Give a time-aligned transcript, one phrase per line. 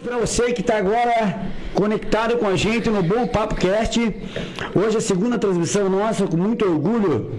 [0.00, 1.42] Para você que está agora
[1.74, 4.00] conectado com a gente no Bom Papo Cast,
[4.74, 7.32] hoje é a segunda transmissão nossa, com muito orgulho,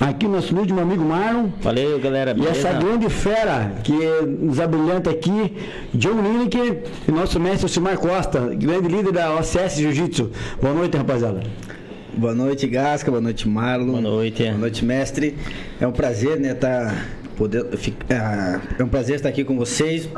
[0.00, 1.50] aqui no nosso último amigo Marlon.
[1.60, 2.32] Valeu, galera.
[2.32, 2.68] E beleza?
[2.68, 3.92] essa grande fera que
[4.26, 5.56] nos abrilhanta aqui,
[5.94, 10.32] John Lineker e nosso mestre Silmar Costa, grande líder da OCS Jiu-Jitsu.
[10.60, 11.44] Boa noite, rapaziada.
[12.12, 13.08] Boa noite, Gasca.
[13.08, 13.86] Boa noite, Marlon.
[13.86, 14.42] Boa noite.
[14.42, 15.36] Boa noite, mestre.
[15.80, 16.92] É um prazer, né, tá
[17.34, 17.66] poder,
[18.10, 20.08] ah, é um prazer estar aqui com vocês,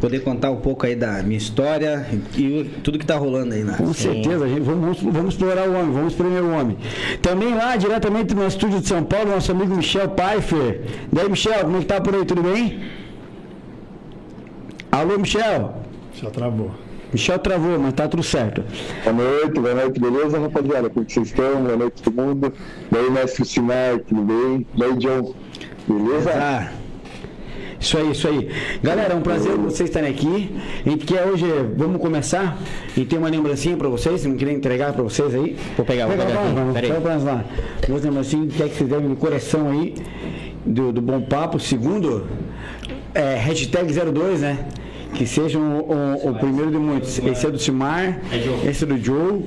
[0.00, 2.06] poder contar um pouco aí da minha história
[2.36, 3.74] e tudo que tá rolando aí na.
[3.74, 4.60] Com certeza, gente.
[4.60, 6.76] Vamos, vamos explorar o homem, vamos espremer o homem.
[7.20, 10.82] Também lá, diretamente no estúdio de São Paulo, nosso amigo Michel Pfeiffer.
[11.12, 12.24] Daí, Michel, como é que tá por aí?
[12.24, 12.80] Tudo bem?
[14.90, 15.74] Alô, Michel?
[16.14, 16.70] Já travou.
[17.12, 18.64] Michel travou, mas tá tudo certo.
[19.04, 20.88] Boa noite, boa noite, beleza, rapaziada?
[20.88, 21.62] Como que vocês estão?
[21.62, 22.52] Boa noite todo mundo.
[22.90, 24.66] Daí, mestre Simar, tudo bem?
[24.76, 25.34] Daí, John,
[25.88, 26.30] beleza?
[26.34, 26.72] Ah,
[27.80, 28.48] Isso aí, isso aí.
[28.82, 30.54] Galera, é um prazer vocês estarem aqui.
[30.84, 31.44] A gente quer hoje,
[31.76, 32.58] vamos começar
[32.96, 35.56] e tem uma lembrancinha pra vocês, não queria entregar pra vocês aí.
[35.76, 36.42] Vou pegar, vou Pega pegar
[36.88, 37.44] pega pra nós lá.
[37.88, 39.94] Duas lembrancinhas, quer que vocês devem no coração aí
[40.66, 41.58] do, do Bom Papo.
[41.58, 42.26] Segundo,
[43.14, 44.58] é, hashtag 02, né?
[45.14, 47.18] Que seja o, o- o primeiro de muitos.
[47.18, 48.20] Esse é do Simar,
[48.68, 49.42] esse é do Joe.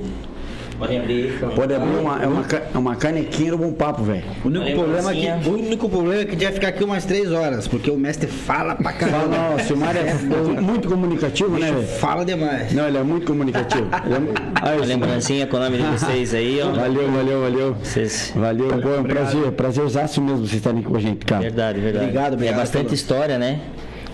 [0.78, 1.38] Pode abrir.
[1.54, 4.24] Pode abrir uma, é uma, é uma canequinha do Bom Papo, velho.
[4.44, 6.68] o único Valeu, problema é que o único problema é que a gente vai ficar
[6.68, 9.36] aqui umas três horas, porque o mestre fala pra Fala, caramba.
[9.36, 11.86] não, o Simar é muito comunicativo, né, velho?
[11.86, 12.72] Fala demais.
[12.72, 13.84] Não, ele é muito comunicativo.
[14.04, 16.72] Ele é mu- Aí, A lembrancinha com o nome de vocês aí, ó.
[16.72, 17.76] Valeu, valeu, valeu.
[17.82, 18.32] Vocês...
[18.34, 21.42] Valeu, pô, é um prazer, prazerzaço mesmo vocês estarem aqui com a gente, cara.
[21.42, 22.04] Verdade, verdade.
[22.06, 23.60] Obrigado, obrigado É bastante pelo- história, né?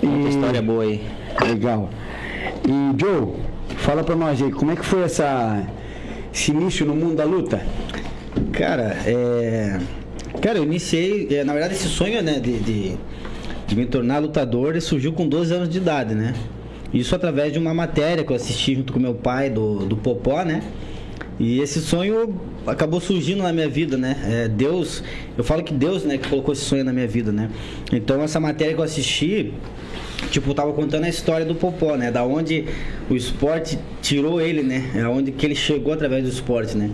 [0.03, 1.03] Muita E- história boa aí.
[1.47, 1.89] Legal.
[2.67, 3.33] E Joe,
[3.79, 5.63] fala pra nós aí, como é que foi essa,
[6.33, 7.61] esse início no mundo da luta?
[8.53, 9.79] Cara, é.
[10.41, 11.29] Cara, eu iniciei.
[11.31, 12.97] é, na verdade, esse sonho, né, de, de,
[13.67, 16.35] de me tornar lutador surgiu com 12 anos de idade, né?
[16.93, 20.43] Isso através de uma matéria que eu assisti junto com meu pai, do, do Popó,
[20.45, 20.63] né?
[21.39, 24.17] E esse sonho acabou surgindo na minha vida, né?
[24.25, 25.03] É, Deus,
[25.39, 27.49] eu falo que Deus, né, que colocou esse sonho na minha vida, né?
[27.93, 29.55] Então, essa matéria que eu assisti,
[30.31, 32.11] tipo, tava contando a história do Popó, né?
[32.11, 32.67] Da onde
[33.09, 34.91] o esporte tirou ele, né?
[34.95, 36.91] É onde que ele chegou através do esporte, né?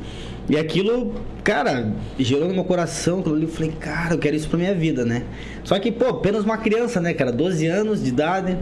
[0.49, 1.13] E aquilo,
[1.43, 4.75] cara, gerou no meu coração, aquilo ali, eu falei, cara, eu quero isso pra minha
[4.75, 5.25] vida, né?
[5.65, 7.33] Só que, pô, apenas uma criança, né, cara?
[7.33, 8.57] 12 anos de idade,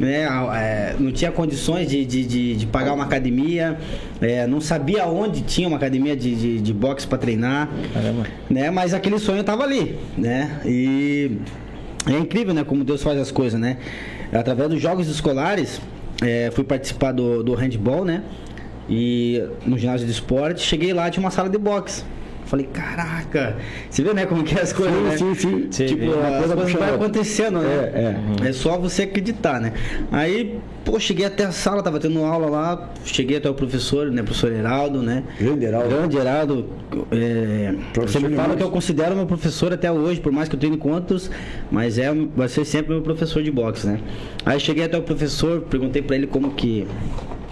[0.00, 0.26] né?
[0.54, 3.76] é, não tinha condições de, de, de, de pagar uma academia,
[4.18, 8.26] é, não sabia onde tinha uma academia de, de, de boxe pra treinar, Caramba.
[8.48, 8.70] né?
[8.70, 10.62] Mas aquele sonho tava ali, né?
[10.64, 11.32] E
[12.06, 12.64] é incrível, né?
[12.64, 13.78] Como Deus faz as coisas, né?
[14.32, 15.80] Através dos jogos escolares,
[16.22, 18.22] é, fui participar do, do handball, né?
[18.88, 22.04] E no ginásio de esporte, cheguei lá, tinha uma sala de boxe.
[22.46, 23.56] Falei, caraca,
[23.90, 25.16] você vê, né, como que é as coisas, né?
[25.16, 25.66] sim, sim.
[25.70, 27.74] Sim, Tipo, a Uma coisa coisa vai acontecendo, né?
[28.42, 29.72] É, É só você acreditar, né?
[30.12, 34.22] Aí, pô, cheguei até a sala, tava tendo aula lá, cheguei até o professor, né,
[34.22, 35.24] professor Heraldo, né?
[35.40, 35.88] Grande Heraldo.
[35.88, 36.70] Grande Heraldo,
[37.10, 40.60] é, Professor sempre falo que eu considero meu professor até hoje, por mais que eu
[40.60, 41.28] tenha encontros,
[41.70, 43.98] mas é, vai ser sempre meu professor de boxe, né?
[44.44, 46.86] Aí cheguei até o professor, perguntei pra ele como que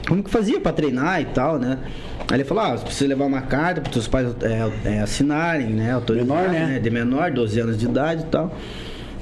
[0.06, 1.78] como que fazia pra treinar e tal, né?
[2.30, 5.68] Aí ele falou, ah, você precisa levar uma carta para seus pais é, é, assinarem,
[5.68, 5.92] né?
[5.92, 6.78] Autorizar, Menor, né?
[6.78, 8.54] De menor, 12 anos de idade e tal.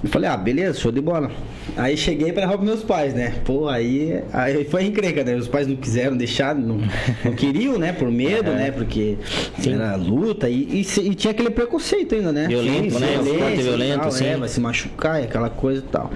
[0.02, 1.30] Eu falei, ah, beleza, show de bola.
[1.76, 3.34] Aí cheguei pra levar pros meus pais, né?
[3.44, 5.36] Pô, aí, aí foi encrenca, né?
[5.36, 6.80] Os pais não quiseram deixar, não,
[7.24, 7.92] não queriam, né?
[7.92, 8.72] Por medo, né?
[8.72, 9.16] Porque
[9.64, 12.48] era luta e, e, e tinha aquele preconceito ainda, né?
[12.48, 13.06] Violento, né?
[13.06, 14.26] O esporte violência e violento, tal, sim.
[14.26, 16.10] É, vai se machucar e aquela coisa e tal.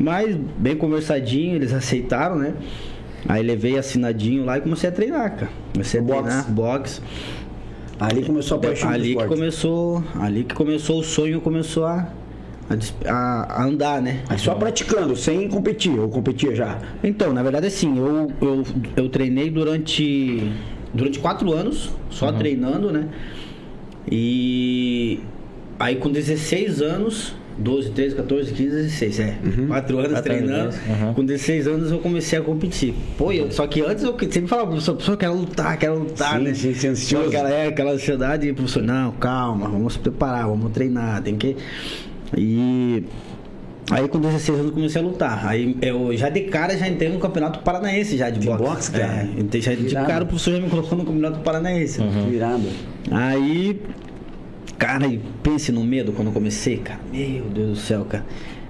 [0.00, 2.54] Mas, bem conversadinho, eles aceitaram, né?
[3.28, 5.50] Aí levei assinadinho lá e comecei a treinar, cara.
[5.72, 6.22] Comecei a Boxe.
[6.22, 7.00] treinar, boxe.
[7.98, 12.08] Ali começou a paixão ali que começou, ali que começou o sonho, começou a,
[13.06, 14.20] a, a- andar, né?
[14.28, 16.78] Aí só praticando, sem competir, ou competia já.
[17.02, 18.64] Então, na verdade, assim, eu, eu,
[18.96, 20.52] eu treinei durante,
[20.92, 23.08] durante quatro anos, só treinando, né?
[24.10, 25.20] E
[25.78, 29.38] aí com 16 anos, 12, 13, 14, 15, 16, é.
[29.68, 30.74] Quatro anos Quatro anos, treinando.
[31.06, 31.14] uhum.
[31.14, 32.94] Com 16 anos eu comecei a competir.
[33.16, 36.38] Pô, eu- só que antes eu sempre falava, professor, professor, eu quero lutar, quero lutar,
[36.38, 36.54] Sim, né?
[36.54, 37.28] sim, sim, Só ansioso.
[37.28, 41.36] aquela, é, aquela ansiedade, e o professor, não, calma, vamos se preparar, vamos treinar, tem
[41.36, 41.56] que.
[42.36, 43.04] E
[43.90, 45.46] aí com 16 anos eu comecei a lutar.
[45.46, 48.62] Aí eu já de cara já entrei no campeonato paranaense já de, De boxe.
[48.64, 49.28] boxe, cara?
[49.36, 52.00] É, entrei já de cara o professor já me colocou no campeonato paranaense.
[52.28, 52.64] Virado.
[53.10, 53.80] Aí,
[54.78, 57.00] cara, e pense no medo quando eu comecei, cara.
[57.12, 58.24] Meu Deus do céu, cara.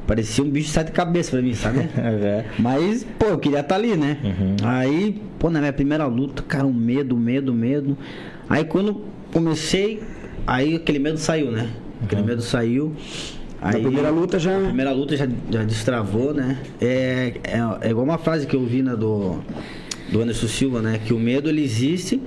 [0.07, 1.89] Parecia um bicho de sete cabeças pra mim, sabe?
[1.99, 2.45] É.
[2.59, 4.19] Mas, pô, eu queria estar ali, né?
[4.63, 7.99] Aí, pô, na minha primeira luta, cara, um medo, medo, medo.
[8.49, 10.01] Aí quando comecei,
[10.47, 11.69] aí aquele medo saiu, né?
[12.03, 12.95] Aquele medo saiu.
[13.61, 14.57] Na primeira luta já.
[14.57, 16.59] A primeira luta já, já destravou, né?
[16.81, 19.41] É, é, é igual uma frase que eu vi né, do,
[20.11, 21.01] do Anderson Silva, né?
[21.05, 22.21] Que o medo ele existe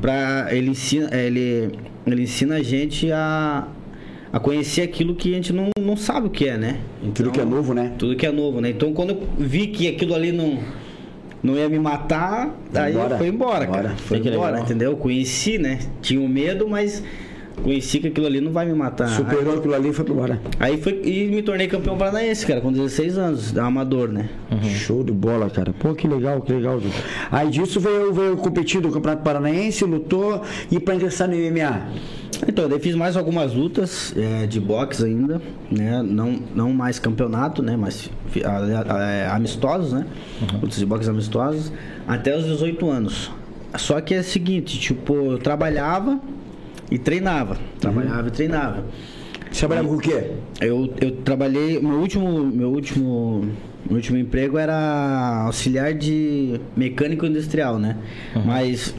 [0.00, 1.70] para ele ensina ele,
[2.06, 3.66] ele ensina a gente a,
[4.32, 6.80] a conhecer aquilo que a gente não, não sabe o que é, né?
[7.14, 7.92] Tudo que é novo, né?
[7.98, 8.70] Tudo que é novo, né?
[8.70, 10.58] Então quando eu vi que aquilo ali não
[11.42, 13.18] não ia me matar, aí embora.
[13.18, 13.78] foi embora, cara.
[13.80, 13.96] Embora.
[13.96, 14.64] Foi Que embora, legal.
[14.64, 14.96] entendeu?
[14.96, 15.80] Conheci, né?
[16.00, 17.02] Tinha o medo, mas
[17.62, 19.08] conheci que aquilo ali não vai me matar.
[19.08, 20.40] Superou aquilo ali e foi embora.
[20.60, 24.28] Aí foi e me tornei campeão paranaense, cara, com 16 anos, amador, né?
[24.62, 25.72] Show de bola, cara.
[25.72, 26.80] Pô, que legal, que legal.
[27.30, 31.82] Aí disso veio, veio competir do Campeonato Paranaense, lutou e pra ingressar no MMA.
[32.48, 36.02] Então, daí fiz mais algumas lutas é, de boxe ainda, né?
[36.04, 37.76] Não, não mais campeonato, né?
[37.76, 38.58] Mas fi- a-
[38.96, 40.04] a- é, amistosos, né?
[40.54, 41.72] Lutas de boxe amistosos,
[42.08, 43.30] até os 18 anos.
[43.76, 46.18] Só que é o seguinte, tipo, eu trabalhava
[46.92, 47.56] e treinava.
[47.80, 48.84] Trabalhava e treinava.
[49.50, 50.30] Você trabalhava com o quê?
[50.60, 53.48] Eu, eu trabalhei, meu último, meu último,
[53.86, 57.96] meu último emprego era auxiliar de mecânico industrial, né?
[58.44, 58.94] Mas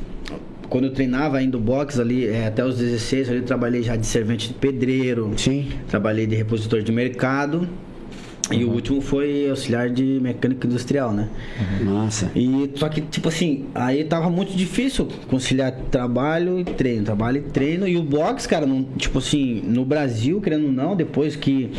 [0.69, 3.95] quando eu treinava ainda o boxe ali, é, até os 16, ali eu trabalhei já
[3.95, 5.69] de servente de pedreiro, Sim.
[5.87, 7.69] trabalhei de repositor de mercado
[8.51, 11.29] e o último foi auxiliar de mecânico industrial, né?
[11.83, 12.29] Massa.
[12.35, 17.41] E só que, tipo assim, aí tava muito difícil conciliar trabalho e treino, trabalho e
[17.41, 17.87] treino.
[17.87, 21.71] E o boxe, cara, não, tipo assim, no Brasil, querendo ou não, depois que.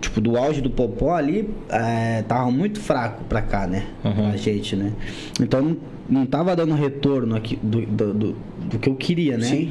[0.00, 3.84] Tipo, do auge do Popó ali, é, tava muito fraco pra cá, né?
[4.02, 4.92] Pra gente, né?
[5.40, 5.76] Então não,
[6.08, 8.36] não tava dando retorno aqui do, do, do,
[8.70, 9.44] do que eu queria, né?
[9.46, 9.70] Sim.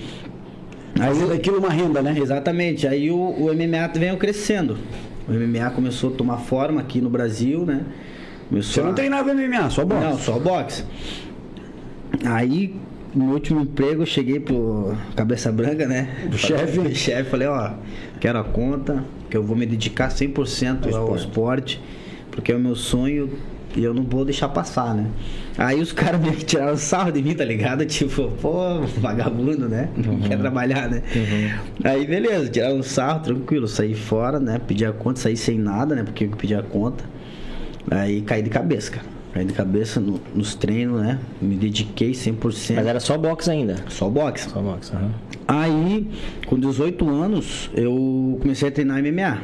[1.00, 2.16] Aí Fazer eu- daquilo uma renda, né?
[2.20, 2.88] Exatamente.
[2.88, 4.78] Aí o, o MMA veio crescendo.
[5.30, 7.84] O MMA começou a tomar forma aqui no Brasil, né?
[8.50, 10.04] Começou Você não a- treinava MMA, só boxe.
[10.06, 10.84] não, só boxe.
[12.26, 12.76] Aí,
[13.16, 16.28] no último emprego, eu cheguei pro Cabeça Branca, né?
[16.34, 16.96] O chefe.
[16.96, 17.72] Chefe, falei, ó,
[18.20, 21.80] quero a conta, que eu vou me dedicar 100% ao esporte,
[22.32, 23.30] porque é o meu sonho
[23.76, 25.06] e eu não vou deixar passar, né?
[25.58, 27.86] Aí os caras meio que tiraram sarro de mim, tá ligado?
[27.86, 29.90] Tipo, pô, vagabundo, né?
[29.96, 31.04] Não quer trabalhar, né?
[31.84, 34.60] Aí, beleza, tiraram sarro, tranquilo, saí fora, né?
[34.66, 36.04] Pedi a conta, saí sem nada, né?
[36.04, 37.04] Porque eu pedi a conta.
[37.92, 39.06] Aí caí de cabeça, cara.
[39.34, 41.20] Caí de cabeça no- nos treinos, né?
[41.42, 42.76] Me dediquei 100%.
[42.76, 43.76] Mas era só boxe ainda.
[43.88, 44.50] Só boxe.
[44.50, 45.12] Só boxe, aham.
[45.48, 46.08] Aí,
[46.48, 49.38] com 18 anos, eu comecei a treinar MMA.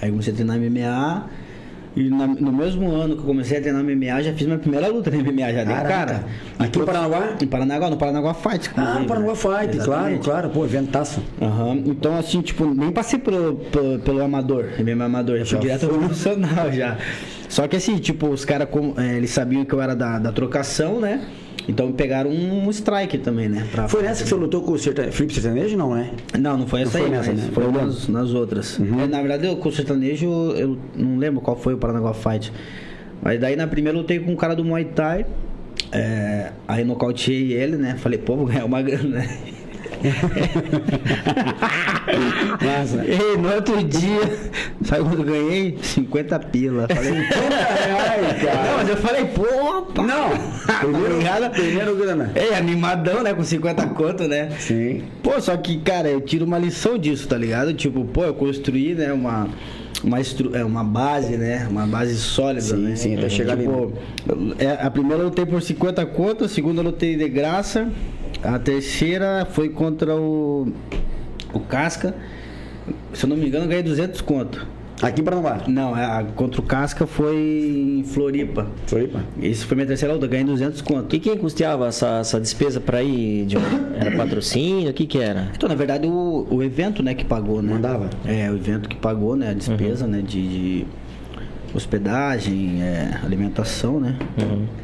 [0.00, 1.26] Aí comecei a treinar MMA.
[1.94, 4.88] E na- no mesmo ano que eu comecei a treinar MMA, já fiz minha primeira
[4.88, 5.52] luta na MMA.
[5.52, 5.88] Já dei Caraca.
[5.88, 6.24] cara.
[6.58, 7.34] Aqui em Paranaguá?
[7.42, 8.70] Em Paranaguá, no Paranaguá Fight.
[8.76, 9.36] Ah, Paranaguá né?
[9.36, 10.24] Fight, claro, Exatamente.
[10.24, 10.50] claro.
[10.50, 11.22] Pô, eventaço.
[11.40, 11.82] Aham.
[11.84, 15.86] Então, assim, tipo, nem passei pelo, pelo, pelo amador, MMA amador, já fui Já direto
[15.88, 16.96] pro profissional já.
[17.48, 20.98] Só que assim, tipo, os caras, é, eles sabiam que eu era da, da trocação,
[20.98, 21.20] né?
[21.68, 23.66] Então pegaram um strike também, né?
[23.70, 25.10] Pra- Foi nessa que você lutou com o serta...
[25.12, 26.10] Felipe Sertanejo, não, né?
[26.38, 27.50] Não, não foi essa foi aí, nessa, mas né?
[27.52, 28.80] foi nas, nas outras.
[28.80, 30.26] É, na verdade, eu, com o sertanejo,
[30.56, 32.52] eu não lembro qual foi o Paranaguá Fight.
[33.22, 35.24] Mas daí na primeira eu lutei com um cara do Muay Thai.
[35.92, 37.94] É, aí nocauteei ele, né?
[37.98, 39.38] Falei, pô, vou ganhar uma grana, né?
[43.06, 44.20] E no outro dia,
[44.84, 45.78] sabe quando eu ganhei?
[45.82, 46.86] 50 pila.
[46.88, 48.62] Falei, Reais, cara.
[48.64, 50.02] não, mas eu falei, pô, pá.
[50.02, 50.30] Não.
[50.80, 51.50] Primeiro, Obrigado.
[51.52, 52.32] primeiro grana.
[52.34, 53.32] É, animadão, né?
[53.34, 54.50] Com 50 conto, né?
[54.58, 55.02] Sim.
[55.22, 57.72] Pô, só que, cara, eu tiro uma lição disso, tá ligado?
[57.74, 59.48] Tipo, pô, eu construí, né, uma,
[60.02, 60.54] uma, estru...
[60.56, 61.66] é, uma base, né?
[61.70, 62.96] Uma base sólida, Sim, né?
[62.96, 63.92] sim, até chegar ali, tipo,
[64.58, 67.88] é, A primeira eu lutei por 50 conto, a segunda eu lutei de graça,
[68.42, 70.72] a terceira foi contra o,
[71.52, 72.14] o Casca.
[73.12, 74.66] Se eu não me engano, eu ganhei 200 conto.
[75.00, 75.62] Aqui em Paranaguá.
[75.66, 77.36] Não, a, contra o Casca foi
[78.00, 78.68] em Floripa.
[78.86, 79.20] Floripa.
[79.40, 81.16] Isso foi minha terceira luta, ganhei 200 conto.
[81.16, 83.46] E quem custeava essa, essa despesa pra ir?
[83.46, 83.56] De...
[83.96, 84.90] Era patrocínio?
[84.90, 85.50] O que que era?
[85.56, 87.72] Então, na verdade, o, o evento, né, que pagou, né?
[87.72, 88.10] Mandava?
[88.24, 90.86] É, o evento que pagou, né, a despesa, né, de, de
[91.74, 94.16] hospedagem, é, alimentação, né?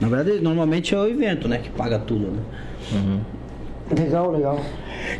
[0.00, 3.20] Na verdade, normalmente é o evento, né, que paga tudo, né?
[3.90, 4.60] Legal, legal.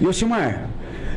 [0.00, 0.68] E o Simar?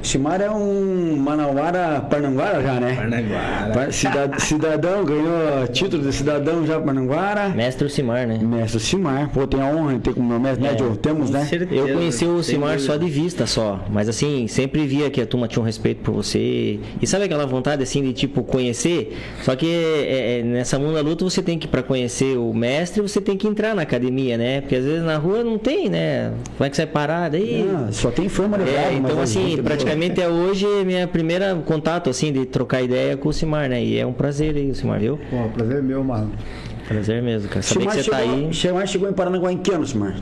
[0.04, 2.96] Simar é um Manauara Parnanguara já, né?
[2.96, 3.72] Parnaguara.
[3.74, 7.50] Pa- cida- Cidadão, ganhou título de cidadão já Parnanguara.
[7.50, 8.40] Mestre Simar, né?
[8.42, 10.78] Mestre Simar, pô, tem a honra de ter como meu mestre, né, É.
[10.78, 10.98] Joe?
[10.98, 11.46] Temos, né?
[11.46, 11.74] certeza.
[11.74, 15.48] Eu conheci o Simar só de vista só, mas assim, sempre via que a turma
[15.48, 16.80] tinha um respeito por você.
[17.02, 19.18] E sabe aquela vontade assim de tipo conhecer?
[19.44, 23.02] Só que é, é, nessa mundo da luta você tem que para conhecer o mestre,
[23.02, 24.62] você tem que entrar na academia, né?
[24.62, 26.32] Porque às vezes na rua não tem, né?
[26.58, 27.70] Como é que você vai parar daí?
[27.74, 32.10] Ah, só tem fama de É, então assim, é praticamente é hoje minha primeira contato
[32.10, 33.84] assim de trocar ideia com o Simar, né?
[33.84, 35.20] E é um prazer aí, o Simar, viu?
[35.30, 36.32] Pô, prazer é meu, mano.
[36.88, 37.62] Prazer mesmo, cara.
[37.62, 38.54] Saber Simar que você tá chegou, aí.
[38.54, 40.16] Simar chegou em Paranaguá em que ano, Simar?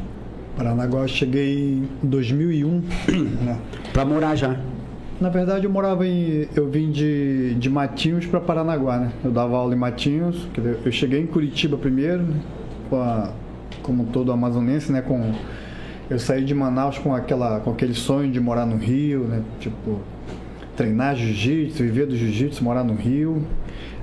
[0.57, 2.81] Paranaguá eu cheguei em 2001.
[3.45, 3.57] né?
[3.93, 4.55] Pra morar já.
[5.19, 6.47] na verdade eu morava em.
[6.55, 9.11] Eu vim de, de Matinhos para Paranaguá, né?
[9.23, 10.47] Eu dava aula em Matinhos,
[10.85, 12.35] eu cheguei em Curitiba primeiro, né?
[12.89, 13.31] Com a-
[13.81, 15.01] como todo amazonense, né?
[15.01, 15.33] Com,
[16.09, 19.43] eu saí de Manaus com, aquela, com aquele sonho de morar no Rio, né?
[19.59, 19.99] Tipo,
[20.75, 23.43] treinar jiu-jitsu, viver do jiu-jitsu, morar no Rio.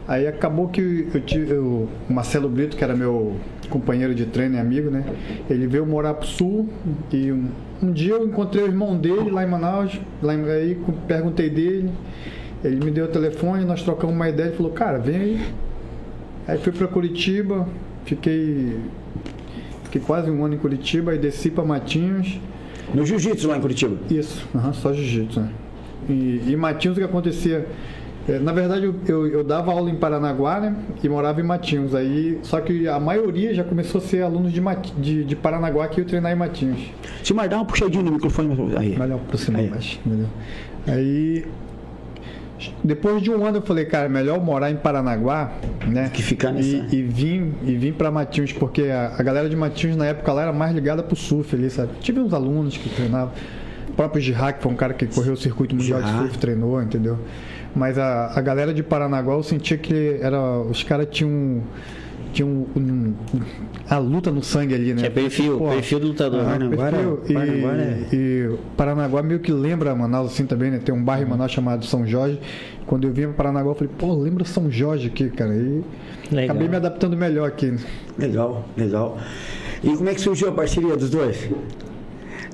[0.06, 3.36] Aí acabou que eu tive o Marcelo Brito, que era meu
[3.68, 5.04] companheiro de treino e amigo, né?
[5.50, 6.68] Ele veio morar pro sul
[7.12, 7.48] e um,
[7.82, 11.90] um dia eu encontrei o irmão dele lá em Manaus, lá em, aí perguntei dele,
[12.62, 15.40] ele me deu o telefone, nós trocamos uma ideia, ele falou, cara, vem aí.
[16.46, 17.66] Aí fui para Curitiba,
[18.04, 18.78] fiquei
[19.96, 22.38] fiquei quase um ano em Curitiba e desci para Matinhos.
[22.94, 23.96] No jiu-jitsu lá em Curitiba.
[24.10, 25.50] Isso, aham, só jiu-jitsu, né?
[26.08, 27.66] E, e Matinhos o que acontecia?
[28.28, 30.76] é, na verdade, eu, eu, dava aula em Paranaguá, né?
[31.02, 31.94] E morava em Matinhos.
[31.94, 35.88] Aí, só que a maioria já começou a ser alunos de, Mati- de, de Paranaguá
[35.88, 36.80] que eu treinar em Matinhos.
[37.22, 38.54] Timar, dá uma puxadinha no microfone.
[38.76, 38.96] Aí.
[38.96, 39.70] Melhor aproximar Aí.
[39.70, 40.28] mais, entendeu?
[40.86, 41.44] Aí,
[42.82, 45.52] depois de um ano eu falei, cara, melhor morar em Paranaguá,
[45.86, 46.10] né?
[46.12, 49.56] Que ficar nessa- E, e vim, e vim para Matinhos, porque a, a galera de
[49.56, 51.90] Matinhos na época lá era mais ligada pro surf ali, sabe?
[52.00, 53.32] Tive uns alunos que treinavam.
[53.88, 54.22] O próprio
[54.52, 56.18] que foi um cara que correu o circuito mundial de Girá.
[56.20, 57.18] surf, treinou, entendeu?
[57.74, 61.62] Mas a, a galera de Paranaguá, eu sentia que era, os caras tinham
[62.32, 63.14] tinham um, um-
[63.88, 64.96] a luta no sangue ali, né?
[64.98, 66.44] Tinha perfil, Porra, perfil do lutador.
[66.44, 67.20] Paranaguá era- perfil.
[67.28, 70.78] E, Paranaguá era- e Paranaguá meio que lembra Manaus assim também, né?
[70.84, 72.40] Tem um bairro em Manaus chamado São Jorge.
[72.86, 75.54] Quando eu vim para Paranaguá, eu falei, pô, lembra São Jorge aqui, cara.
[75.54, 75.82] E
[76.30, 76.44] Legal.
[76.50, 77.74] acabei me adaptando melhor aqui.
[78.18, 79.18] Legal, legal.
[79.82, 81.48] E como é que surgiu a parceria dos dois?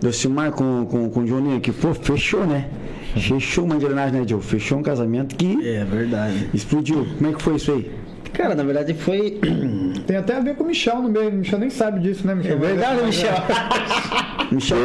[0.01, 2.69] Do Silmar com, com, com o Joninho, que pô, fechou, né?
[3.15, 4.41] Fechou uma engrenagem, né, Joe?
[4.43, 6.49] Fechou um casamento que É verdade.
[6.55, 7.07] explodiu.
[7.19, 7.91] Como é que foi isso aí?
[8.33, 9.39] Cara, na verdade foi.
[10.07, 11.29] Tem até a ver com o Michel no meio.
[11.29, 12.57] O Michel nem sabe disso, né, Michel?
[12.57, 13.33] É verdade, Michel.
[14.51, 14.77] Michel,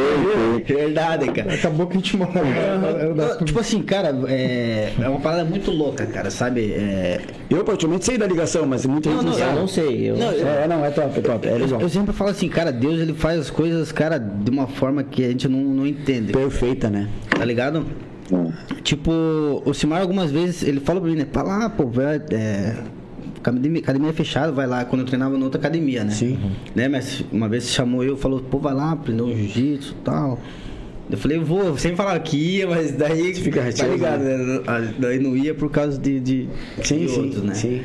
[0.65, 1.53] verdade, cara.
[1.53, 2.47] Acabou que a gente morava.
[2.47, 6.71] Era da- Tipo assim, cara, é, é uma parada muito louca, cara, sabe?
[6.71, 9.59] É, eu particularmente sei da ligação, mas muita gente não, não, Eu sabe.
[9.59, 10.09] não sei.
[10.11, 11.47] Eu Não, eu- É, não, é top, é top.
[11.47, 11.81] É legal.
[11.81, 15.25] eu sempre falo assim, cara, Deus ele faz as coisas, cara, de uma forma que
[15.25, 17.07] a gente não, não entende, Perfeita, né?
[17.29, 17.85] tá ligado?
[18.83, 19.11] Tipo,
[19.65, 21.25] o Simar algumas vezes, ele fala pra mim, né?
[21.25, 22.73] Pra lá, pô, vai, é,
[23.39, 26.12] academia, academia fechada, vai lá, quando eu treinava na outra academia, né?
[26.12, 26.38] Sim.
[26.75, 30.39] Né, mas uma vez chamou eu, falou, pô, vai lá, aprender um jiu-jitsu e tal.
[31.10, 34.62] Eu falei, eu vou, sempre falava que ia, mas daí, Fica tá ligado, né?
[35.00, 36.50] Daí não ia por causa de, de,
[36.84, 37.53] Sim, de sim, outros, né?
[37.53, 37.82] sim.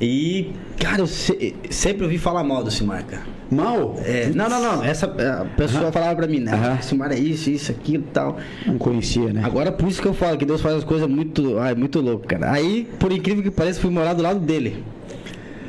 [0.00, 3.35] E, cara, eu se- sempre ouvi falar mal do Simar, cara.
[3.50, 3.96] Mal?
[4.04, 4.84] É, não, não, não.
[4.84, 6.52] Essa a pessoa falava pra mim, né?
[6.52, 6.80] Aham.
[6.82, 8.38] Simar é isso, isso, aquilo e tal.
[8.66, 9.42] Não conhecia, né?
[9.44, 11.58] Agora, por isso que eu falo que Deus faz as coisas muito.
[11.58, 12.50] Ai, muito louco, cara.
[12.50, 14.84] Aí, por incrível que pareça, fui morar do lado dele.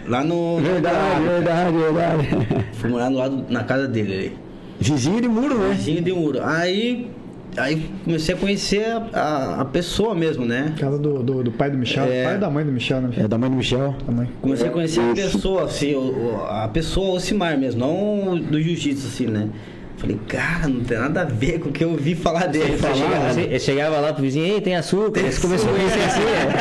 [0.08, 0.58] Lá no.
[0.60, 2.28] Verdade, verdade, verdade.
[2.74, 4.38] Fui morar do lado, na casa dele ali.
[4.80, 5.74] Vizinho de muro, né?
[5.76, 6.40] Vizinho de muro.
[6.44, 7.12] Aí.
[7.58, 10.74] Aí comecei a conhecer a, a, a pessoa mesmo, né?
[10.80, 12.06] Casa do, do, do pai do Michel.
[12.06, 12.24] É.
[12.26, 13.10] Pai da mãe do Michel, né?
[13.18, 13.96] É da mãe do Michel.
[14.06, 14.30] Da mãe.
[14.42, 16.00] Comecei a conhecer a pessoa, assim, o-
[16.36, 19.50] o- a pessoa Ocimar mesmo, não o do jiu-jitsu, assim, né?
[19.98, 22.78] Falei, cara, não tem nada a ver com o que eu ouvi falar dele.
[22.78, 25.22] Você chegava, você chegava lá pro vizinho, ei, tem açúcar.
[25.22, 26.54] Você começou a conhecer assim, né?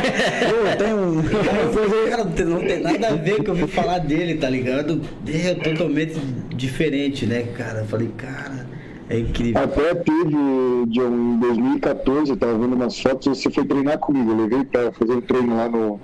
[0.49, 2.09] Pô, tem um.
[2.09, 4.37] Cara, não tem, não tem nada a ver com o que eu ouvi falar dele,
[4.37, 5.03] tá ligado?
[5.29, 6.17] É totalmente
[6.57, 7.81] diferente, né, cara?
[7.81, 8.67] Eu falei, cara,
[9.09, 9.63] é incrível.
[9.63, 10.37] Até teve,
[10.89, 14.31] John, em 2014, eu tava vendo umas fotos, você foi treinar comigo.
[14.33, 16.01] Eu levei pra fazer um treino lá no,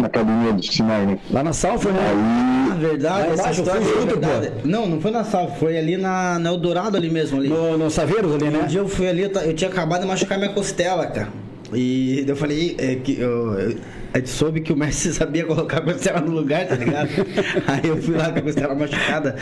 [0.00, 1.18] na academia do Sinai, né?
[1.30, 2.00] Lá na Salfa, né?
[2.00, 4.52] Ah, verdade, Lá essa história fui é junto, verdade.
[4.64, 7.48] Não, não foi na Salva, foi ali na, na Eldorado ali mesmo, ali.
[7.48, 8.66] No, no Saveiros ali, Um né?
[8.66, 11.28] dia eu fui ali, eu eu tinha acabado de machucar minha costela, cara.
[11.74, 13.76] E eu falei, é, que eu, eu-
[14.12, 17.08] a gente soube que o Messi sabia colocar a costela no lugar, tá ligado?
[17.66, 19.36] Aí eu fui lá com a costela machucada.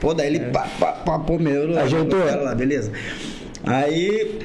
[0.00, 1.38] Pô, daí ele pá, pá, pá, pô,
[1.78, 2.18] a Ajeitou.
[2.42, 2.92] lá, beleza.
[3.64, 4.38] Aí,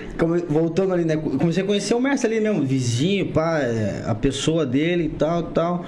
[0.49, 1.15] voltando ali, né?
[1.15, 5.43] Comecei a conhecer o Messi ali mesmo, vizinho, pá, é, a pessoa dele e tal,
[5.43, 5.85] tal.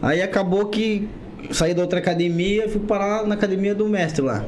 [0.00, 1.08] Aí acabou que
[1.50, 4.44] saí da outra academia e fui parar na academia do mestre lá.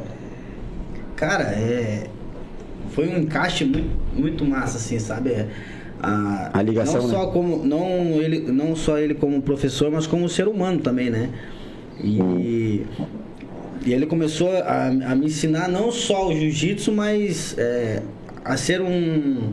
[1.17, 2.05] Cara, é.
[2.91, 5.31] Foi um encaixe muito, muito massa, assim, sabe?
[5.31, 5.49] É,
[6.05, 7.33] A, A ligação, não só né?
[7.33, 11.31] como não ele não só ele como professor mas como ser humano também né?
[12.03, 12.83] E,
[13.87, 18.03] e ele começou a, a me ensinar não só o jiu-jitsu mas é,
[18.45, 19.53] a ser um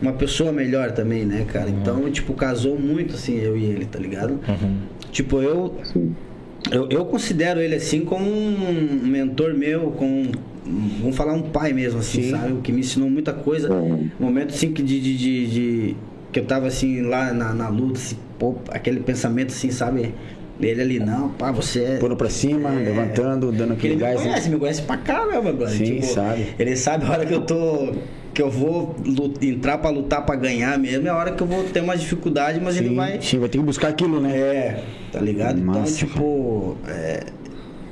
[0.00, 1.68] uma pessoa melhor também né cara?
[1.70, 4.38] Então tipo casou muito assim eu e ele tá ligado?
[5.10, 5.76] Tipo eu
[6.70, 10.30] eu, eu considero ele assim como um mentor meu, como
[10.66, 12.30] vamos falar um pai mesmo assim, Sim.
[12.30, 12.60] sabe?
[12.62, 13.68] Que me ensinou muita coisa.
[14.18, 15.96] Momento assim que de, de, de- de-
[16.32, 20.14] que eu tava assim lá na, na luta, assim, pô, aquele pensamento assim, sabe?
[20.60, 21.96] Ele ali, não, pá, você é.
[21.96, 24.20] Pondo pra cima, levantando, dando aquele ele me gás.
[24.20, 24.26] né?
[24.28, 25.74] conhece, me conhece pra caramba, brother.
[25.76, 26.48] Sim, sabe.
[26.58, 27.94] Ele sabe a hora que eu tô
[28.32, 31.46] que eu vou lu- entrar pra lutar pra ganhar mesmo, é a hora que eu
[31.48, 33.20] vou ter uma dificuldade, mas ele Sim, vai.
[33.20, 34.36] sim, vai ter que buscar aquilo, né?
[34.38, 35.60] É, tá ligado?
[35.60, 37.24] Massa, então, tipo, é,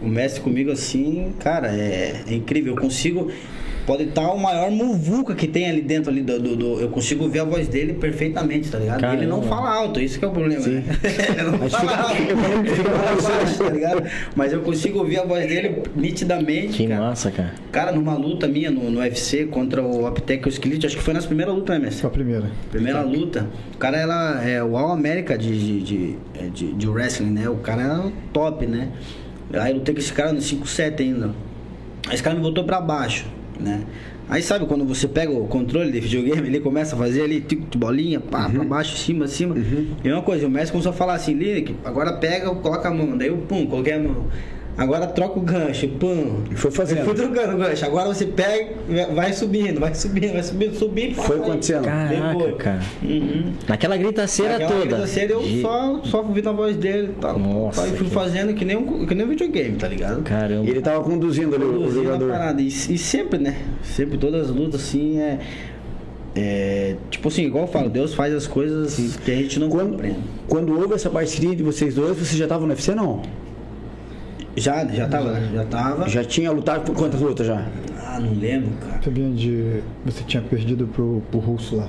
[0.02, 2.74] o mestre comigo assim, cara, é, é incrível.
[2.74, 3.30] Eu consigo.
[3.86, 7.24] Pode estar o maior muvuca que tem ali dentro ali do, do- do- Eu consigo
[7.24, 9.02] ouvir a voz dele perfeitamente, tá ligado?
[9.02, 9.56] E ele não Caramba.
[9.56, 10.66] fala alto, isso que é o problema.
[10.66, 10.84] Né?
[11.32, 12.90] Ele não Mas fala fica- alto, fica-
[13.30, 14.02] baixo, tá ligado?
[14.36, 16.74] Mas eu consigo ouvir a voz dele nitidamente.
[16.76, 17.00] Que cara.
[17.00, 17.54] massa, cara.
[17.72, 21.02] Cara, numa luta minha no, no UFC contra o Aptec e o Skillet, acho que
[21.02, 22.02] foi nas primeiras lutas, né, mestre?
[22.02, 22.50] Foi a primeira.
[22.70, 23.48] Primeira luta.
[23.74, 27.48] O cara ela é o All América de, de, de, é, de- de wrestling, né?
[27.48, 28.88] O cara era o top, né?
[29.52, 31.34] Aí eu lutei com esse cara no 5-7 ainda.
[32.06, 33.26] Aí esse cara me botou pra baixo,
[33.58, 33.82] né?
[34.28, 37.70] Aí sabe quando você pega o controle de videogame, ele começa a fazer ali, tic,
[37.70, 39.56] de bolinha, pá, pra baixo, cima, cima.
[40.04, 43.16] E uma coisa, o mestre começou a falar assim, Linick, agora pega, coloca a mão.
[43.16, 44.26] Daí eu, pum, coloquei a mão.
[44.78, 46.44] Agora troca o gancho, pum.
[46.54, 46.98] Foi fazendo.
[47.00, 47.84] Eu fui trocando o gancho.
[47.84, 48.68] Agora você pega,
[49.12, 51.14] vai subindo, vai subindo, vai subindo, subir.
[51.16, 51.48] pá, Foi vai.
[51.48, 51.84] acontecendo.
[51.84, 52.54] Caraca, Depois.
[52.58, 52.80] cara.
[53.02, 53.52] Uhum.
[53.66, 54.86] Naquela gritaceira Aquela toda.
[54.86, 57.38] gritaceira eu De- só, só ouvindo a voz dele e tal.
[57.40, 60.22] Nossa, Aí fui que- fazendo que nem, um, que nem um videogame, tá ligado?
[60.22, 60.64] Caramba.
[60.64, 62.30] E ele tava conduzindo ali o- o jogador.
[62.60, 63.56] E, e sempre, né?
[63.82, 65.38] Sempre todas as lutas assim é.
[66.36, 69.90] é, tipo assim, igual eu falo, Deus faz as coisas que a gente não Quando,
[69.92, 70.18] compreende.
[70.46, 73.22] quando houve essa parceria de vocês dois, você já tava no UFC, não?
[74.58, 75.50] Já, já tava, né?
[75.54, 76.08] Já tava.
[76.08, 77.64] Já tinha lutado por quantas lutas já?
[77.98, 79.02] Ah, não lembro, cara.
[79.02, 79.82] Sabia de.
[80.04, 81.88] Você tinha perdido pro, pro russo lá.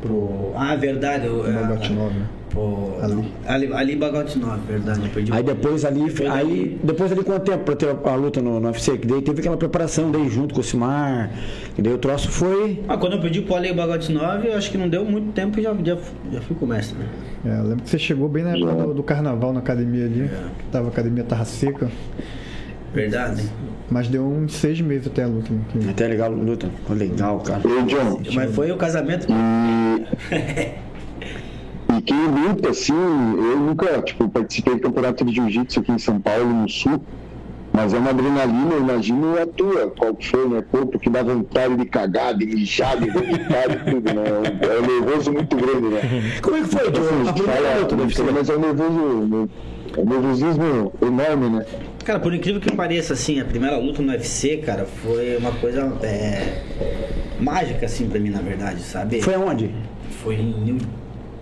[0.00, 0.52] Pro.
[0.54, 1.26] Ah, verdade.
[1.26, 2.26] Eu, é, né?
[2.54, 3.24] Pô, Ali.
[3.46, 5.00] Ali, ali Bagotinov, verdade.
[5.02, 7.88] Eu perdi o Aí depois ali, Depois aí ali- depois ali quanto tempo pra ter
[7.88, 8.96] a, a luta no, no UFC?
[8.96, 11.30] Que daí teve aquela preparação daí junto com o Simar.
[11.74, 12.80] Que daí o troço foi.
[12.88, 15.62] Ah, quando eu pedi pro Ale Bagotinov, eu acho que não deu muito tempo e
[15.64, 15.98] já, já,
[16.32, 17.06] já fui com o mestre, né?
[17.44, 20.30] É, eu lembro que você chegou bem na época do, do carnaval na academia ali.
[20.58, 21.90] que Tava, a academia tava seca.
[22.94, 23.42] Verdade.
[23.90, 25.52] Mas deu uns seis meses até a luta.
[25.52, 25.90] né?
[25.90, 26.70] Até legal a luta.
[26.88, 27.60] Legal, cara.
[28.32, 29.26] Mas foi o casamento.
[31.98, 36.20] e quem luta, assim, eu nunca, tipo, participei do campeonato de jiu-jitsu aqui em São
[36.20, 37.00] Paulo, no Sul,
[37.72, 40.62] mas é uma adrenalina, eu imagino a tua, qual que foi, né?
[40.70, 44.22] Corpo que dá vontade de cagar, de mijar, de vomitar, de tudo, né?
[44.28, 46.00] É um- É nervoso muito grande, né?
[46.40, 47.26] Como é que foi, Assim, Joe?
[47.26, 48.22] a A primeira fala, luta do UFC?
[48.32, 49.50] mas é um nervoso,
[49.96, 51.66] é um nervosismo enorme, né?
[52.04, 55.80] Cara, por incrível que pareça, assim, a primeira luta no UFC, cara, foi uma coisa
[56.02, 56.62] é,
[57.40, 59.20] mágica, assim, pra mim, na verdade, sabe?
[59.20, 59.70] Foi aonde?
[60.22, 60.78] Foi em New,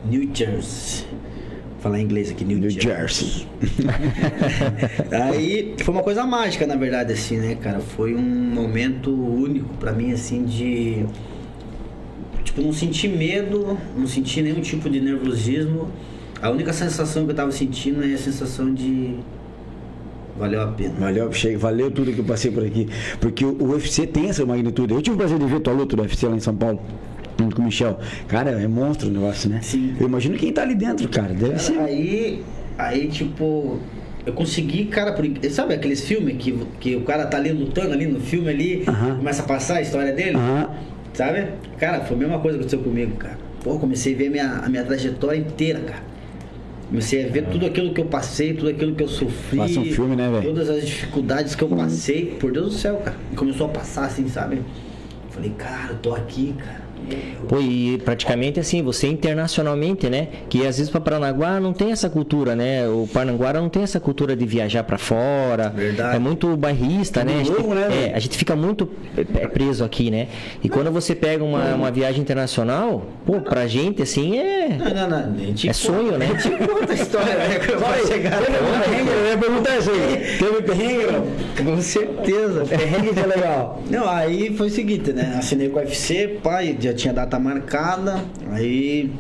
[0.05, 1.07] New Jersey.
[1.73, 3.47] Vou falar em inglês aqui, New, New Jersey.
[5.11, 7.81] Aí foi uma coisa mágica, na verdade, assim, né, cara?
[7.81, 11.05] Foi um momento único pra mim, assim, de.
[12.45, 15.89] Tipo, não senti medo, não senti nenhum tipo de nervosismo.
[16.41, 19.17] A única sensação que eu tava sentindo é a sensação de.
[20.37, 20.95] Valeu a pena.
[20.99, 22.89] Valeu, valeu tudo que eu passei por aqui.
[23.21, 24.93] Porque o o UFC tem essa magnitude.
[24.93, 26.81] Eu tive o prazer de ver tua luta do UFC lá em São Paulo.
[27.39, 27.99] Junto com o Michel.
[28.29, 29.61] Cara, é monstro o negócio, né?
[29.63, 29.95] Sim.
[29.99, 31.33] Eu imagino quem tá ali dentro, cara.
[31.33, 31.79] Deve ser.
[31.79, 32.43] Aí,
[32.79, 33.79] aí, tipo,
[34.25, 35.25] eu consegui, cara, por...
[35.51, 39.17] sabe aqueles filmes que, que o cara tá ali lutando ali no filme ali, Aham.
[39.17, 40.71] começa a passar a história dele, Aham.
[41.13, 41.49] sabe?
[41.79, 43.39] Cara, foi a mesma coisa que aconteceu comigo, cara.
[43.65, 46.13] Pô, comecei a ver minha, a minha trajetória inteira, cara.
[46.89, 49.57] Comecei a ver tudo aquilo que eu passei, tudo aquilo que eu sofri.
[49.57, 50.43] Passa um filme, né, velho?
[50.43, 53.17] Todas as dificuldades que eu passei, por Deus do céu, cara.
[53.33, 54.61] E começou a passar assim, sabe?
[55.31, 56.82] Falei, cara, eu tô aqui, cara.
[57.49, 60.29] Pô, e praticamente assim, você internacionalmente, né?
[60.49, 62.89] Que às vezes para Paranaguá não tem essa cultura, né?
[62.89, 65.71] O Paranaguara não tem essa cultura de viajar para fora.
[65.71, 66.17] Verdade.
[66.17, 67.41] É muito bairrista, né?
[67.41, 70.29] A gente, novo, né, é, a gente fica muito é, preso aqui, né?
[70.63, 74.69] E quando você pega uma, uma viagem internacional, pô, pra gente assim é.
[74.79, 75.39] Não, não, não.
[75.39, 76.29] Gente É sonho, né?
[76.43, 77.59] Gente conta a história, né?
[77.79, 78.39] Vai chegar.
[78.39, 79.11] Teve perrengue?
[79.11, 80.39] Eu ia perguntar isso aí.
[80.39, 81.65] Teve perrengue, não?
[81.65, 82.65] Com certeza.
[82.65, 83.83] Perrengue que é legal.
[83.91, 85.35] Não, aí foi o seguinte, né?
[85.39, 88.25] Assinei com o UFC, pai, já tinha data marcada.
[88.51, 89.11] Aí,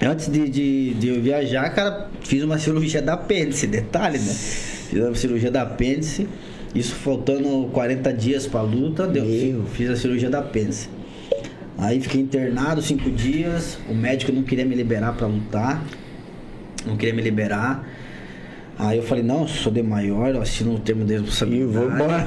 [0.00, 4.32] antes de, de, de eu viajar, cara, fiz uma cirurgia da apêndice, detalhe, né?
[4.32, 6.28] Fiz uma cirurgia da apêndice.
[6.74, 9.66] Isso faltando 40 dias pra luta, deu, Meu.
[9.66, 10.88] fiz a cirurgia da apêndice.
[11.76, 13.78] Aí fiquei internado cinco dias.
[13.88, 15.84] O médico não queria me liberar pra lutar.
[16.86, 17.86] Não queria me liberar.
[18.82, 21.70] Aí eu falei, não, eu sou de maior, eu assino o termo de responsabilidade.
[21.70, 22.26] E vou embora.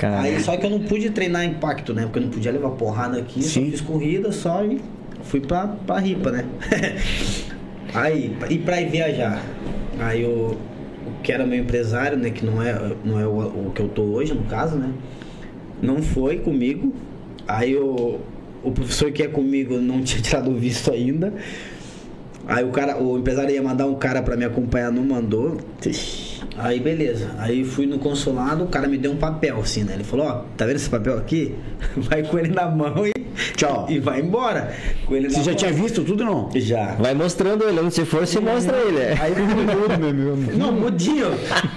[0.18, 2.04] Aí só que eu não pude treinar impacto, né?
[2.04, 3.66] Porque eu não podia levar porrada aqui, Sim.
[3.66, 4.80] só fiz corrida só e
[5.24, 6.46] fui pra, pra ripa, né?
[7.92, 9.44] aí, e pra ir viajar.
[9.98, 10.56] Aí o,
[11.06, 12.30] o que era meu empresário, né?
[12.30, 14.90] Que não é, não é o, o que eu tô hoje, no caso, né?
[15.82, 16.94] Não foi comigo.
[17.46, 18.18] Aí o,
[18.62, 21.34] o professor que é comigo não tinha tirado o visto ainda.
[22.48, 25.58] Aí o cara, o empresário ia mandar um cara pra me acompanhar, não mandou.
[26.56, 27.30] Aí beleza.
[27.38, 29.92] Aí fui no consulado, o cara me deu um papel assim, né?
[29.94, 31.54] Ele falou, ó, tá vendo esse papel aqui?
[31.94, 33.12] Vai com ele na mão e
[33.54, 33.86] Tchau.
[33.88, 34.72] E vai embora.
[35.06, 35.54] Com ele Você já mão.
[35.54, 36.48] tinha visto tudo não?
[36.56, 36.94] Já.
[36.96, 38.98] Vai mostrando ele, onde você for, você mostra ele.
[38.98, 39.16] é.
[39.20, 40.56] Aí Tudo, meu amigo.
[40.58, 41.28] Não, mudinho.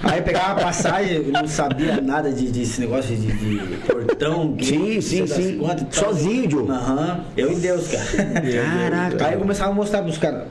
[0.02, 4.54] Aí pegava a passagem, eu não sabia nada de, desse negócio de, de portão.
[4.56, 5.58] que Sim, sim, sim.
[5.58, 5.86] quantas.
[5.94, 6.72] Sozinho, Diogo?
[6.72, 7.20] Aham.
[7.36, 8.40] Eu e Deus, cara.
[8.40, 9.26] Caraca.
[9.26, 10.44] Aí eu começava a mostrar pros caras.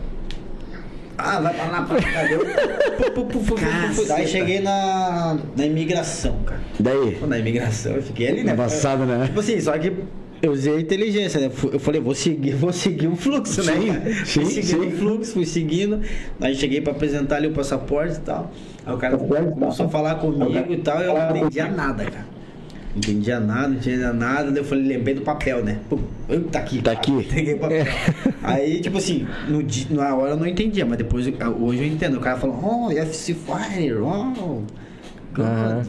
[1.24, 2.32] Ah, vai pra lá, pra cá.
[2.32, 2.40] Eu...
[2.98, 4.14] pu, pu, pu, pu, pu, pu.
[4.14, 6.62] Aí cheguei na, na imigração, cara.
[6.80, 7.18] Daí?
[7.28, 8.54] Na imigração, eu fiquei ali, né?
[8.54, 9.26] Embaçado, né?
[9.26, 9.94] Tipo assim, só que
[10.42, 11.52] eu usei a inteligência, né?
[11.72, 14.24] Eu falei, vou seguir, vou seguir o fluxo, né?
[14.26, 16.02] Sim, fui seguindo o fluxo, fui seguindo.
[16.42, 18.52] Aí cheguei pra apresentar ali o passaporte e tal.
[18.86, 22.41] Aí o cara começou a falar comigo e tal, e eu não entendia nada, cara.
[22.94, 24.52] Não entendia nada, não entendia nada.
[24.52, 25.80] Daí eu falei, lembrei do papel, né?
[25.90, 26.82] Pum, eu- tá aqui.
[26.82, 27.24] Tá aqui.
[27.34, 27.86] Peguei o papel.
[28.44, 29.64] Aí, tipo assim, no
[29.96, 31.26] na hora eu não entendia, mas depois,
[31.60, 32.18] hoje eu entendo.
[32.18, 34.62] O cara falou, oh, FC Fire, oh.
[35.34, 35.48] Good,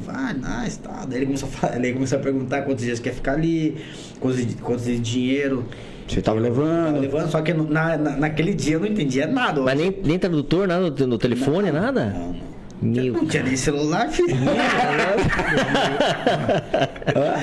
[0.09, 1.05] ah, nice, tá.
[1.09, 3.77] Daí ele começou a falar, ele começou a perguntar quantos dias quer ficar ali,
[4.21, 5.65] quantos, quantos de dinheiro
[6.07, 7.01] Você tava tava levando.
[7.01, 9.61] levando, só que na, na- naquele dia eu não entendia nada.
[9.63, 12.11] Mas nem, nem tradutor, nada no, no telefone, nada?
[12.11, 12.52] Não, não.
[12.83, 13.13] Meu.
[13.15, 14.37] Não tinha nem celular, filho.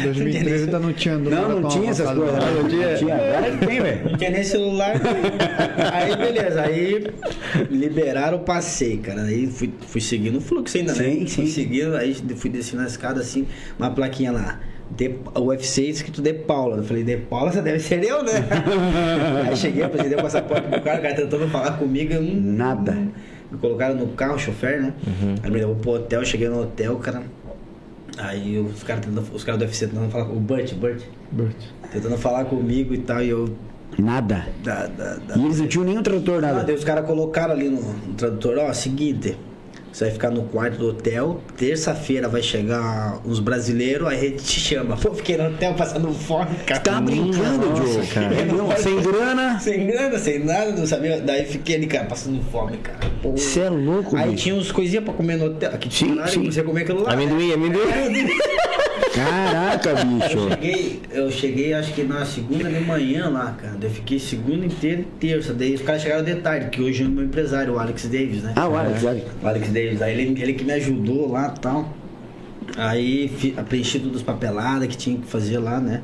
[0.04, 2.36] 2013 ainda não tinha Não, não tinha essas coisas.
[2.36, 2.67] não.
[2.67, 2.95] Tinha.
[2.95, 3.15] tinha.
[3.15, 4.10] Agora que tem, velho.
[4.10, 4.93] Não tinha nem celular.
[5.93, 7.08] aí beleza, aí
[7.71, 9.21] liberaram o passeio, cara.
[9.23, 11.04] Aí fui, fui seguindo o fluxo ainda, né?
[11.04, 11.47] Sim, Fui sim.
[11.47, 13.47] seguindo, aí fui descendo a escada assim,
[13.78, 14.60] uma plaquinha lá.
[14.91, 16.78] De, UFC escrito De Paula.
[16.78, 18.32] Eu falei, De Paula, você deve ser eu, né?
[19.47, 22.12] aí cheguei, apresentei o passaporte pro cara, o cara tentando falar comigo.
[22.13, 22.97] Eu, hum, Nada.
[23.51, 24.93] Me colocaram no carro, chofer, né?
[25.43, 27.23] Aí me levou pro hotel, cheguei no hotel, cara.
[28.17, 31.55] Aí os caras os caras do UFC tentando falar com o Burt, Burt, Burt.
[31.91, 33.49] tentando falar comigo e tal, e eu.
[33.97, 34.47] Nada.
[34.63, 36.63] Da, da, da, E eles não tinham nenhum tradutor, nada.
[36.63, 39.38] daí os caras colocaram ali no, no tradutor, ó, seguinte,
[39.91, 44.43] você vai ficar no quarto do hotel, terça-feira vai chegar uns brasileiros, aí a gente
[44.43, 44.95] te chama.
[44.97, 46.80] Pô, fiquei no hotel passando fome, cara.
[46.82, 48.08] Tá brincando, Diogo?
[48.13, 48.45] cara.
[48.45, 49.60] Não, sem grana.
[49.60, 51.19] Sem grana, sem nada, não sabia.
[51.19, 52.99] Daí fiquei ali, cara, passando fome, cara.
[53.23, 54.43] Você é louco, Aí bicho.
[54.43, 55.71] tinha uns coisinhas pra comer no hotel.
[55.73, 57.13] Aqui tinha Sim, você comer aquilo lá.
[57.13, 57.84] Amendoim, amendoim.
[59.13, 60.50] Caraca, Eu bicho.
[60.50, 63.78] cheguei, eu cheguei acho que na segunda de manhã lá, cara.
[63.82, 65.54] Eu fiquei segunda inteira e terça.
[65.54, 68.43] Daí os caras chegaram de tarde, que hoje é o meu empresário, o Alex Davis,
[68.43, 68.54] né?
[68.56, 69.26] Ah, o Alex, Alex.
[69.41, 71.93] O Alex Davis, aí ele, ele que me ajudou lá e tal.
[72.78, 73.30] Aí
[73.67, 76.02] preenchi todas as papeladas que tinha que fazer lá, né?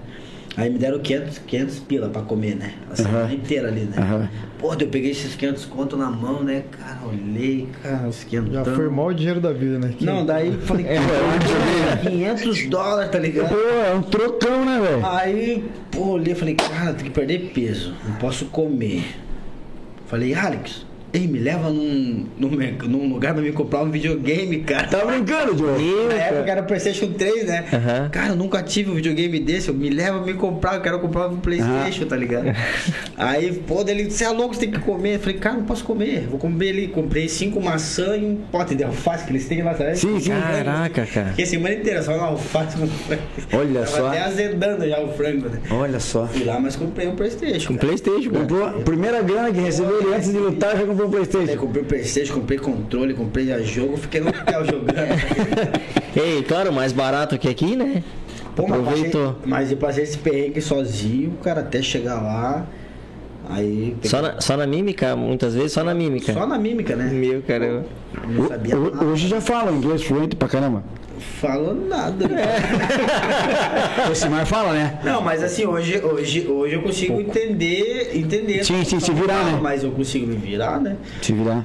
[0.58, 2.74] Aí me deram 500, 500 pila pra comer, né?
[2.90, 4.30] A semana inteira ali, né?
[4.58, 6.64] Pô, daí eu peguei esses 500 conto na mão, né?
[6.72, 8.54] Cara, olhei, cara, os 500.
[8.54, 9.94] Já foi mal o dinheiro da vida, né?
[10.00, 13.50] Não, daí eu falei, cara, 500 dólares, tá ligado?
[13.50, 15.06] Pô, é um trocão, né, velho?
[15.06, 19.04] Aí, pô, olhei e falei, cara, tem que perder peso, não posso comer.
[20.08, 24.88] Falei, Alex, ei, me leva num, num, num lugar pra me comprar um videogame, cara.
[24.88, 25.80] Tá brincando, Diogo?
[26.10, 27.66] Na época era o Playstation 3, né?
[27.72, 28.10] Aham.
[28.10, 31.00] Cara, eu nunca tive um videogame desse, eu me leva pra me comprar, eu quero
[31.00, 32.46] comprar um Playstation, tá ligado?
[33.18, 35.16] Aí, pô, ele, você é louco, você tem que comer.
[35.16, 36.28] Eu falei, cara, não posso comer.
[36.30, 39.74] Vou comer ali, comprei cinco maçãs e um pote de alface que eles têm lá,
[39.74, 39.96] sabe?
[39.96, 40.32] Sim, sim.
[40.32, 41.30] Caraca, cara.
[41.30, 42.78] Fiquei a semana inteira só no alface.
[43.54, 44.08] Olha Tava só.
[44.08, 45.60] até azedando já o frango, né?
[45.72, 46.28] Olha só.
[46.28, 47.68] Fui lá, mas comprei um Playstation.
[47.68, 47.88] Com cara.
[47.88, 48.30] Playstation.
[48.32, 51.58] Comprou primeira grana que recebeu ele antes de lutar, já comprou um Aí Playstation.
[51.60, 54.96] comprei o Playstation, comprei controle, comprei a jogo, fiquei no hotel jogando.
[56.16, 58.04] Ei, claro, mais barato que aqui, né?
[58.56, 59.34] Pô, mas Aproveitou.
[59.34, 62.66] passei- Mas eu passei esse perrengue sozinho, cara, até chegar lá.
[63.50, 63.96] Aí.
[64.04, 66.34] Só na, só na mímica, muitas vezes só na mímica.
[66.34, 67.12] Só na mímica, né?
[67.12, 67.84] Meu caramba.
[68.28, 69.06] Não sabia Ho- nada.
[69.06, 70.84] Hoje já fala inglês fluente pra caramba.
[71.20, 72.28] Falo nada.
[72.28, 72.46] né?
[74.12, 75.00] O Simar fala, né?
[75.04, 78.64] Não, mas assim, hoje, hoje, hoje eu consigo entender, entender.
[78.64, 79.60] Sim, sim, se virar, né?
[79.62, 80.96] Mas eu consigo me virar, né?
[81.22, 81.64] Se virar.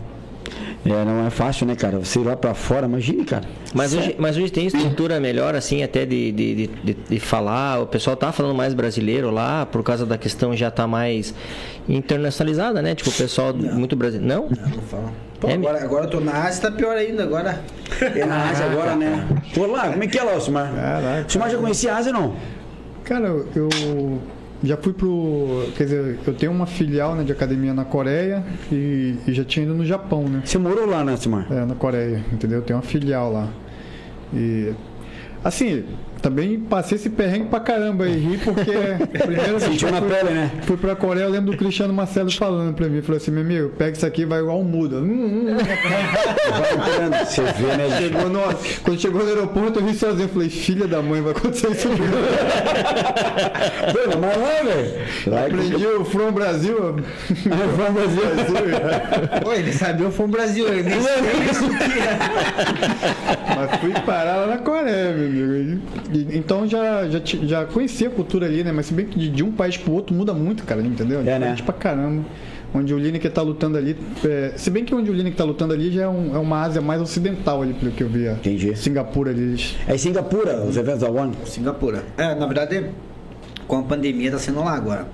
[0.85, 1.99] É, não é fácil, né, cara?
[1.99, 3.45] Você ir lá pra fora, imagine, cara.
[3.75, 7.81] Mas hoje, mas hoje tem estrutura melhor, assim, até de, de, de, de- de falar.
[7.83, 11.35] O pessoal tá falando mais brasileiro lá, por causa da questão já tá mais
[11.87, 12.95] internacionalizada, né?
[12.95, 14.35] Tipo, o pessoal muito brasileiro.
[14.35, 14.49] Não?
[14.49, 15.13] Não, não falo.
[15.39, 17.61] Pô, É, agora, agora eu tô na Ásia, tá pior ainda agora.
[18.01, 19.27] É na Ásia agora, né?
[19.55, 20.73] Pô, lá, como é que é lá, o Simar?
[20.75, 21.27] Caraca.
[21.29, 22.35] O Simar já conhecia a Ásia, não?
[23.05, 23.69] Cara, eu
[24.63, 25.67] já fui pro.
[25.77, 29.65] Quer dizer, eu tenho uma filial né, de academia na Coreia e, e já tinha
[29.65, 30.43] ido no Japão, né?
[30.45, 31.47] Você morou lá, né, Simar?
[31.51, 32.61] É, na Coreia, entendeu?
[32.63, 33.49] Tem uma filial lá.
[34.35, 34.73] E.
[35.43, 35.85] Assim,
[36.21, 38.71] também passei esse perrengue pra caramba e ri porque
[39.19, 40.51] primeiro vez que Sentiu eu na fui- pele, né?
[40.63, 43.71] Fui pra Coreia, eu lembro do Cristiano Marcelo falando pra mim, falou assim, meu amigo,
[43.71, 44.97] pega isso aqui, vai igual um muda.
[44.97, 45.57] Hum, hum, hum.
[45.57, 47.99] Vai entrando, Você vê, né?
[47.99, 48.41] Chegou no,
[48.83, 52.05] quando chegou no aeroporto, eu vi sozinho, falei, filha da mãe, vai acontecer isso mesmo.
[53.93, 55.01] Pô, mas lá, velho.
[55.33, 56.77] É Aprendi o From Brasil.
[57.31, 58.23] From Brasil.
[59.47, 61.13] Oi, ele sabia o Fom Brasil, ele nem sei
[61.51, 62.19] isso que é.
[63.57, 65.81] Mas fui parar lá na Coreia, meu amigo.
[66.33, 68.73] Então já, já, já conhecia a cultura ali, né?
[68.73, 71.23] Mas se bem que de, de um país pro outro muda muito, cara, entendeu?
[71.23, 71.33] né?
[71.35, 72.25] Diferente pra caramba.
[72.73, 73.97] Onde o Lineker tá lutando ali.
[74.25, 76.63] é, se bem que onde o Lineker tá lutando ali já é, um- é uma
[76.63, 78.33] Ásia mais ocidental ali, pelo que eu via.
[78.33, 78.77] Entendi.
[78.77, 79.41] Singapura ali.
[79.43, 81.33] eles- É em Singapura, os eventos da One.
[81.47, 82.05] Singapura.
[82.17, 82.87] É, na verdade,
[83.67, 85.09] com a pandemia tá sendo lá agora.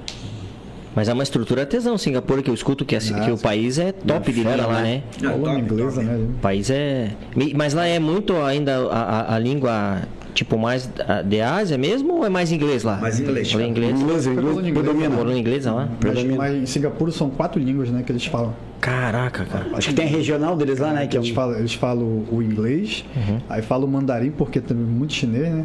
[0.94, 3.92] Mas é uma estrutura tesão, Singapura, que eu escuto que, assim, que o país é
[3.92, 5.02] top de linha lá, né?
[5.18, 6.06] Ah, Falando top, inglesa, top.
[6.06, 6.16] né?
[6.30, 7.10] O país é.
[7.54, 10.02] Mas lá é muito ainda a, a- a língua,
[10.36, 12.96] tipo, mais a- de Ásia mesmo ou é mais inglês lá?
[12.98, 13.70] Mais inglês, Fala cara.
[13.70, 14.00] inglês.
[14.00, 15.16] Inglês, inglês inglês, predomina.
[15.16, 15.88] Falou inglês lá?
[15.90, 16.36] Mas, Predomina.
[16.36, 18.54] mas em Singapura são quatro línguas, né, que eles falam.
[18.80, 19.66] Caraca, cara.
[19.74, 21.06] Acho que tem a regional deles lá, né?
[21.06, 21.34] Que é Eles um...
[21.34, 23.04] falam, eles falam o inglês,
[23.48, 25.64] aí falam o mandarim, porque tem muito chinês, né?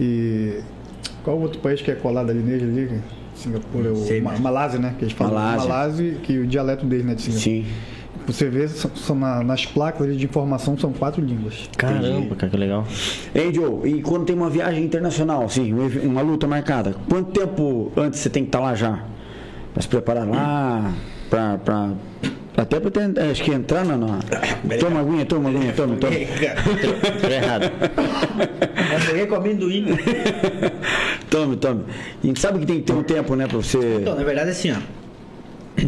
[0.00, 0.60] E
[1.24, 3.00] qual outro país que é colado ali nele ali?
[3.34, 4.94] Singapura, o Sei, Malásia, né?
[4.98, 5.68] Que eles falam Malásia.
[5.68, 7.14] Malásia, que o dialeto deles, né?
[7.14, 7.44] De Singapura.
[7.44, 7.66] Sim.
[8.26, 11.68] Você vê, são, são na- nas placas de informação são quatro línguas.
[11.78, 12.84] Caramba, cara, que legal.
[13.34, 17.92] Ei, Joe, e quando tem uma viagem internacional, assim, um uma luta marcada, quanto tempo
[17.96, 19.04] antes você tem que estar lá já?
[19.72, 20.92] Pra se preparar lá,
[21.30, 21.58] pra...
[21.58, 21.90] pra...
[22.56, 23.98] Até pra ter, acho que entrar na...
[23.98, 24.18] na...
[24.80, 26.12] Toma aguinha, toma aguinha, toma, toma.
[27.20, 27.64] Tô errado.
[27.64, 29.86] Eu peguei com amendoim.
[31.28, 31.82] Tome, tome.
[32.24, 33.98] E sabe que tem que ter um tempo, né, pra você...
[34.00, 34.76] Então, na verdade, assim, ó.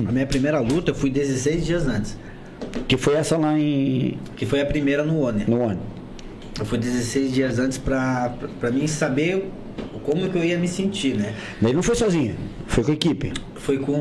[0.07, 2.19] A minha primeira luta eu fui 16 dias antes.
[2.87, 4.19] Que foi essa lá em...
[4.37, 5.45] Que foi a primeira no ONE.
[5.47, 5.81] no ano.
[6.59, 9.49] Eu fui 16 dias antes pra, pra, pra mim saber
[10.03, 11.35] como que eu ia me sentir, né?
[11.63, 12.35] Ele não foi sozinho,
[12.67, 13.33] foi com a equipe.
[13.57, 13.93] Foi com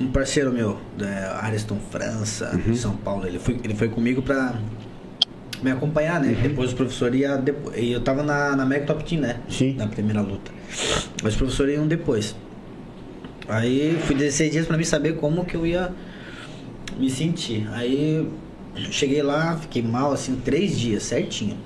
[0.00, 3.26] um parceiro meu, da Ariston França, de São Paulo.
[3.26, 4.54] Ele foi, ele foi comigo pra
[5.62, 6.34] me acompanhar, né?
[6.40, 7.36] Depois o professor ia.
[7.36, 9.36] depo- E eu tava na, na Mega Top Team, né?
[9.48, 9.74] Sim.
[9.74, 10.50] Na primeira luta.
[11.22, 12.34] Mas os professores iam depois.
[13.48, 15.90] Aí fui 16 dias pra mim saber como que eu ia
[16.98, 17.68] me sentir.
[17.72, 18.28] Aí
[18.90, 21.56] cheguei lá, fiquei mal assim, três dias, certinho.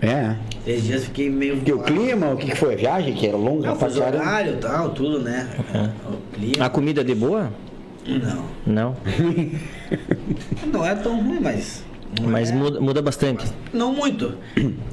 [0.00, 0.36] É.
[0.64, 1.56] Três dias fiquei meio.
[1.56, 2.74] Porque o clima, o que que foi?
[2.74, 4.06] A viagem, que era longa Não, caramba.
[4.06, 5.48] horário e tal, tudo, né?
[6.06, 6.64] O clima.
[6.66, 7.50] A comida de boa?
[8.06, 8.44] Não.
[8.66, 8.96] Não.
[10.72, 11.84] Não é tão ruim, mas.
[12.22, 13.44] Mas é- muda, muda bastante.
[13.72, 14.34] Não muito.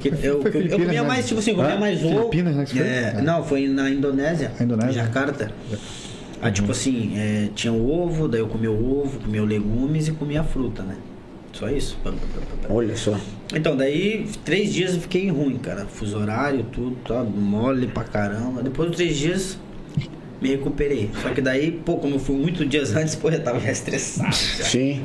[0.00, 1.08] Que Eu, Foi eu, eu comia né?
[1.08, 1.78] mais, tipo assim, comia Hã?
[1.78, 2.16] mais ovo.
[2.16, 2.86] Filipinas, né, você foi?
[2.86, 3.22] É, É.
[3.22, 4.52] Não, foi na Indonésia.
[4.58, 5.00] A Indonésia?
[5.02, 5.04] Em
[6.44, 6.48] Jakarta.
[6.48, 10.08] Aí, tipo assim, é, tinha o ovo, daí eu comia o ovo, comia o legumes
[10.08, 10.96] e comia a fruta, né?
[11.52, 11.96] Só isso.
[12.68, 13.18] Olha só.
[13.54, 15.86] Então, daí, três dias eu fiquei ruim, cara.
[15.86, 18.60] Fuso horário, tudo, tá mole pra caramba.
[18.62, 19.58] Depois de três dias,
[20.40, 21.10] me recuperei.
[21.22, 24.34] Só que daí, pô, como eu fui muito dias antes, pô, eu tava já estressado.
[24.34, 24.64] já.
[24.64, 25.04] Sim.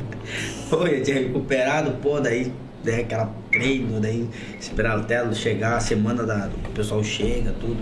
[0.69, 2.51] Pô, eu tinha recuperado, pô, daí,
[2.83, 4.27] daí aquela treino, daí
[4.59, 7.77] esperar até chegar a semana da, que o pessoal chega, tudo.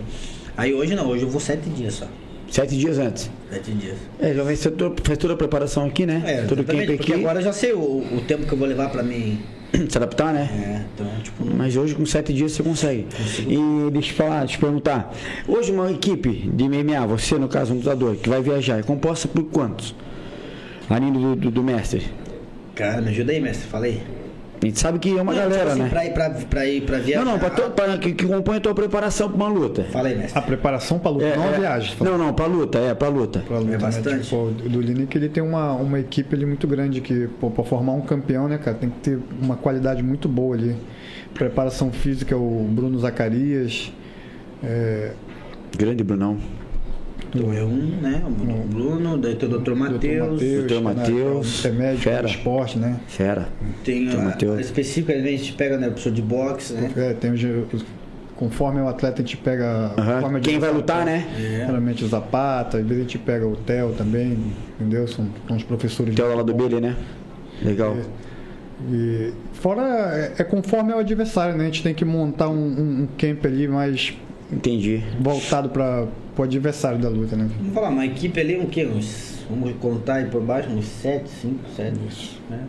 [0.58, 2.08] Aí hoje não, hoje eu vou sete dias só.
[2.50, 3.30] Sete dias antes.
[3.52, 3.98] Sete dias.
[4.20, 6.24] É, já fez toda, fez toda a preparação aqui, né?
[6.26, 7.14] É, Todo aqui.
[7.14, 9.40] agora eu já sei o, o tempo que eu vou levar pra mim.
[9.90, 10.50] Se adaptar, né?
[10.52, 13.06] É, então, tipo, Mas hoje com sete dias você consegue.
[13.48, 15.14] E deixa eu falar, deixa eu perguntar.
[15.48, 19.28] Hoje uma equipe de MMA, você no caso um lutador, que vai viajar, é composta
[19.28, 19.94] por quantos?
[20.90, 22.04] Além do, do, do mestre.
[22.76, 24.02] Cara, me ajuda aí, mestre, falei.
[24.62, 25.90] A gente sabe que é uma Não, galera, tipo assim, né?
[25.90, 27.24] Pra ir pra, pra ir pra viajar.
[27.24, 29.84] Não, não, pra, to- pra- que, que compõe a tua preparação pra uma luta.
[29.92, 30.40] Fala aí, mestre.
[30.40, 31.60] A preparação pra luta, É, não a é.
[31.60, 31.96] viagem.
[32.02, 33.44] Não, não, pra luta, é, pra luta.
[33.48, 33.78] Pra luta, É né?
[33.78, 34.24] bastante.
[34.24, 37.94] Tipo, o do ele tem uma, uma equipe ali muito grande que, pô, pra formar
[37.94, 40.76] um campeão, né, cara, tem que ter uma qualidade muito boa ali.
[41.36, 43.92] Preparação física, o Bruno Zacarias,
[44.64, 45.12] é,
[45.78, 46.38] Grande Brunão.
[47.34, 48.24] Então é um, né?
[48.26, 49.74] O Bruno, daí tem o Dr.
[49.76, 50.40] Matheus.
[50.40, 50.74] Dr.
[50.76, 52.22] né, Matheus, que é médico fera.
[52.24, 53.00] do esporte, né?
[53.08, 53.50] Fera.
[53.84, 54.52] Tem Dr.
[54.52, 55.88] a, a específica, às vezes a gente pega, né?
[55.88, 56.92] Professor de boxe, né?
[56.96, 57.86] É, tem os, os-
[58.36, 61.28] conforme o atleta a gente pega a Quem vai lutar, né?
[61.38, 64.38] Geralmente o Zapata, às vezes a gente pega o Theo também,
[64.80, 65.08] entendeu?
[65.08, 66.54] São, são os professores Tem o de lá do.
[66.54, 66.96] Billy, né?
[67.64, 67.98] Legal.
[68.92, 71.64] E fora é, é conforme o adversário, né?
[71.64, 74.14] A gente tem que montar um, um, um camp ali mais
[74.52, 75.04] Entendi.
[75.20, 76.06] voltado para
[76.42, 77.50] o adversário da luta, né?
[77.60, 78.86] Vamos falar, uma equipe ali, um quê?
[78.86, 81.98] Uns, vamos contar aí por baixo, uns 7, 5, 7.
[82.50, 82.60] Né?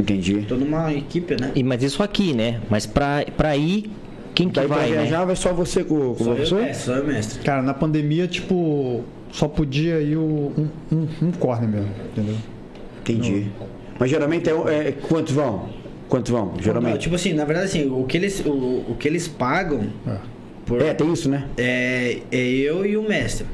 [0.00, 0.44] Entendi.
[0.48, 1.52] Toda uma equipe, né?
[1.54, 2.60] E, mas isso aqui, né?
[2.70, 3.90] Mas pra, pra ir,
[4.34, 4.96] quem que Daí pra vai, né?
[5.02, 6.62] viajar vai só você com, com o eu, professor?
[6.62, 7.40] mestre, só eu, mestre.
[7.42, 12.36] Cara, na pandemia, tipo, só podia ir o, um, um, um corner mesmo, entendeu?
[13.00, 13.46] Entendi.
[13.98, 15.68] Mas geralmente é, é- quantos vão?
[16.08, 16.46] Quantos vão?
[16.54, 16.98] Não, Geralmente.
[17.00, 18.50] tipo assim, na verdade, assim, o que eles, o,
[18.90, 20.16] o que eles pagam É.
[20.66, 21.46] por- É, tem isso, né?
[21.56, 23.46] é, é eu e o mestre.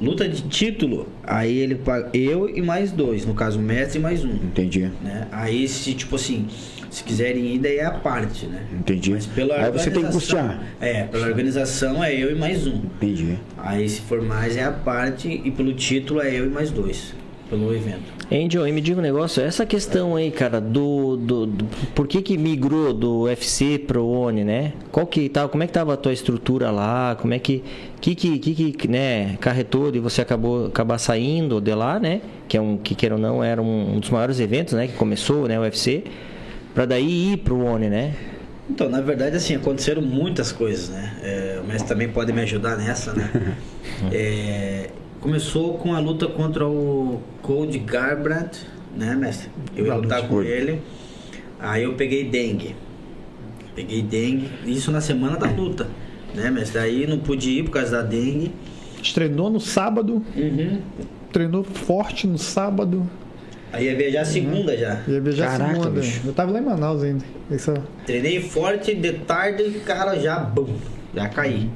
[0.00, 4.02] Luta de título, aí ele paga eu e mais dois, no caso o mestre e
[4.02, 4.30] mais um.
[4.30, 4.90] Entendi.
[5.02, 5.26] Né?
[5.32, 6.46] Aí se tipo assim,
[6.90, 8.62] se quiserem ir, daí é a parte, né?
[8.78, 9.12] Entendi.
[9.12, 10.62] Mas pela Aí você tem que custear.
[10.82, 12.76] É, pela organização é eu e mais um.
[12.76, 13.38] Entendi.
[13.56, 17.14] Aí se for mais é a parte e pelo título é eu e mais dois.
[17.48, 18.02] Pelo evento.
[18.32, 22.20] Angel, e me diga um negócio, essa questão aí, cara, do, do, do- por que
[22.20, 24.72] que migrou do UFC pro ONI, né?
[24.90, 27.14] Qual que tava, como é que tava a tua estrutura lá?
[27.14, 27.62] Como é que
[28.00, 32.20] que que, que, que né, carretou de você acabou acabar saindo de lá, né?
[32.48, 34.94] Que é um que queira ou não era um, um dos maiores eventos, né, que
[34.94, 36.02] começou, né, o UFC,
[36.74, 38.14] para daí ir pro ONI, né?
[38.68, 41.16] Então, na verdade, assim, aconteceram muitas coisas, né?
[41.22, 43.56] É, mestre também pode me ajudar nessa, né?
[44.12, 44.90] É,
[45.30, 48.64] começou com a luta contra o Cold Garbrandt,
[48.96, 49.50] né, mestre?
[49.76, 50.80] Eu ia lutar com ele.
[51.58, 52.76] Aí eu peguei dengue.
[53.74, 54.48] Peguei dengue.
[54.64, 55.88] Isso na semana da luta,
[56.32, 56.78] né, mestre?
[56.78, 58.52] Aí não pude ir por causa da dengue.
[59.12, 60.78] Treinou no sábado, Uhum.
[61.32, 63.04] treinou forte no sábado.
[63.72, 65.02] Aí ia viajar segunda já.
[65.08, 65.90] Ia beijar Caraca, segunda.
[66.00, 66.20] bicho.
[66.24, 67.24] Eu tava lá em Manaus ainda.
[67.50, 67.74] Isso,
[68.06, 70.68] Treinei forte, de tarde, cara, já, bum,
[71.12, 71.68] já caí.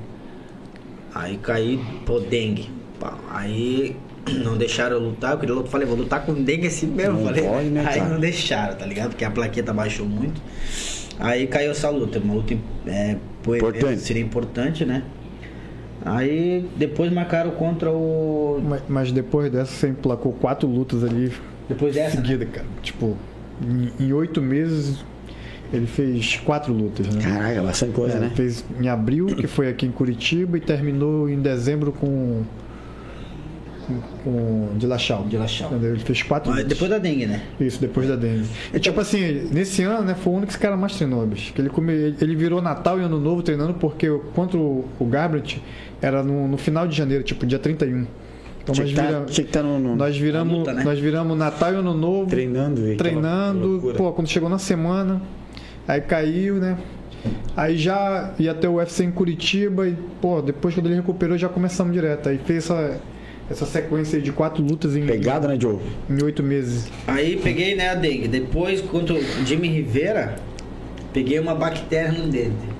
[1.12, 2.78] Aí caí, pô, dengue.
[3.00, 3.96] Pá, Aí
[4.44, 7.14] não deixaram eu lutar, eu queria lutar, falei, vou lutar com dengue assim mesmo.
[7.18, 8.10] Não falei, pode, né, aí cara?
[8.10, 9.08] não deixaram, tá ligado?
[9.10, 10.40] Porque a plaqueta baixou muito.
[11.18, 12.54] Aí caiu essa luta, uma luta
[12.86, 14.00] é, Importante.
[14.02, 15.02] seria importante, né?
[16.04, 18.60] Aí depois marcaram contra o.
[18.66, 21.30] mas, mas depois dessa, você emplacou quatro lutas ali
[21.68, 22.16] Depois dessa.
[22.16, 22.22] né?
[22.22, 22.66] seguida, cara.
[22.82, 23.16] Tipo,
[23.62, 25.04] em- em oito meses,
[25.72, 27.20] ele fez quatro lutas, né?
[27.22, 28.32] Caraca, bastante coisa, É, né?
[28.34, 32.42] Fez em abril, que foi aqui em Curitiba, e terminou em dezembro com.
[34.24, 35.24] Com, de Lachal.
[35.24, 35.70] De Lachal.
[35.82, 37.42] Ele fez quatro Mas depois da dengue, né?
[37.60, 38.44] Isso, depois da dengue.
[38.72, 41.52] E tipo assim, nesse ano, né, foi o único que esse cara mais treinou, bicho.
[41.52, 45.62] Que ele, come, ele- virou Natal e Ano Novo treinando, porque contra o, o Garbrandt
[46.00, 48.06] era no, no final de janeiro, tipo, dia 31.
[48.62, 50.58] Então Tinha nós, que tá- vira- tinha que estar no, no- nós viramos.
[50.58, 50.84] luta, né?
[50.84, 52.28] Nós viramos Natal e Ano Novo.
[52.30, 52.86] treinando.
[52.92, 53.94] e treinando.
[53.96, 55.20] Pô, quando chegou na semana,
[55.88, 56.76] aí caiu, né?
[57.56, 61.48] Aí já ia ter o UFC em Curitiba e, pô, depois quando ele recuperou já
[61.50, 62.28] começamos direto.
[62.30, 62.98] Aí fez essa,
[63.50, 65.78] essa sequência de quatro lutas em, Pegada, né, Joe?
[66.08, 66.88] em oito meses.
[67.06, 68.28] Aí peguei, né, a dengue.
[68.28, 70.36] Depois, contra o Jimmy Rivera,
[71.12, 72.70] peguei uma bactéria no dente.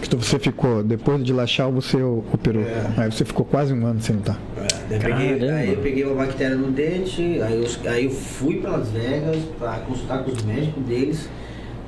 [0.00, 2.62] Que tu- você ficou, depois de Lachal, você operou.
[2.62, 3.02] É.
[3.02, 4.38] Aí você ficou quase um ano sem lutar.
[4.90, 8.70] Eu peguei- aí eu peguei uma bactéria no dente, aí eu, aí eu fui para
[8.72, 11.28] Las Vegas para consultar com os médicos deles.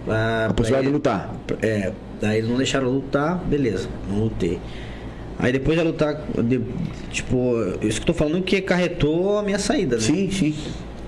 [0.05, 1.35] Pra, A possibilidade de lutar.
[1.61, 4.59] É, daí eles não deixaram lutar, beleza, não lutei.
[5.41, 6.61] Aí depois de lutar, de-
[7.11, 10.03] tipo, isso que eu tô falando que acarretou a minha saída, né?
[10.03, 10.55] Sim, sim.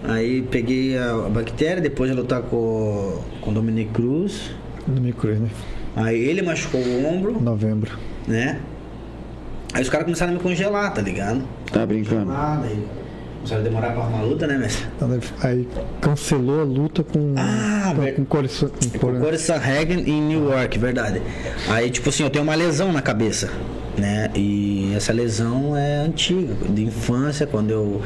[0.05, 4.51] Aí peguei a, a bactéria, depois de lutar com, com o Dominic Cruz.
[4.89, 5.49] No micro, né?
[5.95, 7.97] Aí ele machucou o ombro, Novembro.
[8.27, 8.59] né?
[9.75, 11.43] Aí os caras começaram a me congelar, tá ligado?
[11.73, 12.33] Tá brincando.
[12.33, 12.83] Ah, daí
[13.37, 14.87] começaram a demorar pra arrumar a luta, né, mestre?
[14.97, 15.69] Então, Aí
[16.01, 17.35] cancelou a luta com.
[17.37, 19.09] Ah, com, ver- com, Corissa- com,
[19.55, 21.23] Hagen em New York, verdade.
[21.69, 23.51] Aí, tipo assim, eu tenho uma lesão na cabeça,
[24.03, 24.31] né?
[24.35, 28.03] E essa lesão é antiga, de infância, quando eu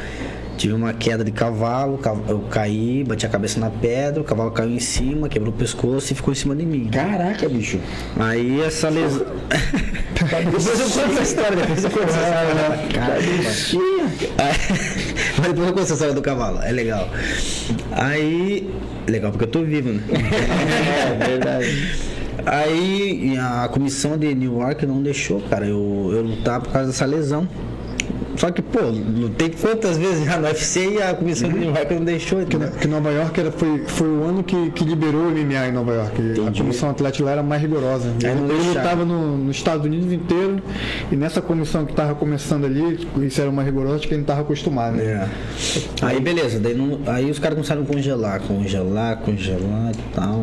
[0.59, 4.51] tive uma queda de cavalo, cav- eu caí, bati a cabeça na pedra, o cavalo
[4.51, 6.89] caiu em cima, quebrou o pescoço e ficou em cima de mim.
[6.91, 7.79] Caraca, bicho.
[8.19, 9.27] Aí essa lesão.
[10.17, 13.77] Depois eu conto a história, depois eu conto a história.
[15.39, 17.09] Mas depois eu conto essa história do cavalo, é legal.
[17.93, 18.71] Aí.
[19.07, 20.03] Legal porque eu tô vivo, né?
[21.21, 21.93] É verdade.
[22.45, 27.05] Aí a comissão de New York não deixou, cara, eu, eu lutar por causa dessa
[27.05, 27.49] lesão.
[28.37, 31.95] Só que, pô, lutei quantas vezes já no UFC e a comissão de New York
[31.95, 32.39] não deixou.
[32.41, 32.69] Que, entendeu?
[32.79, 35.95] que Nova York era, foi, foi o ano que, que liberou o MMA em Nova
[35.95, 36.21] York.
[36.47, 38.13] A comissão atlética lá era mais rigorosa.
[38.23, 38.75] Aí não Ele deixaram.
[38.75, 40.61] lutava no, nos Estados Unidos inteiro
[41.11, 44.43] e nessa comissão que estava começando ali, isso era mais rigoroso que a gente estava
[44.43, 44.97] acostumado.
[44.97, 45.05] Né?
[46.03, 46.05] É.
[46.05, 50.41] Aí beleza, daí não- aí os caras começaram a congelar, congelar, congelar e tal.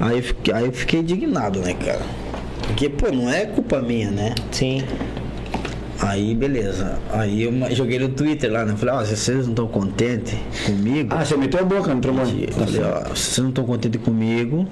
[0.00, 2.02] Aí eu fiquei, aí eu fiquei indignado, né, cara?
[2.66, 4.34] Porque, pô, não é culpa minha, né?
[4.50, 4.82] Sim.
[6.00, 6.98] Aí, beleza.
[7.10, 8.74] Aí eu joguei no Twitter lá, né?
[8.76, 10.34] Falei, ó, se vocês não estão contentes
[10.66, 11.08] comigo.
[11.10, 14.66] Ah, você meteu a boca no eu falei, ó, se vocês não estão contentes comigo,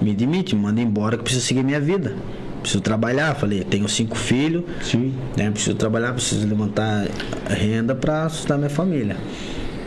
[0.00, 2.16] me demite, me manda embora que eu preciso seguir minha vida.
[2.60, 3.36] Preciso trabalhar.
[3.36, 5.14] Falei, tenho cinco filhos, Sim.
[5.36, 5.50] né?
[5.50, 7.06] Preciso trabalhar, preciso levantar
[7.48, 9.16] renda pra sustentar minha família.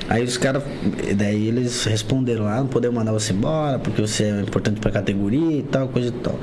[0.10, 0.64] Aí os caras,
[1.16, 5.60] daí eles responderam lá, não podemos mandar você embora, porque você é importante pra categoria
[5.60, 6.38] e tal, coisa e tal.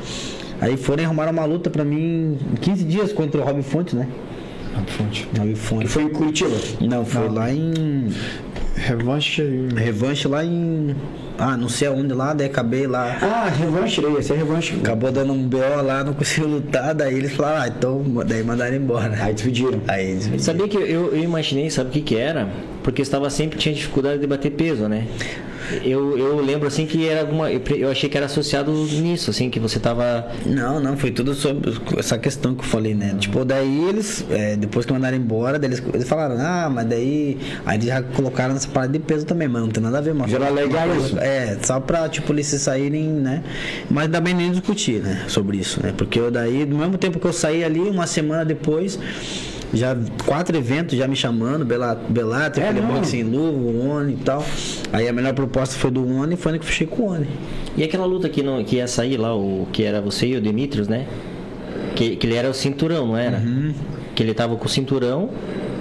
[0.61, 3.95] Aí foram e arrumaram uma luta pra mim em 15 dias contra o Rob Fonte,
[3.95, 4.09] né?
[4.87, 5.29] Fonte.
[5.37, 5.89] Rob Que Fonte.
[5.89, 6.57] foi em Curitiba.
[6.81, 8.13] Não, foi lá em.
[8.77, 9.75] Revanche e...
[9.75, 10.95] Revanche lá em.
[11.37, 13.17] Ah, não sei aonde lá, daí acabei lá.
[13.21, 14.77] Ah, revanche, daí, esse é revanche.
[14.77, 18.77] Acabou dando um BO lá, não conseguiu lutar, daí eles falaram, ah, então daí mandaram
[18.77, 19.17] embora.
[19.21, 19.81] Aí despediram.
[19.87, 22.49] Aí eles Sabia que eu, eu imaginei, sabe o que que era?
[22.89, 25.07] Porque estava sempre tinha dificuldade de bater peso, né?
[25.85, 27.53] Eu, eu lembro assim que era alguma.
[27.53, 30.27] Eu, achei que era associado nisso, assim, que você tava.
[30.47, 33.15] Não, não, foi tudo sobre essa questão que eu falei, né?
[33.19, 37.37] Tipo, daí eles, é, depois que mandaram embora, eles, eles falaram, ah, mas daí.
[37.67, 40.15] Aí eles já colocaram nessa parada de peso também, mas não tem nada a ver,
[40.15, 40.35] mano.
[40.35, 41.19] Era legal isso.
[41.19, 43.43] É, só pra, tipo, eles se saírem, né?
[43.91, 45.27] Mas também nem discutir, né?
[45.29, 45.93] Sobre isso, né?
[45.95, 48.99] Porque eu daí, no mesmo tempo que eu saí ali, uma semana depois.
[49.73, 49.95] Já
[50.25, 54.45] quatro eventos já me chamando, Bela- Bellator, É sem luva, o Oni e tal.
[54.93, 57.27] Aí a melhor proposta foi do Oni e foi onde que fechei com o Oni.
[57.77, 60.41] E aquela luta que, não, que ia sair lá, o que era você e o
[60.41, 61.07] Demetrius, né?
[61.95, 63.39] Que, que ele era o cinturão, não era?
[63.39, 63.75] Uhum.
[64.15, 65.31] Que ele tava com o cinturão,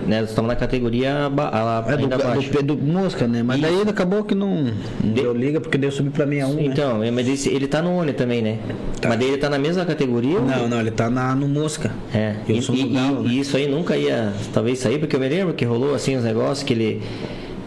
[0.07, 0.25] né?
[0.25, 2.51] Tava na categoria ba- a- É do, ainda abaixo.
[2.63, 3.43] do, do Mosca, né?
[3.43, 4.71] Mas daí acabou que não,
[5.03, 6.63] não deu liga, porque daí eu subi pra 61, né?
[6.65, 8.57] Então, é, mas esse- ele tá no Oni também, né?
[9.07, 10.39] Mas daí ele tá na mesma categoria?
[10.39, 11.91] ou- Não, não, ele tá na, no Mosca.
[12.13, 13.33] É, e, e- Galo, e né?
[13.35, 16.63] isso aí nunca ia talvez sair, porque eu me lembro que rolou assim os negócios
[16.63, 17.01] que ele,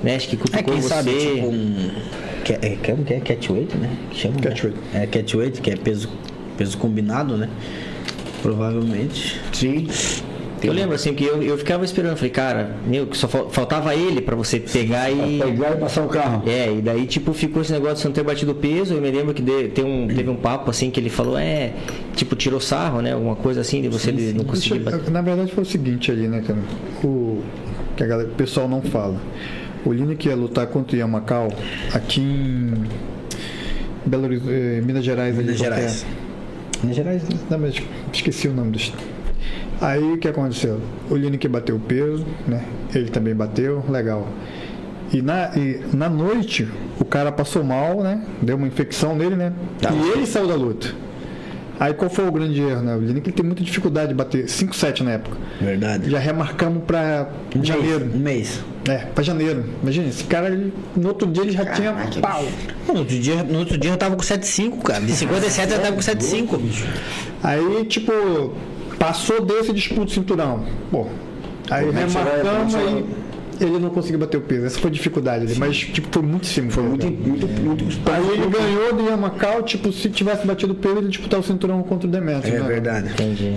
[0.03, 0.89] né, acho que É, quem você.
[0.89, 1.91] sabe, tipo um...
[2.45, 3.91] Que, é, que, é, que é catweight, né?
[4.11, 5.07] Que chama, né?
[5.07, 5.59] Catweight.
[5.59, 6.09] É que é peso,
[6.57, 7.49] peso combinado, né?
[8.43, 9.39] Provavelmente.
[9.53, 9.87] Sim.
[10.63, 13.95] Eu lembro assim que eu, eu ficava esperando, falei, cara, meu, que só fal- faltava
[13.95, 15.39] ele pra você pegar e.
[15.41, 16.43] Pegar e passar o carro.
[16.49, 18.95] É, e daí tipo ficou esse negócio de você não ter batido peso.
[18.95, 21.73] Eu me lembro que de- tem um, teve um papo assim que ele falou, é,
[22.15, 23.13] tipo, tirou sarro, né?
[23.13, 25.11] Alguma coisa assim, de você de não conseguir Deixa- bater.
[25.11, 26.59] Na verdade foi o seguinte ali, né, cara?
[27.05, 27.43] O
[27.97, 29.17] que a galera, o pessoal não fala.
[29.85, 31.49] O Lineker ia lutar contra o Yamacau
[31.95, 32.75] aqui em
[34.05, 35.35] Belo Horizonte, eh, Minas Gerais.
[35.39, 36.07] ali, Minas qualquer- Gerais.
[36.83, 37.23] Minas Gerais?
[37.51, 37.75] Não, mas
[38.13, 38.79] esqueci o nome do
[39.81, 40.81] Aí o que aconteceu?
[41.09, 42.65] O Lineker bateu o peso, né?
[42.95, 44.29] Ele também bateu, legal.
[45.13, 46.69] E na, e na noite
[46.99, 48.23] o cara passou mal, né?
[48.43, 49.53] Deu uma infecção nele, né?
[49.83, 50.89] E ele saiu da luta.
[51.81, 52.95] Aí qual foi o grande erro, né?
[52.95, 55.39] O Lineker tem muita dificuldade de bater 5-7 na época.
[55.59, 56.11] Verdade.
[56.11, 57.27] Já remarcamos pra
[57.57, 58.05] Um janeiro.
[58.05, 58.65] Mês, um mês.
[58.87, 59.65] É, pra janeiro.
[59.83, 62.45] Imagina, esse cara, ele, no outro dia ele já tinha pau.
[62.87, 65.01] No outro, dia, no outro dia eu tava com 7,5, cara.
[65.01, 66.61] De 57 eu tava com 7,5.
[67.43, 68.13] Aí, tipo,
[69.01, 70.65] passou desse disputa o cinturão.
[70.91, 71.07] Pô,
[71.71, 73.05] aí vai- remarcamos aí.
[73.61, 74.65] Ele não conseguiu bater o peso.
[74.67, 75.59] Essa foi a dificuldade dele.
[75.59, 76.75] Mas, tipo, foi muito simples.
[76.75, 77.85] Foi muito, muito, muito.
[78.11, 81.83] Aí ele ganhou do Yamacau, tipo, se tivesse batido o peso, ele disputava o cinturão
[81.83, 82.55] contra o Demetrio.
[82.57, 82.67] É né?
[82.67, 83.11] verdade.
[83.11, 83.57] Entendi.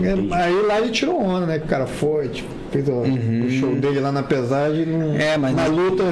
[0.00, 1.58] É, Aí lá ele tirou onda, né?
[1.58, 3.02] Que o cara foi, tipo, fez o,
[3.46, 4.84] o show dele lá na pesagem.
[4.86, 6.02] No, É, mas na luta.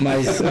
[0.00, 0.42] Mas,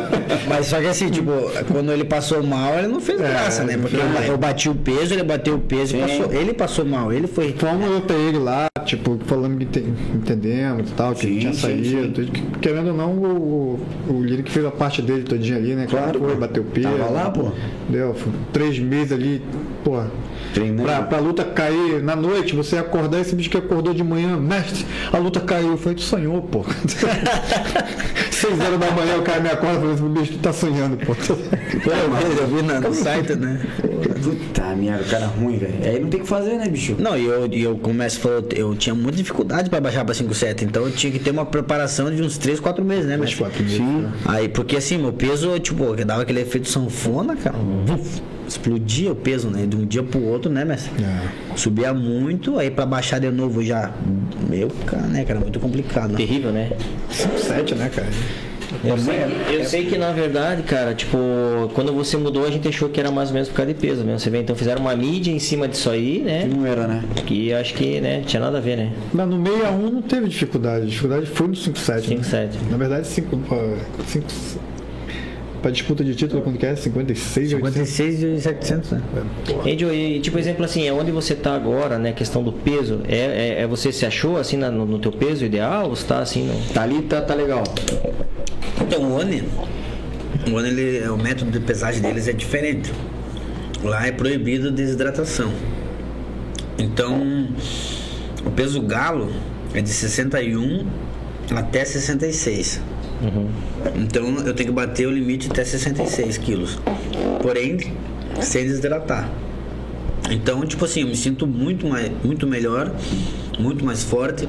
[0.48, 1.32] mas só que assim, tipo,
[1.72, 3.78] quando ele passou mal, ele não fez graça, né?
[3.78, 6.32] Porque eu, eu bati o peso, ele bateu o peso e passou.
[6.32, 7.52] Ele passou mal, ele foi.
[7.58, 11.54] Fomos eu até ele lá, tipo, falando que ente- entendemos e tal, que Sim, tinha
[11.54, 12.12] sim, saído.
[12.14, 15.74] tudo que- Querendo ou não, o, o, o Lyric fez a parte dele todinha ali,
[15.76, 15.88] né?
[15.90, 16.88] Claro, foi, bateu o peso.
[16.90, 17.52] Tava lá, pô.
[17.90, 19.42] Deu, foi três meses ali,
[19.84, 20.02] pô.
[20.54, 20.84] Treinando.
[20.84, 24.86] Pra, pra luta cair na noite, você acordar, esse bicho que acordou de manhã, mestre,
[25.12, 25.70] a luta caiu.
[25.70, 26.66] Eu falei, tu sonhou, pô.
[28.42, 30.98] Seis horas da manhã o cara me acorda e fala assim, bicho, tu tá sonhando,
[31.06, 31.14] pô.
[31.14, 33.62] Eu vi na- no site, né?
[34.24, 35.74] Puta merda, o cara é ruim, velho.
[35.84, 36.96] Aí não tem o que fazer, né, bicho?
[36.98, 40.84] Não, e eu, eu começo falou, eu tinha muita dificuldade pra baixar pra 5,7, então
[40.84, 43.38] eu tinha que ter uma preparação de uns 3, 4 meses, né, mestre?
[43.38, 44.08] quatro meses, Sim.
[44.26, 47.56] Aí, porque assim, meu peso, tipo, que dava aquele efeito sanfona, cara.
[47.86, 49.66] vuf, explodia o peso, né?
[49.66, 50.92] De um dia pro outro, né, mestre?
[51.56, 53.92] Subia muito, aí pra baixar de novo já.
[54.50, 55.40] Meu, cara, né, cara?
[55.40, 56.12] Muito complicado.
[56.12, 56.18] Né?
[56.18, 56.72] Terrível, né?
[57.10, 58.08] Sete, né, cara?
[58.84, 59.16] Eu sei,
[59.60, 61.18] eu sei que na verdade, cara, tipo,
[61.74, 64.04] quando você mudou, a gente achou que era mais ou menos por causa de peso
[64.04, 64.20] mesmo.
[64.20, 66.50] Você vê, então fizeram uma mídia em cima disso aí, Que né?
[66.52, 67.04] não era, né?
[67.26, 68.92] Que acho que, né, tinha nada a ver, né?
[69.14, 70.84] Mas no 61 não teve dificuldade.
[70.86, 72.02] A dificuldade foi no 5-7.
[72.20, 72.50] 5-7.
[72.70, 73.40] Na verdade, 5.
[75.62, 76.76] Pra disputa de título, quando que é?
[76.76, 77.88] 56, 800.
[77.90, 79.02] 56 e 700, né?
[79.64, 82.14] E, Joe, e tipo, exemplo assim, é onde você tá agora, né?
[82.14, 83.16] Questão do peso, é,
[83.60, 85.88] é, é você se achou assim na- no, no teu peso ideal?
[85.88, 86.74] Ou você tá assim, no...
[86.74, 87.64] Tá ali, tá, tá legal.
[88.82, 89.44] Então, o ONI,
[90.50, 92.92] o ONI, ele, o método de pesagem deles é diferente.
[93.84, 95.52] Lá é proibido desidratação.
[96.80, 97.48] Então,
[98.44, 99.32] o peso galo
[99.76, 100.88] é de 61
[101.56, 102.82] até 66.
[103.96, 106.80] Então, eu tenho que bater o limite até 66 quilos.
[107.42, 107.78] Porém,
[108.42, 109.30] sem desidratar.
[110.30, 112.92] Então, tipo assim, eu me sinto muito, mais, muito melhor,
[113.60, 114.48] muito mais forte,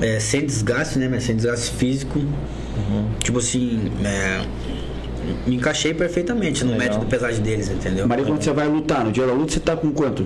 [0.00, 1.08] é, sem desgaste, né?
[1.08, 2.20] Mas sem desgaste físico.
[3.20, 4.44] Tipo assim, é,
[5.46, 6.86] me encaixei perfeitamente no Legal.
[6.86, 8.06] método de pesagem deles, entendeu?
[8.06, 10.24] Mas aí quando você vai lutar, no dia da luta, você tá com quanto?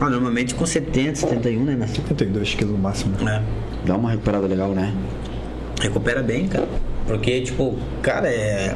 [0.00, 1.76] Ah, normalmente com 70, 71, né?
[1.78, 3.14] Mas, 52 quilos no máximo.
[3.28, 3.42] é,
[3.84, 4.92] Dá uma recuperada legal, né?
[5.82, 6.66] Recupera bem, cara.
[7.06, 8.74] Porque, tipo, cara, é.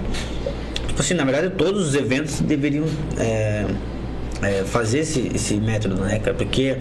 [0.89, 2.85] Tipo assim, na verdade, todos os eventos deveriam
[3.19, 3.65] é,
[4.43, 6.35] é, fazer esse, esse método, né, cara?
[6.37, 6.77] Porque,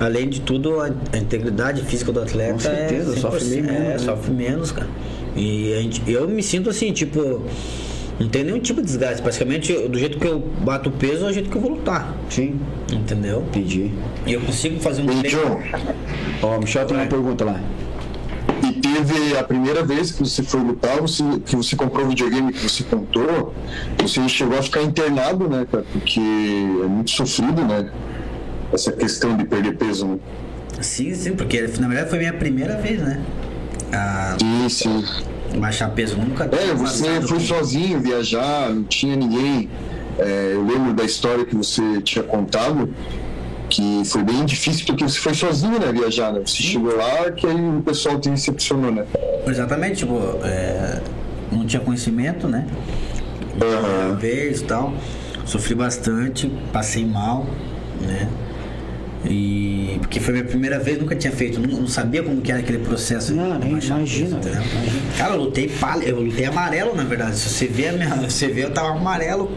[0.00, 3.70] além de tudo, a, a integridade física do atleta Com certeza, é, sofre 100%, menos,
[3.70, 3.98] é, né?
[3.98, 4.88] sofre menos, cara.
[5.36, 7.42] E a gente- eu me sinto assim, tipo.
[8.20, 9.22] Não tem nenhum tipo de desgaste.
[9.22, 12.14] Praticamente, do jeito que eu bato o peso, é o jeito que eu vou lutar.
[12.28, 12.60] Sim,
[12.92, 13.42] Entendeu?
[13.48, 13.90] entendi.
[14.26, 15.60] E eu consigo fazer um treino- John,
[16.42, 17.60] Ó, o Michel tem uma pergunta lá.
[18.92, 22.60] Teve a primeira vez que você foi lutar, você, que você comprou o videogame que
[22.68, 23.54] você contou,
[24.00, 25.84] você chegou a ficar internado, né, cara?
[25.92, 27.90] Porque é muito sofrido, né?
[28.72, 30.18] Essa questão de perder peso, né?
[30.80, 33.20] Sim, sim, porque na verdade foi minha primeira vez, né?
[33.92, 35.04] A Sim, sim.
[35.58, 39.68] baixar peso nunca É, você foi por- sozinho viajar, não tinha ninguém.
[40.18, 42.88] É, eu lembro da história que você tinha contado,
[43.72, 46.42] que foi bem difícil porque você foi sozinho, né, viajar, né?
[46.44, 49.06] Você chegou lá que aí o pessoal te recepcionou, né?
[49.46, 50.14] Exatamente, tipo,
[50.44, 51.00] é,
[51.50, 52.66] não tinha conhecimento, né?
[53.58, 54.92] Primeira vez e tal.
[55.46, 57.46] Sofri bastante, passei mal,
[58.02, 58.28] né?
[59.24, 62.60] E porque foi minha primeira vez, nunca tinha feito, não, não sabia como que era
[62.60, 63.32] aquele processo.
[63.32, 64.40] Não, nem imagina, imagina.
[65.16, 67.36] Cara, eu lutei palha, eu lutei amarelo, na verdade.
[67.36, 69.50] Se você vê a minha, você vê, eu tava amarelo.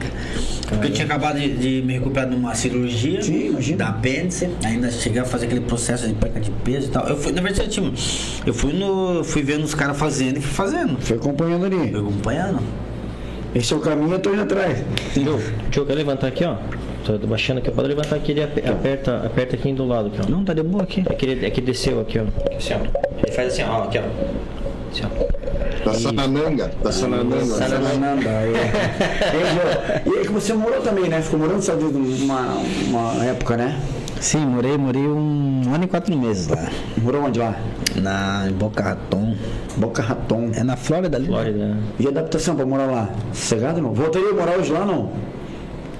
[0.67, 4.89] Porque eu tinha acabado de, de me recuperar de uma cirurgia Sim, da apêndice, ainda
[4.91, 7.07] cheguei a fazer aquele processo de perca de peso e tal.
[7.07, 7.91] Eu fui, na verdade, tipo,
[8.45, 10.97] eu fui no, fui vendo os caras fazendo e fui fazendo.
[10.99, 11.91] Foi acompanhando ali.
[11.91, 12.59] Fui acompanhando.
[13.53, 14.83] Esse é o caminho, eu tô indo atrás.
[15.13, 15.39] Tio,
[15.71, 16.55] tio, quer levantar aqui, ó?
[17.05, 20.29] Tô baixando aqui, pode levantar aqui, ele ape- aperta, aperta aqui do lado, aqui, ó.
[20.29, 21.03] Não, tá de boa aqui.
[21.07, 22.23] É que ele, é que desceu aqui, ó.
[22.23, 22.79] Aqui, assim, ó.
[23.23, 24.01] Ele faz assim, ó, aqui, ó.
[24.91, 25.25] Assim, ó.
[25.85, 27.45] Da Sanananga, da Sanananga.
[27.45, 30.01] Sanananda, é.
[30.09, 31.21] E aí que você morou também, né?
[31.21, 32.57] Ficou morando nos Estados Unidos uma,
[32.87, 33.79] uma época, né?
[34.19, 36.67] Sim, morei, morei um ano e quatro meses lá.
[36.97, 37.55] Morou onde lá?
[37.95, 39.35] Na Boca Raton.
[39.77, 40.49] Boca Raton.
[40.55, 41.27] É na Flórida ali.
[41.27, 41.31] né?
[41.33, 41.77] Flórida.
[41.99, 43.09] E adaptação pra morar lá?
[43.31, 43.93] Sossegado não?
[43.93, 45.11] Voltaria a morar hoje lá não?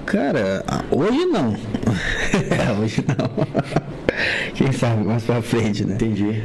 [0.08, 1.50] Cara, ah, hoje não.
[2.82, 3.46] hoje não.
[4.56, 5.94] Quem sabe mais pra frente, né?
[5.94, 6.42] Entendi.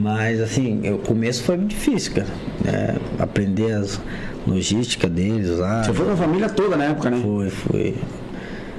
[0.00, 2.28] Mas assim, o começo foi difícil, cara.
[2.66, 4.00] É, aprender as
[4.46, 5.82] logísticas deles lá.
[5.82, 7.20] Você foi com a família toda na época, né?
[7.22, 7.94] Foi, foi.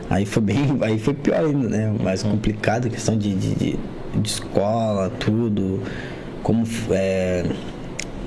[0.09, 0.77] Aí foi bem.
[0.81, 1.93] Aí foi pior ainda, né?
[2.01, 3.79] Mais complicado, questão de, de, de-
[4.15, 5.79] de escola, tudo.
[6.43, 6.63] Como.
[6.91, 7.45] É,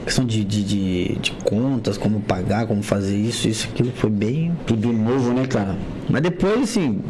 [0.05, 4.53] questão de, de, de, de contas, como pagar, como fazer isso, isso, aquilo foi bem.
[4.67, 5.77] Tudo novo, né, cara?
[6.09, 7.01] Mas depois, assim.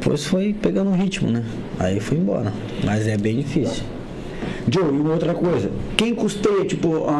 [0.00, 1.44] Depois foi pegando um ritmo, né?
[1.78, 2.52] Aí foi embora.
[2.84, 3.84] Mas é bem difícil.
[4.70, 5.70] Joe, e uma outra coisa.
[5.96, 7.10] Quem custeia, tipo, a,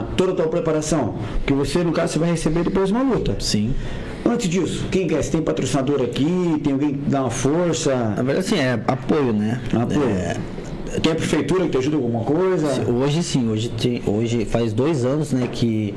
[0.00, 1.14] a- toda a tua preparação?
[1.38, 3.36] Porque você, no caso, você vai receber depois de uma luta.
[3.38, 3.74] Sim.
[4.24, 5.22] Antes disso, quem quer?
[5.22, 6.60] Você tem patrocinador aqui?
[6.62, 7.94] Tem alguém que dá uma força?
[7.94, 9.60] Na verdade, assim, é apoio, né?
[9.74, 10.02] Apoio.
[10.04, 10.36] É,
[11.02, 12.66] Tem a prefeitura que te ajuda alguma coisa?
[12.90, 15.94] Hoje sim, hoje, tem, hoje faz dois anos né, que,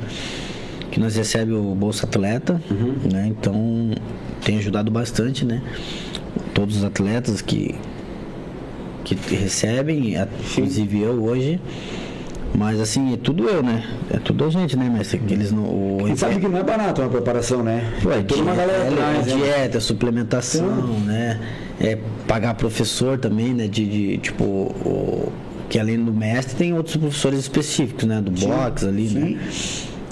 [0.92, 2.62] que nós recebemos o Bolsa Atleta,
[3.12, 3.28] né?
[3.28, 3.92] Então
[4.44, 5.62] tem ajudado bastante, né?
[6.54, 7.76] Todos os atletas que,
[9.04, 10.16] que recebem,
[10.52, 11.60] inclusive eu hoje.
[12.56, 13.84] Mas assim, é tudo eu, né?
[14.12, 15.18] É tudo a gente, né, mestre?
[15.18, 15.64] Que eles não.
[15.64, 17.92] O, E sabe que não é barato uma preparação, né?
[18.06, 19.42] Ué, Toda uma galera é, atrás, é né?
[19.42, 21.40] dieta, suplementação, né?
[21.82, 21.98] É
[22.28, 23.68] pagar professor também, né?
[23.68, 25.32] De, de, tipo, o,
[25.68, 28.22] que além do mestre tem outros professores específicos, né?
[28.22, 29.40] Do box ali, né?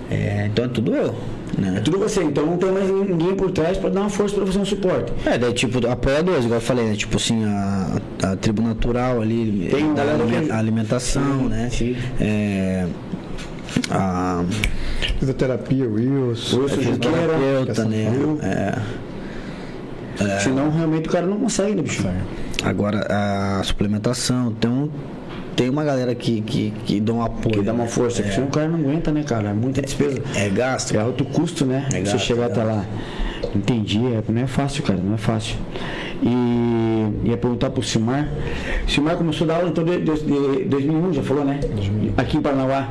[0.10, 1.16] É, então é tudo eu,
[1.58, 1.82] É né?
[1.82, 4.60] tudo você, então não tem mais ninguém por trás pra dar uma força pra você
[4.60, 5.12] um suporte.
[5.26, 6.96] É, daí tipo, apoiadores, igual eu falei, né?
[6.96, 9.86] Tipo assim, a, a tribo natural ali, Tem
[10.50, 11.70] a, a alimentação, né?
[11.72, 11.96] sim.
[12.20, 12.88] É,
[13.90, 14.44] a
[15.20, 16.62] Fisioterapia, Wilson.
[16.62, 18.12] Wilson Junqueira, terapeuta, né?
[18.12, 18.40] Viu?
[18.42, 22.04] É, Senão realmente o cara não consegue, né, bicho?
[22.64, 24.90] Agora, a suplementação, então
[25.56, 27.56] tem uma galera que, que, que dá um apoio.
[27.56, 29.50] Que dá uma força, porque senão o cara não aguenta, né, cara?
[29.50, 30.22] É muita despesa.
[30.36, 30.96] É gasto.
[30.96, 31.86] É alto custo, né?
[31.94, 32.86] É você gasto, chegar é até lá.
[33.56, 35.58] Entendi, é, não é fácil, cara, não é fácil.
[36.24, 38.30] E ia perguntar pro Silmar.
[38.88, 40.14] Silmar começou a dar aula então de, de,
[40.60, 41.60] de 2001, já falou, né?
[42.18, 42.90] Aqui em Paranaguá.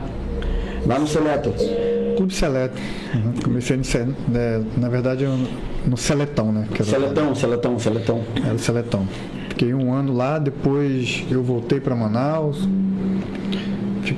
[0.87, 1.53] Lá no Seleto.
[2.17, 2.75] Clube Seleto.
[3.15, 3.33] Uhum.
[3.45, 5.25] Comecei no, Ce- né, na verdade
[5.87, 6.67] no Seletão, né?
[6.75, 8.21] que era- Seletão, Seletão, Seletão.
[8.45, 9.07] Era o Seletão.
[9.61, 12.67] Fiquei um ano lá, depois eu voltei para Manaus.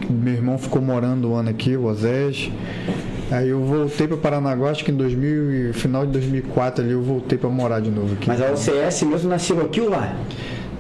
[0.09, 2.49] Meu irmão ficou morando um ano aqui, o Osés.
[3.29, 7.03] Aí eu voltei para Paranaguá, acho que em 2000, e- final de 2004 ali eu
[7.03, 8.29] voltei para morar de novo aqui.
[8.29, 10.15] Mas a OCS mesmo nasceu aqui ou lá?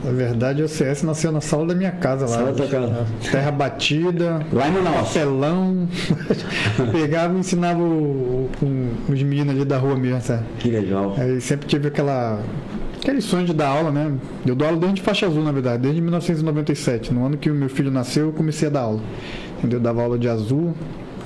[0.05, 2.37] Na verdade, o CS nasceu na sala da minha casa lá.
[2.37, 3.07] Sala da casa.
[3.33, 5.09] Terra batida, Lá em Manaus.
[5.09, 5.89] papelão.
[6.93, 10.45] Pegava e ensinava o- o- os meninos ali da rua mesmo, sabe?
[10.61, 11.17] Que legal.
[11.19, 12.41] Aí sempre tive aquela.
[13.03, 14.13] Aquele sonho de dar aula, né?
[14.47, 17.13] Eu dou aula desde faixa azul, na verdade, desde 1997.
[17.13, 19.01] No ano que o meu filho nasceu, eu comecei a dar aula.
[19.59, 19.81] Entendeu?
[19.81, 20.73] Eu dava aula de azul,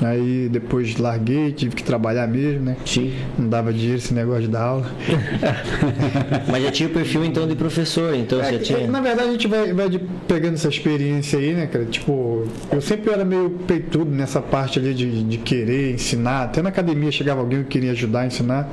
[0.03, 2.77] Aí depois larguei, tive que trabalhar mesmo, né?
[2.85, 3.15] Sim.
[3.39, 4.87] Não dava dinheiro esse negócio de dar aula.
[6.51, 8.87] Mas já tinha o perfil então de professor, então É, já tinha.
[8.87, 11.85] Na verdade, a gente vai, vai de- pegando essa experiência aí, né, cara?
[11.87, 16.43] Tipo, eu sempre era meio peitudo nessa parte ali de, de querer ensinar.
[16.45, 18.71] Até na academia chegava alguém que queria ajudar a ensinar.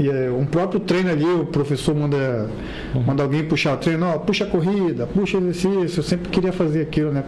[0.00, 2.48] E é, um próprio treino ali, o professor manda,
[3.06, 6.00] manda alguém puxar o treino, ó, puxa a corrida, puxa o exercício.
[6.00, 7.22] Eu sempre queria fazer aquilo, né?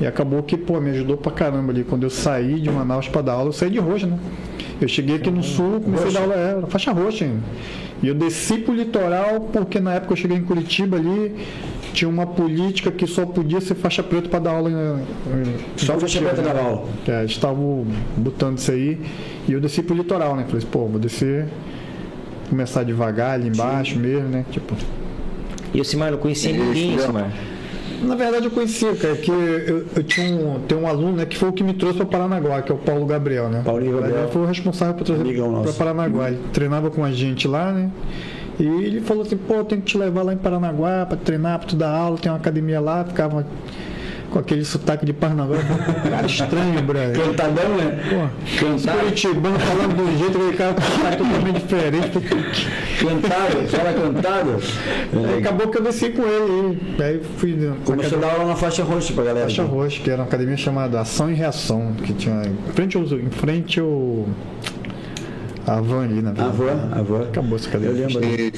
[0.00, 1.84] E acabou que, pô, me ajudou pra caramba ali.
[1.84, 4.18] Quando eu saí de Manaus pra dar aula, eu saí de roxa, né?
[4.80, 7.42] Eu cheguei aqui no sul, comecei a dar aula, era faixa roxa ainda.
[8.02, 11.36] E eu desci pro litoral, porque na época eu cheguei em Curitiba ali,
[11.92, 15.98] tinha uma política que só podia ser faixa preta para dar aula em, em Só
[15.98, 16.48] faixa preta né?
[16.48, 16.84] dava aula.
[17.06, 17.86] É, eles estavam
[18.16, 18.98] botando isso aí
[19.46, 20.46] e eu desci pro litoral, né?
[20.48, 21.46] Falei, pô, vou descer,
[22.48, 24.46] começar devagar ali embaixo mesmo, né?
[24.50, 24.74] Tipo,
[25.74, 27.30] E o Simar não conhecia ninguém, Simar.
[28.02, 31.36] Na verdade eu conhecia, cara, que eu, eu tinha um, tem um aluno, né, que
[31.36, 33.62] foi o que me trouxe para Paranaguá, que é o Paulo Gabriel, né?
[33.64, 34.24] Paulinho verdade, Gabriel.
[34.24, 35.72] Ele foi o responsável por trazer para.
[35.72, 36.28] Paranaguá.
[36.28, 37.90] Ele treinava com a gente lá, né?
[38.58, 41.58] E ele falou assim, pô, eu tenho que te levar lá em Paranaguá para treinar,
[41.58, 43.46] para tu dar aula, tem uma academia lá, ficava
[44.30, 45.56] com aquele sotaque de Paranaguá.
[46.08, 47.12] Cara estranho, brother.
[47.20, 47.98] Cantadão, né?
[48.08, 48.98] Pô, os Cantado.
[49.00, 52.10] curitibanos falando de um jeito, aquele cara com sotaque totalmente diferente.
[53.00, 54.50] Cantado, fala cantado.
[55.28, 56.78] Aí acabou que eu desci com ele.
[56.98, 59.46] e Aí fui Começou a dar aula na faixa roxa pra galera.
[59.46, 63.02] Faixa Roxa, que era uma academia chamada Ação e Reação, que tinha em frente ao,
[63.04, 64.26] em frente ao
[65.66, 66.56] a van ali, na A verdade.
[66.56, 67.22] van, a van.
[67.24, 68.06] Acabou essa Eu academia.
[68.06, 68.24] lembro.
[68.24, 68.52] E,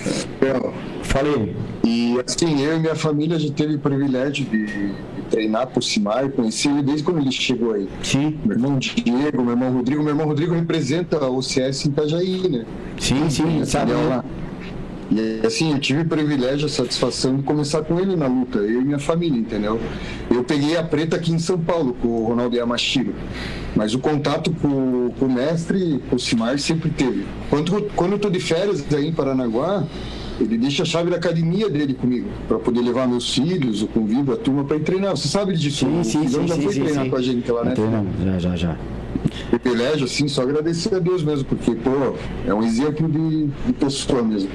[1.05, 1.55] Falei.
[1.85, 6.29] E assim, eu e minha família já teve o privilégio de, de treinar por Simar,
[6.31, 7.89] conheci ele desde quando ele chegou aí.
[8.03, 12.49] Sim, Meu irmão Diego, meu irmão Rodrigo, meu irmão Rodrigo representa o CS em Itajaí,
[12.49, 12.67] né?
[13.01, 13.93] sim, sim, sabe?
[13.93, 14.23] lá.
[15.11, 18.81] E assim, eu tive o privilégio, a satisfação de começar com ele na luta, eu
[18.81, 19.81] e minha família, entendeu?
[20.31, 23.15] Eu peguei a preta aqui em São Paulo com o Ronaldo Yamashiro,
[23.75, 27.27] mas o contato com, com o mestre, com o Simar, sempre teve.
[27.51, 29.85] Quando, quando eu tô de férias aí em Paranaguá,
[30.43, 34.33] ele deixa a chave da academia dele comigo, para poder levar meus filhos, eu convido
[34.33, 35.17] a turma para ir treinar.
[35.17, 35.87] Você sabe disso?
[35.87, 37.11] Sim, o sim, sim, já sim, foi sim, treinar sim.
[37.11, 37.71] com a gente lá, né?
[37.73, 38.77] Treinamos, já, já, já.
[39.51, 42.15] privilégio, assim, só agradecer a Deus mesmo, porque, pô,
[42.47, 44.51] é um exemplo de, de pessoa mesmo.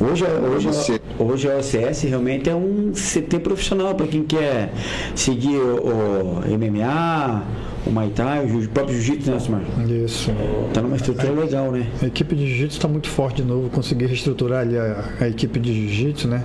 [0.00, 1.00] Hoje, hoje, Você.
[1.18, 4.72] hoje a OCS realmente é um CT profissional para quem quer
[5.14, 7.44] seguir o, o MMA,
[7.86, 9.62] o Muay Thai, o próprio Jiu-Jitsu, né, Osmar?
[10.04, 10.30] Isso.
[10.72, 11.86] Tá numa estrutura legal, né?
[12.02, 13.70] A equipe de jiu-jitsu está muito forte de novo.
[13.70, 16.44] Consegui reestruturar ali a, a equipe de jiu-jitsu, né?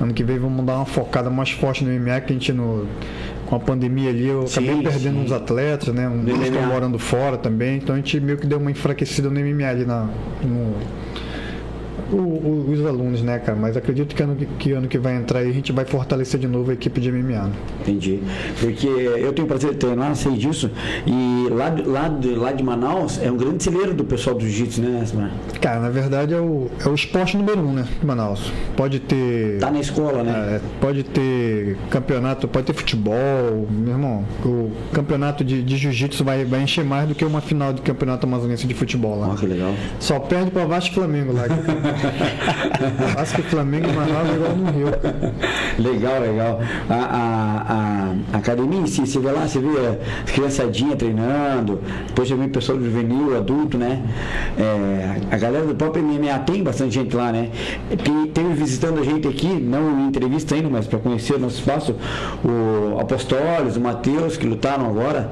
[0.00, 2.86] Ano que vem vamos dar uma focada mais forte no MMA, que a gente no,
[3.46, 5.24] com a pandemia ali eu Sim, acabei perdendo sim.
[5.24, 6.08] uns atletas, né?
[6.08, 9.66] Uns estão morando fora também, então a gente meio que deu uma enfraquecida no MMA
[9.66, 10.08] ali na,
[10.42, 10.74] no,
[12.12, 13.58] o- o- os alunos, né, cara?
[13.58, 16.46] Mas acredito que ano que, ano que vai entrar aí a gente vai fortalecer de
[16.46, 17.42] novo a equipe de MMA.
[17.44, 17.52] né?
[17.82, 18.20] Entendi.
[18.60, 20.70] Porque eu tenho prazer de treinar, sei disso.
[21.06, 24.42] E lá, de- lá, de, lá de Manaus é um grande celeiro do pessoal do
[24.46, 25.30] Jiu-Jitsu, né, Osmar?
[25.60, 28.52] Cara, na verdade é o, é o esporte número um, né, de Manaus.
[28.76, 29.58] Pode ter.
[29.58, 30.56] Tá na escola, né?
[30.56, 34.24] É, pode ter campeonato, pode ter futebol, meu irmão.
[34.44, 38.26] O campeonato de, de jiu-jitsu vai, vai encher mais do que uma final de campeonato
[38.26, 39.34] amazonense de futebol lá.
[39.36, 39.74] Que legal.
[40.00, 41.44] Só perde pra Vasco e Flamengo lá.
[43.14, 44.86] Vasco e Flamengo e Manaus é igual no Rio.
[45.78, 46.60] Legal, legal.
[46.88, 47.72] A, a,
[48.34, 49.68] a- academia em si, você vê lá, você vê
[50.24, 54.02] as criançadinhas treinando, depois você vê o pessoal juvenil, adulto, né?
[54.58, 57.50] É, a galera do próprio MMA tem bastante gente lá, né?
[58.02, 61.56] Tem, teve visitando a gente aqui, não em entrevista ainda, mas para conhecer o nosso
[61.58, 61.94] espaço,
[62.44, 65.30] o Apostólios, o Matheus, que lutaram agora,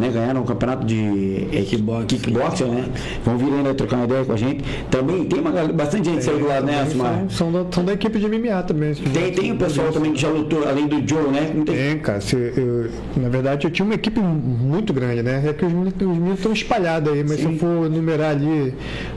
[0.00, 0.10] né?
[0.12, 2.84] Ganharam o campeonato de é, kickboxing, né?
[3.24, 4.64] Vão vir ainda trocar uma ideia com a gente.
[4.90, 7.14] Também tem uma, bastante gente saiu do lado, né, Asmar?
[7.28, 8.94] São, são, da, são da equipe de MMA também.
[8.94, 11.50] Tem, tem o pessoal também que já lutou, além do Joe, né?
[11.54, 12.20] Tem- Tem, cara.
[12.20, 15.42] Se eu- na verdade, eu tinha uma equipe muito grande, né?
[15.46, 18.74] É que os meninos, os meninos estão espalhados aí, mas se eu for numerar ali,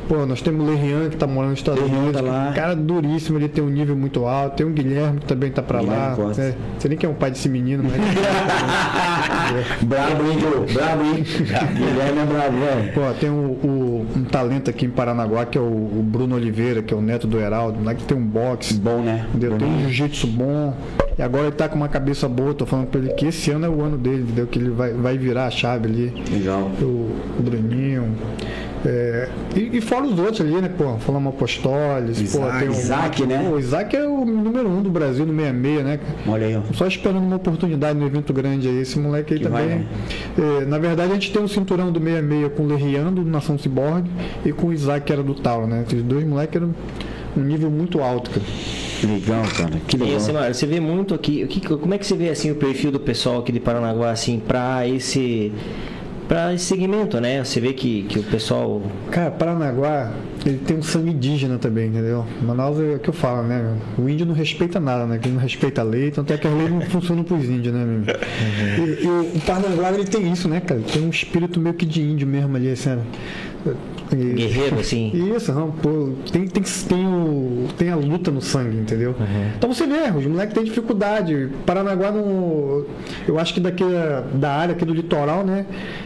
[0.08, 2.14] pô, nós temos o Lerrian que tá morando nos Estados Unidos.
[2.14, 2.52] tá lá.
[2.56, 4.56] Cara duríssimo, ele tem um nível muito alto.
[4.58, 6.16] Tem o Guilherme que também tá pra Guilherme lá.
[6.16, 6.42] Costa.
[6.42, 8.00] É, sei nem quem é o pai desse menino, mas.
[9.84, 10.74] brabo, hein, Joe?
[10.74, 11.24] Brabo, hein?
[11.24, 12.94] Guilherme é brabo, velho.
[12.94, 16.79] Pô, tem o, o- um talento aqui em Paranaguá que é o, o Bruno Oliveira,
[16.82, 18.74] que é o neto do Heraldo, lá que tem um boxe.
[18.74, 19.28] Bom, né?
[19.30, 19.58] Entendeu?
[19.58, 20.74] Tem um jiu-jitsu bom.
[21.18, 22.54] E agora ele tá com uma cabeça boa.
[22.54, 24.48] Tô falando pra ele que esse ano é o ano dele, entendeu?
[24.48, 26.24] Que ele vai, vai virar a chave ali.
[26.32, 26.72] Legal.
[26.82, 28.16] O, o Bruninho.
[28.86, 30.98] É, e, e fora os outros ali, né, pô?
[31.00, 32.20] Falamos Apostoles.
[32.22, 33.52] Isaac, pô, tem o, Isaac, né?
[33.54, 36.00] O Isaac é o número um do Brasil no 66, né?
[36.28, 36.62] Olha aí, ó.
[36.74, 38.80] Só esperando uma oportunidade no evento grande aí.
[38.80, 39.68] Esse moleque aí Que também.
[39.68, 39.86] vai, né?
[40.62, 43.58] é, na verdade, a gente tem um cinturão do 66 com o Lerriando, do Nação
[43.58, 44.10] Cyborg,
[44.46, 45.84] e com o Isaac, que era do Tauro, né?
[45.86, 46.74] Esses dois moleques eram
[47.36, 48.46] um nível muito alto, cara.
[49.04, 49.72] Legal, cara.
[49.88, 50.18] Que E legal.
[50.18, 52.56] assim, Mário, você vê muito aqui, o que, como é que você vê assim o
[52.56, 55.52] perfil do pessoal aqui de Paranaguá assim para esse
[56.30, 57.44] para esse segmento, né?
[57.44, 58.84] Você vê que, que o pessoal.
[59.10, 60.14] Cara, Paranaguá,
[60.46, 62.24] ele tem um sangue indígena também, entendeu?
[62.44, 63.76] Manaus é o que eu falo, né?
[63.98, 65.20] O índio não respeita nada, né?
[65.22, 67.84] Ele não respeita a lei, tanto é que a lei não funciona pros índios, né,
[67.84, 68.04] meu?
[68.86, 70.80] E, e o Paranaguá, ele tem isso, né, cara?
[70.82, 73.00] Tem um espírito meio que de índio mesmo ali, assim.
[74.12, 75.12] E- Guerreiro, assim.
[75.36, 79.16] Isso, não, pô, tem, tem, tem, o, tem a luta no sangue, entendeu?
[79.58, 81.50] Então você vê, os moleques têm dificuldade.
[81.66, 82.86] Paranaguá, no,
[83.28, 83.84] eu acho que daqui
[84.34, 85.66] da área aqui do litoral, né?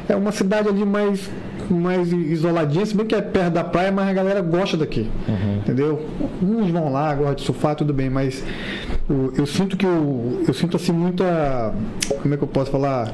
[0.10, 1.30] É uma cidade ali mais,
[1.70, 5.10] mais isoladinha, se bem que é perto da praia, mas a galera gosta daqui,
[5.58, 6.06] entendeu?
[6.42, 8.44] Uns vão lá, gostam de surfar, tudo bem, mas
[9.10, 11.74] o- eu sinto que eu, eu sinto assim muita,
[12.22, 13.14] como é que eu posso falar?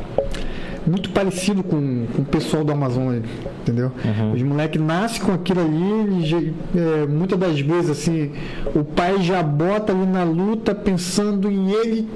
[0.88, 3.24] Muito parecido com, com o pessoal do Amazonas,
[3.62, 3.92] entendeu?
[4.34, 8.32] Os moleques nascem com aquilo ali, já- é, muitas das vezes assim,
[8.76, 12.08] o pai já bota ali na luta pensando em ele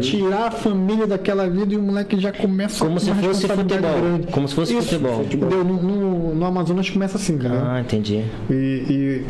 [0.00, 3.90] tirar a família daquela vida e o moleque já começa Como com se fosse futebol.
[4.32, 5.22] Como se fosse futebol.
[5.22, 5.64] Entendeu?
[5.64, 7.60] No, no- no Amazonas começa assim, entendeu?
[7.64, 8.22] Ah, entendi.
[8.50, 9.24] E, e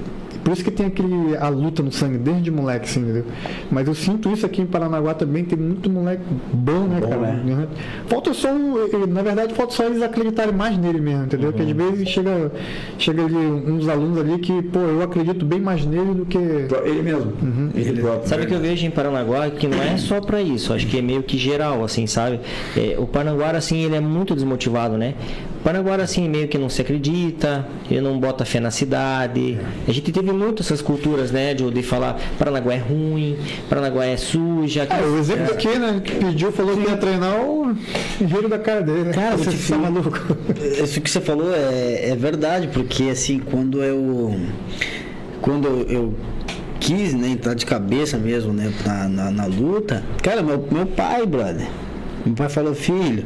[0.46, 3.24] por isso que tem aquele, a luta no sangue, desde moleque, assim, entendeu?
[3.68, 6.22] Mas eu sinto isso aqui em Paranaguá também, tem muito moleque
[6.52, 7.42] bom, né, cara?
[7.44, 7.66] Uhum.
[8.06, 11.52] Falta só, eh, na verdade, falta só eles acreditarem mais nele mesmo, entendeu?
[11.52, 12.52] Que às vezes chega,
[12.96, 16.38] chega ali uns alunos ali que, pô, eu acredito bem mais nele do que.
[16.38, 17.32] Ele mesmo.
[17.74, 18.28] Ele próprio.
[18.28, 20.96] Sabe o que eu vejo em Paranaguá que não é só para isso, acho que
[20.96, 22.38] é meio que geral, assim, sabe?
[22.76, 25.14] É, o Paranaguá, assim, ele é muito desmotivado, né?
[25.66, 29.58] Paranaguá, assim, meio que não se acredita, ele não bota fé na cidade.
[29.88, 33.36] A gente teve muito essas culturas, né, de, de falar Paranaguá é ruim,
[33.68, 34.86] Paranaguá é suja.
[34.88, 37.76] Ah, o exemplo aqui, né, que pediu, falou que ia treinar o
[38.20, 39.12] giro da cara dele, né?
[39.12, 40.36] Cara, você tá maluco.
[40.84, 44.38] Isso que você falou é, é verdade, porque assim, quando eu.
[45.42, 46.14] Quando eu, eu
[46.78, 51.26] quis né, entrar de cabeça mesmo né, na, na, na luta, cara, meu, meu pai,
[51.26, 51.66] brother.
[52.26, 53.24] Meu pai falou, filho,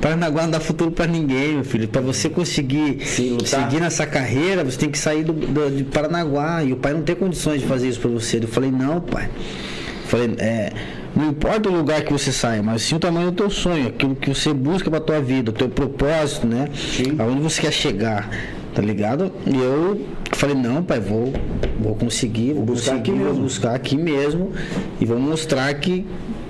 [0.00, 1.88] Paranaguá não dá futuro pra ninguém, meu filho.
[1.88, 6.62] Pra você conseguir Sim, seguir nessa carreira, você tem que sair do, do- de Paranaguá.
[6.62, 8.36] E o pai não tem condições de fazer isso pra você.
[8.38, 9.28] Eu falei, não, pai.
[9.34, 10.72] Eu falei, é.
[11.16, 14.16] Não importa o lugar que você saia, mas sim o tamanho do teu sonho, aquilo
[14.16, 16.68] que você busca pra tua vida, o teu propósito, né?
[17.20, 18.28] Aonde você quer chegar,
[18.74, 19.30] tá ligado?
[19.46, 20.00] E eu
[20.32, 21.32] falei, não, pai, vou,
[21.78, 23.42] vou conseguir, vou buscar conseguir, aqui vou mesmo.
[23.44, 24.50] buscar aqui mesmo
[25.00, 26.04] e vou mostrar que,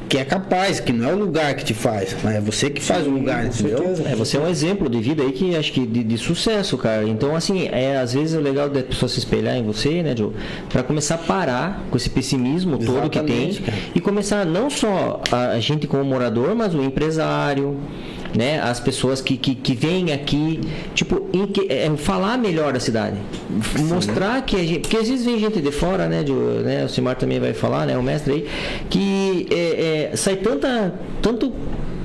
[0.08, 2.80] que é capaz, que não é o lugar que te faz, mas é você que
[2.80, 3.94] faz o lugar, entendeu?
[4.06, 7.06] É, você é um exemplo de vida aí que acho que de, de sucesso, cara.
[7.08, 10.32] Então, assim, é às vezes é legal da pessoa se espelhar em você, né, Joe?
[10.68, 13.78] Pra começar a parar com esse pessimismo todo que tem Exatamente, cara.
[13.94, 17.78] e começar não só a, a gente como morador, mas o empresário,
[18.36, 20.60] né, as pessoas que, que, que vêm aqui,
[20.94, 23.16] tipo, em que- é, falar melhor da cidade,
[23.88, 26.88] mostrar que a gente, porque às vezes vem gente de fora, né, Joe, né, o
[26.88, 28.48] Simar também vai falar, né, o mestre aí,
[28.90, 31.52] que é, é, sai tanta, tanto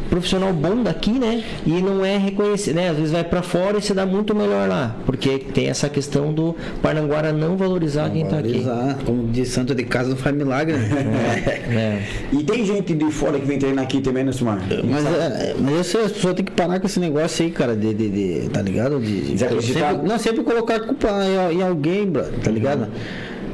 [0.10, 1.44] profissional bom daqui, né?
[1.66, 2.90] E não é reconhecido, né?
[2.90, 6.34] Às vezes vai pra fora e se dá muito melhor lá, porque tem essa questão
[6.34, 8.60] do Parnanguara não valorizar quem tá aqui.
[8.60, 8.98] Valorizar.
[9.06, 10.76] Como diz Santo de Casa não faz milagre.
[10.78, 11.64] né?
[11.70, 12.00] É.
[12.40, 14.60] E tem gente de fora que vem treinar aqui também, né, Sumar?
[14.90, 17.76] Mas, é, mas eu sei, as pessoas têm que parar com esse negócio aí, cara,
[17.76, 19.00] de, de, de- tá ligado?
[19.00, 21.08] De, de- sempre, não, sempre colocar a culpa
[21.52, 22.88] em, em alguém, brother, tá ligado?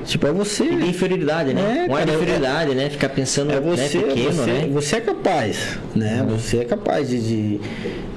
[0.06, 0.64] Tipo, é você.
[0.64, 1.86] E de inferioridade, né?
[1.88, 2.89] É, um ar de cara, inferioridade, né?
[2.89, 4.70] Ficar pensando É né, você, pequeno, você, né?
[4.72, 6.26] você é capaz, né?
[6.30, 7.60] Você é capaz de, de,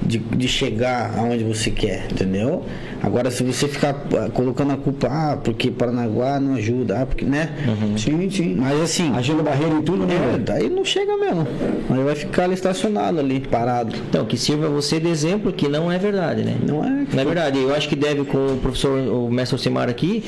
[0.03, 2.65] de, de chegar aonde você quer, entendeu?
[3.03, 7.25] Agora, se você ficar ah, colocando a culpa, ah, porque Paranaguá não ajuda, ah, porque,
[7.25, 7.51] né?
[7.97, 8.57] Sim, sim.
[8.57, 10.35] Mas assim, Agindo barreira em tudo, né?
[10.35, 11.47] é, daí não chega mesmo.
[11.91, 13.95] Aí vai ficar ali estacionado ali, parado.
[14.09, 16.57] Então, que sirva você de exemplo que não é verdade, né?
[16.67, 17.07] Não é?
[17.13, 17.59] Não é verdade.
[17.61, 20.25] Eu acho que deve com o professor, o mestre Alcimar aqui,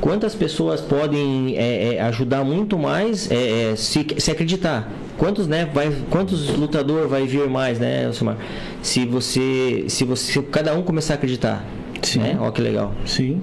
[0.00, 4.90] quantas pessoas podem é, é, ajudar muito mais é, é, se, se acreditar.
[5.16, 8.36] Quantos, né, vai, quantos lutador vai vir mais, né, Alcimar?
[8.82, 11.64] Se você, se você, se cada um começar a acreditar.
[12.06, 12.20] Sim.
[12.20, 12.36] Né?
[12.40, 12.92] Ó que legal.
[13.04, 13.40] Sim.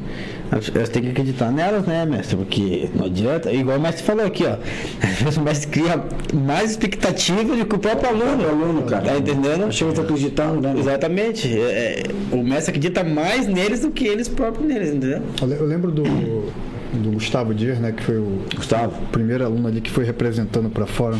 [0.75, 2.35] Elas têm que acreditar nelas, né, mestre?
[2.35, 3.51] Porque não adianta.
[3.53, 4.57] Igual o mestre falou aqui, ó.
[5.01, 6.03] Às vezes o mestre cria
[6.33, 8.43] mais expectativa do que o próprio aluno.
[8.43, 9.03] O aluno, cara.
[9.05, 9.71] Tá entendendo?
[9.71, 10.73] Chega tá acreditando, né?
[10.77, 11.47] Exatamente.
[11.57, 15.21] É, é, o mestre acredita mais neles do que eles próprios neles, entendeu?
[15.41, 17.93] Eu lembro do, do Gustavo Dias, né?
[17.93, 18.93] Que foi o Gustavo.
[19.09, 21.17] primeiro aluno ali que foi representando para fora.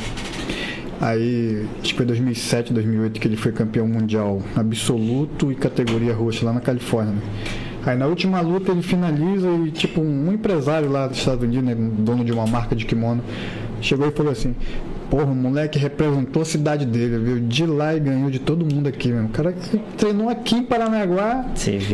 [1.01, 6.45] Aí, acho que foi 2007, 2008 que ele foi campeão mundial absoluto e categoria roxa
[6.45, 7.15] lá na Califórnia.
[7.15, 7.21] né?
[7.83, 11.75] Aí na última luta ele finaliza e tipo um empresário lá dos Estados Unidos, né,
[11.75, 13.23] dono de uma marca de kimono,
[13.81, 14.53] chegou e falou assim:
[15.09, 17.39] Porra, o moleque representou a cidade dele, viu?
[17.39, 19.27] De lá e ganhou de todo mundo aqui mesmo.
[19.27, 19.53] O cara
[19.97, 21.47] treinou aqui em Paranaguá,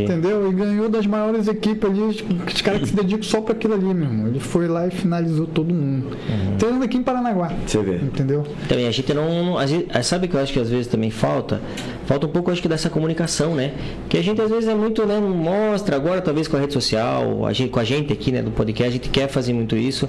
[0.04, 0.52] entendeu?
[0.52, 3.86] E ganhou das maiores equipes ali, os caras que se dedicam só para aquilo ali,
[3.86, 4.28] meu irmão.
[4.28, 6.16] Ele foi lá e finalizou todo mundo.
[6.58, 7.52] Treinando aqui em Paranaguá.
[7.66, 7.96] Você vê.
[7.98, 8.44] Entendeu?
[8.68, 9.66] Também a gente não.
[9.68, 11.62] gente- sabe que eu acho que às vezes também falta?
[12.06, 13.74] Falta um pouco, acho que, dessa comunicação, né?
[14.08, 15.20] Que a gente às vezes é muito, né?
[15.20, 18.42] Não mostra, agora talvez com a rede social, a gente, com a gente aqui, né,
[18.42, 20.08] do podcast, a gente quer fazer muito isso.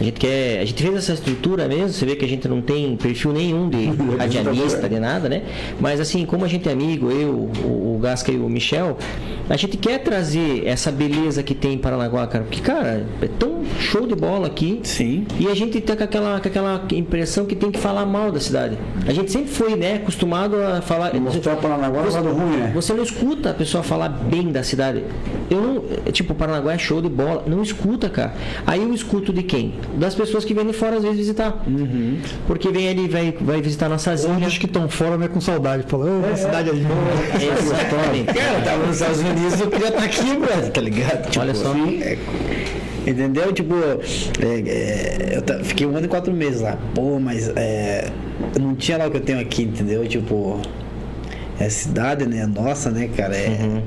[0.00, 0.60] A gente quer.
[0.60, 3.68] A gente fez essa estrutura mesmo, você vê que a gente não tem perfil nenhum
[3.68, 3.86] de
[4.16, 5.42] radialista, de nada, né?
[5.80, 8.96] Mas assim, como a gente é amigo, eu, o, o Gasca e o Michel,
[9.48, 12.44] a gente quer trazer essa beleza que tem em Paranaguá, cara.
[12.44, 14.80] Porque, cara, é tão show de bola aqui.
[14.84, 15.26] Sim.
[15.38, 18.40] E a gente tá com aquela, com aquela impressão que tem que falar mal da
[18.40, 18.78] cidade.
[19.06, 21.14] A gente sempre foi, né, acostumado a falar.
[21.14, 22.72] Mostrar para Paranaguá o lado ruim, né?
[22.74, 25.04] Você não escuta a pessoa falar bem da cidade.
[25.50, 25.84] Eu não.
[26.06, 27.44] é, Tipo, Paranaguá é show de bola.
[27.46, 28.34] Não escuta, cara.
[28.66, 29.74] Aí eu escuto de quem?
[29.96, 31.62] Das pessoas que vêm de fora às vezes visitar.
[32.46, 34.52] Porque vem ali, vai, vai visitar nossas ilhas.
[34.52, 35.84] os que estão fora, né, com saudade.
[35.88, 36.86] Falando, É, a cidade ali.
[37.34, 38.34] Exatamente.
[38.34, 41.38] Cara, eu tava nos Estados Unidos eu queria estar aqui, brother, tá ligado?
[41.38, 41.74] Olha só.
[41.74, 42.18] é,
[43.06, 43.52] entendeu?
[43.52, 46.78] Tipo, é, é, eu fiquei um ano e quatro meses lá.
[46.94, 48.10] Pô, mas é,
[48.58, 50.06] não tinha lá o que eu tenho aqui, entendeu?
[50.06, 50.60] Tipo,
[51.58, 52.46] é cidade, né?
[52.46, 53.36] Nossa, né, cara?
[53.36, 53.82] É.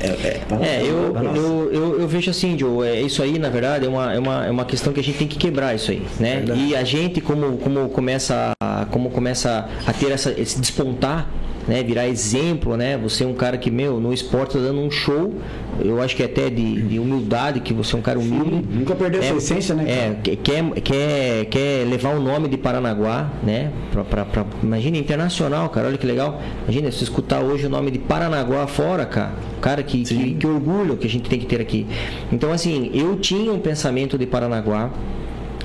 [0.00, 3.86] É, é, É, eu, eu, eu, eu vejo assim, Joe, é, isso aí, na verdade,
[3.86, 6.02] é uma, é, uma, é uma questão que a gente tem que quebrar isso aí,
[6.20, 6.44] né?
[6.54, 11.28] E a gente, como, como, começa, a, como começa a ter essa, esse despontar,
[11.68, 11.82] né?
[11.82, 12.96] Virar exemplo, né?
[12.98, 15.32] Você é um cara que, meu, no esporte tá dando um show,
[15.80, 18.64] eu acho que até de, de humildade, que você é um cara humilde.
[18.70, 19.84] Nunca perdeu É, essa essência, né?
[19.88, 23.70] É, que- quer, quer, quer levar o nome de Paranaguá, né?
[23.92, 26.40] Pra, pra, pra- imagina, internacional, cara, olha que legal.
[26.64, 29.32] Imagina, se escutar hoje o nome de Paranaguá fora, cara.
[29.60, 31.86] Cara, que, que, que orgulho que a gente tem que ter aqui.
[32.30, 34.90] Então, assim, eu tinha um pensamento de Paranaguá.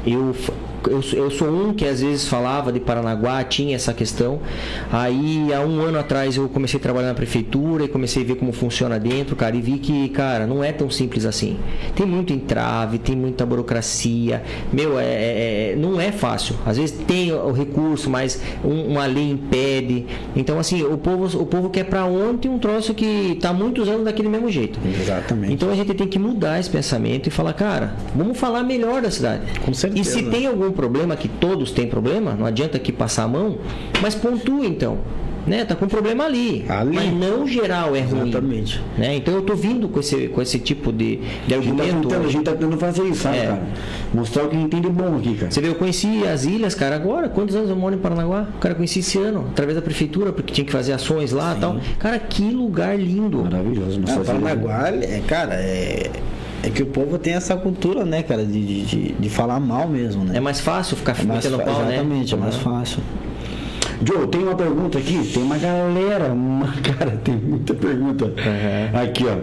[0.08, 0.34] Eu,
[0.88, 4.40] eu, sou- eu sou um que às vezes falava de Paranaguá, tinha essa questão.
[4.92, 8.36] Aí, há um ano atrás, eu comecei a trabalhar na prefeitura e comecei a ver
[8.36, 11.58] como funciona dentro, cara, e vi que, cara, não é tão simples assim.
[11.96, 14.42] Tem muito entrave, tem muita burocracia.
[14.72, 16.56] Meu, é, é- é- não é fácil.
[16.66, 20.06] Às vezes tem o recurso, mas um- uma lei impede.
[20.36, 24.06] Então, assim, o povo, o povo quer pra ontem um troço que tá muitos anos
[24.06, 24.80] daquele mesmo jeito.
[24.86, 25.54] Exatamente.
[25.54, 29.12] Então a gente tem que mudar esse pensamento e falar, cara, vamos falar melhor da
[29.12, 29.42] cidade.
[29.66, 30.02] Com certeza.
[30.02, 33.58] E se tem algum problema, que todos têm problema, não adianta aqui passar a mão,
[34.02, 34.98] mas pontua então.
[35.48, 35.66] Né?
[35.66, 36.64] Tá com problema ali.
[36.70, 36.96] Ali.
[36.96, 38.30] Mas não geral é ruim.
[38.30, 38.80] Exatamente.
[38.96, 39.16] Né?
[39.16, 42.08] Então eu tô vindo com esse, com esse tipo de, de A gente, tá argumento.
[42.10, 43.46] tentando, a gente tá tentando fazer isso, sabe, É.
[43.48, 43.62] cara?
[44.14, 45.50] Mostrar o que a gente tem de bom aqui, cara.
[45.50, 47.30] Você vê, eu conheci as ilhas, cara, agora.
[47.30, 48.48] Quantos anos eu moro em Paranaguá?
[48.60, 51.60] Cara, eu conheci esse ano, através da prefeitura, porque tinha que fazer ações lá e
[51.60, 51.78] tal.
[51.98, 53.42] Cara, que lugar lindo.
[53.42, 54.02] Maravilhoso.
[54.08, 56.12] Ah, Paranaguá, é, cara, é,
[56.64, 60.24] é que o povo tem essa cultura, né, cara, de, de, de, falar mal mesmo,
[60.26, 60.38] né?
[60.38, 61.94] É mais fácil ficar É mais metendo fa- pau, né?
[61.96, 62.62] Exatamente, é mais Uhum.
[62.62, 63.00] fácil.
[64.06, 68.26] Joe, tem uma pergunta aqui, tem uma galera, uma cara, tem muita pergunta.
[68.26, 69.02] Uhum.
[69.02, 69.36] Aqui, ó.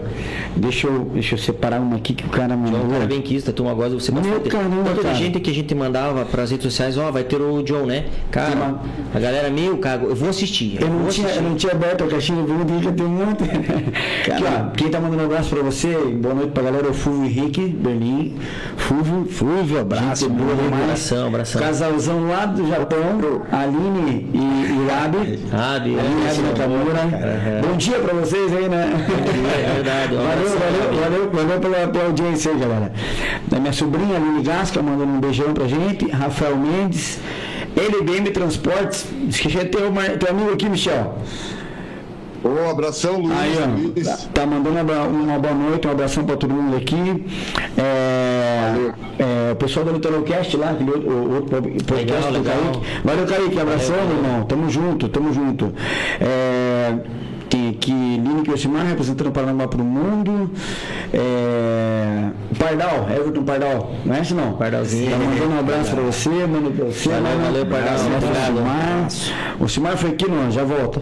[0.55, 2.79] Deixa eu, deixa eu separar uma aqui que o cara mandou.
[2.79, 5.13] João, cara bem quista, a turma gosta de você Meu caramba, Tanto cara.
[5.13, 8.05] de gente que a gente mandava pras redes sociais, ó, vai ter o John, né?
[8.31, 8.81] Cara, uma-
[9.13, 10.77] a galera, meu, cara, eu vou assistir.
[10.81, 11.43] Eu vou não, tinha, assistir.
[11.43, 13.43] eu não tinha aberto a caixinha de pergunta que tem um monte.
[14.31, 16.93] Aqui, ó, quem tá mandando um abraço pra você, boa noite pra galera, é o
[16.93, 18.35] Fulvio Henrique, Berlim.
[18.75, 20.53] Fulvio, Fulvio, abraço, Gente boa
[20.83, 21.61] abração, abração.
[21.61, 22.97] Casalzão lá do Japão,
[23.51, 25.39] Aline e, e Rabi.
[25.51, 26.99] Ah, Bia, Aline e Rabi Nakamura.
[27.67, 28.91] Bom dia pra vocês aí, né?
[28.93, 32.91] é verdade, um Valeu, valeu, valeu, valeu pela, pela audiência aí, galera.
[33.47, 36.09] Da minha sobrinha, Aline Gasca, mandando um beijão pra gente.
[36.09, 37.19] Rafael Mendes.
[37.75, 39.05] LBM Transportes.
[39.29, 41.15] Esqueci de ter o teu amigo aqui, Michel.
[42.43, 43.37] Ô, abração, Luiz.
[43.37, 44.07] Aí, ó, Luiz.
[44.07, 47.25] tá, tá mandando uma, uma boa noite, um abração pra todo mundo aqui.
[47.77, 48.16] É,
[48.73, 48.93] Valeu.
[49.19, 52.57] é, o pessoal do Litoralcast lá, aquele outro, o outro podcast Legal, do legal.
[52.57, 53.01] Kaique.
[53.03, 54.43] Valeu, Kaique, abração, meu irmão.
[54.45, 55.73] Tamo junto, tamo junto.
[56.19, 56.97] É,
[57.49, 60.51] tem aqui Lineker Yoshimar representando o Paraná pro mundo.
[61.13, 64.53] É, Pardal, Everton Pardal, conhece não?
[64.53, 65.11] Pardalzinho.
[65.11, 67.09] Tá mandando um abraço pra você, mano pra você.
[67.09, 67.43] Valeu, mano.
[67.43, 69.57] valeu, Pardal, obrigado.
[69.59, 71.01] O Simar foi aqui, não, já volta.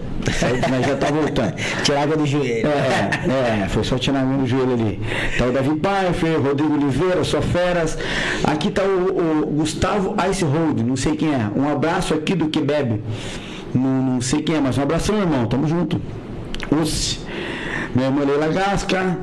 [0.69, 1.53] Mas já tá voltando.
[1.83, 2.67] Tirar água do joelho.
[2.67, 4.99] É, é, foi só tirar a mão do joelho ali.
[5.37, 7.97] Tá o Davi Pfeiffer, Rodrigo Oliveira, só feras.
[8.43, 11.49] Aqui tá o, o Gustavo Icehold, não sei quem é.
[11.55, 13.01] Um abraço aqui do que bebe.
[13.73, 15.45] Não, não sei quem é, mas um abração, irmão.
[15.47, 15.99] Tamo junto.
[16.71, 17.19] Ussi.
[17.93, 19.17] Minha irmã Leila Gasca.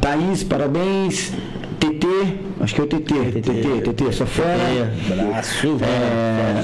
[0.00, 1.32] Thaís, parabéns.
[1.80, 2.06] TT,
[2.60, 3.14] acho que é o TT.
[3.42, 4.92] TT, TT, só fera.
[5.10, 6.62] Abraço, É,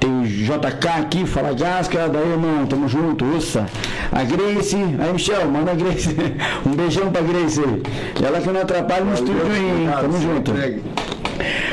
[0.00, 3.66] tem o JK aqui, fala Gasca, daí irmão, tamo junto, ussa.
[4.10, 6.08] A Grace, aí Michel, manda a Grace.
[6.66, 7.82] Um beijão pra Grace aí.
[8.24, 10.52] Ela que não atrapalha no estúdio aí, tamo junto.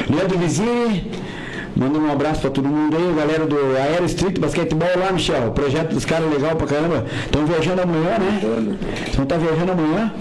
[0.10, 1.10] Leandro Vizini,
[1.80, 5.48] manda um abraço pra todo mundo aí, galera do Aero Street Basquetebol lá, Michel.
[5.48, 7.06] O projeto dos caras é legal pra caramba.
[7.26, 8.78] Estão viajando amanhã, né?
[9.14, 10.14] Vão estar viajando amanhã?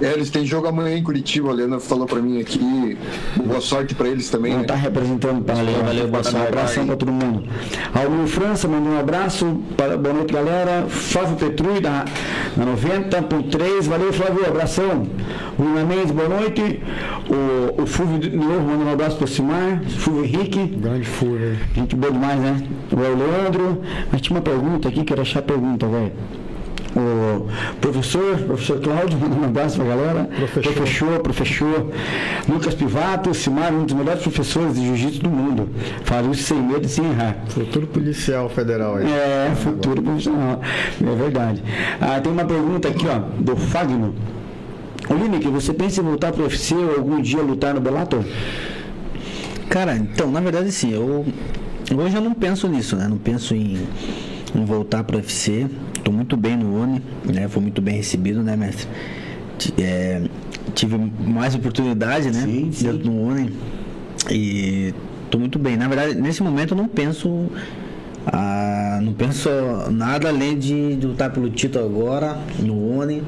[0.00, 2.96] É, eles têm jogo amanhã em Curitiba, a Leandra falou pra mim aqui.
[3.44, 4.52] Boa sorte pra eles também.
[4.52, 4.66] Não Né?
[4.66, 6.46] tá representando para Valeu, valeu, boa Um sorte.
[6.46, 7.42] abração para todo mundo.
[7.92, 9.60] Almir França mandou um abraço.
[9.76, 10.86] Para, boa noite, galera.
[10.88, 12.04] Flávio Petrui, da,
[12.56, 13.82] na 90.3.
[13.88, 14.46] Valeu, Flávio.
[14.46, 15.06] Abração.
[15.58, 16.80] Luna Mendes, boa noite.
[17.28, 19.82] O, o Fulvio de novo mandando um abraço para o Simar.
[19.98, 20.64] Fulvio Henrique.
[20.76, 21.56] Grande fúria.
[21.74, 22.62] Gente boa demais, né?
[22.92, 23.82] O Leandro.
[24.12, 26.12] Mas tinha uma pergunta aqui, quero achar a pergunta, velho.
[26.96, 27.46] O
[27.80, 30.24] professor, professor Cláudio, um abraço pra galera.
[30.24, 30.72] Professor.
[30.72, 31.90] Professor, professor.
[32.48, 35.68] Lucas Pivato, Simar, um dos melhores professores de jiu-jitsu do mundo.
[36.04, 37.36] Fala isso sem medo e sem errar.
[37.48, 39.06] Futuro policial federal aí.
[39.06, 40.60] É, futuro profissional.
[41.00, 41.62] É verdade.
[42.00, 44.14] Ah, tem uma pergunta aqui, ó, do Fagno.
[45.10, 48.22] Lineker, você pensa em voltar pro UFC ou algum dia lutar no Bellator?
[49.70, 51.24] Cara, então, na verdade, sim, eu
[51.96, 53.06] hoje eu não penso nisso, né?
[53.08, 53.78] Não penso em,
[54.54, 55.66] em voltar para o UFC.
[56.04, 57.48] Tô muito bem no ONI, né?
[57.48, 58.86] Fui muito bem recebido, né, mestre?
[59.78, 60.22] É,
[60.74, 62.42] tive mais oportunidade, né?
[62.42, 62.84] Sim, sim.
[62.84, 63.50] Dentro do ONI.
[64.30, 64.94] E
[65.30, 65.76] tô muito bem.
[65.76, 67.46] Na verdade, nesse momento eu não penso.
[68.26, 69.48] ah, não penso
[69.90, 73.22] nada além de, de lutar pelo título agora, no ONI.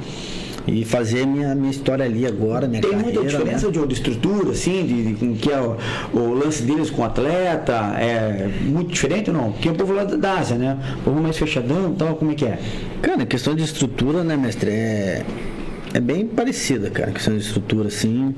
[0.71, 3.21] E fazer minha, minha história ali agora, minha Tem carreira.
[3.21, 3.73] muita diferença né?
[3.73, 5.77] de, de estrutura, assim, de, de com que é o,
[6.13, 7.73] o lance deles com o atleta?
[7.99, 9.53] É muito diferente ou não?
[9.53, 10.79] Porque o povo lá da Ásia, né?
[11.01, 12.59] O povo mais fechadão e tal, como é que é?
[13.03, 14.71] Cara, questão de estrutura, né, mestre?
[14.71, 15.25] É,
[15.93, 18.35] é bem parecida, cara, questão de estrutura, assim.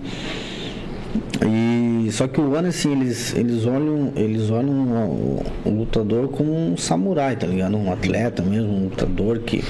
[1.45, 6.55] E só que o ano, assim, eles, eles olham, eles olham o, o lutador como
[6.55, 7.76] um samurai, tá ligado?
[7.76, 9.62] Um atleta mesmo, um lutador que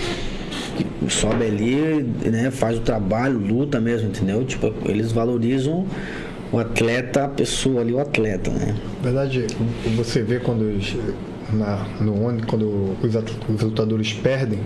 [1.09, 4.45] sobe ali, né, faz o trabalho, luta mesmo, entendeu?
[4.45, 5.87] Tipo, eles valorizam
[6.53, 8.75] o atleta, a pessoa ali, o atleta, né?
[9.03, 9.47] Verdade,
[9.97, 10.79] você vê quando
[11.53, 12.15] na, no
[12.47, 13.15] quando os,
[13.55, 14.61] os lutadores perdem,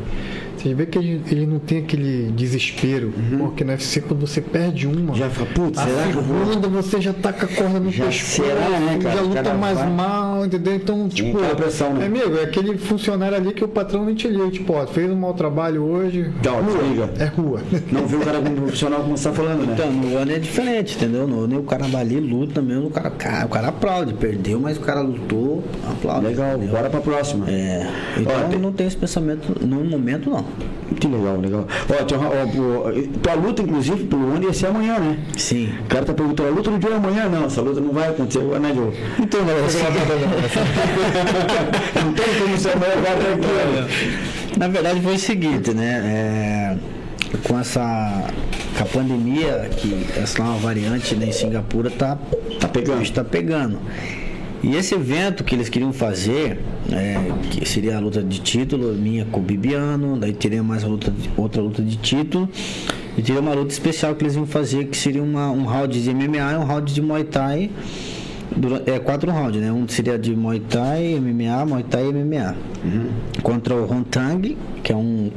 [0.63, 3.13] você vê que ele, ele não tem aquele desespero.
[3.39, 6.47] Porque no UFC, quando você perde uma, Já fala, putz, será que eu vou?
[6.47, 9.15] segunda você já tá com a corda no Já pescoço, será, né, cara?
[9.17, 10.75] já luta cara mais vai- mal, entendeu?
[10.75, 12.05] Então, tipo, aquela pressão, né?
[12.05, 15.11] é amigo, é aquele funcionário ali que o patrão não te liga, tipo, ó, fez
[15.11, 17.11] um mau trabalho hoje, Tchau, desliga.
[17.19, 17.61] é rua.
[17.93, 19.75] Não viu o cara como profissional como você tá falando, né?
[19.75, 21.27] Então, no ano é diferente, entendeu?
[21.27, 24.61] No ano o cara vai ali, luta mesmo, o cara, cara, o cara aplaude, perdeu,
[24.61, 26.27] mas o cara lutou, aplaude.
[26.27, 26.75] Legal, entendeu?
[26.75, 27.49] bora pra próxima.
[27.51, 27.87] É,
[28.19, 30.45] então Ó, tem- não tem esse pensamento no momento, não.
[31.01, 31.67] Que legal, legal.
[31.91, 32.47] Ó, tem uma- ó,
[33.23, 35.19] tua luta, inclusive, pelo ONI ia ser amanhã, né?
[35.37, 35.69] Sim.
[35.85, 37.29] O cara tá perguntando, a luta do Joe é amanhã?
[37.29, 38.93] Não, essa luta não vai acontecer agora, né, Joe?
[39.19, 39.67] Então, galera,
[42.05, 43.87] Não tem como ser amanhã, agora aqui, olha.
[44.57, 46.03] na verdade foi o seguinte, né?
[46.05, 46.77] É,
[47.47, 48.25] com essa
[48.77, 52.19] com a pandemia, que essa nova variante né, em Singapura tá,
[52.61, 53.03] Tá pegando.
[53.03, 53.79] está pegando.
[54.69, 56.59] E esse evento que eles queriam fazer,
[56.91, 57.17] é,
[57.51, 61.63] que seria a luta de título, minha com o Bibiano, daí teria mais luta outra
[61.63, 62.49] luta de título,
[63.17, 66.13] e teria uma luta especial que eles iam fazer, que seria uma, um round de
[66.13, 67.71] MMA e um round de Muay Thai.
[68.57, 69.71] dura- é quatro rounds, né?
[69.71, 72.57] Um seria de Muay Thai, MMA, Muay Thai e MMA.
[73.45, 75.31] Contra o Hontang, que é um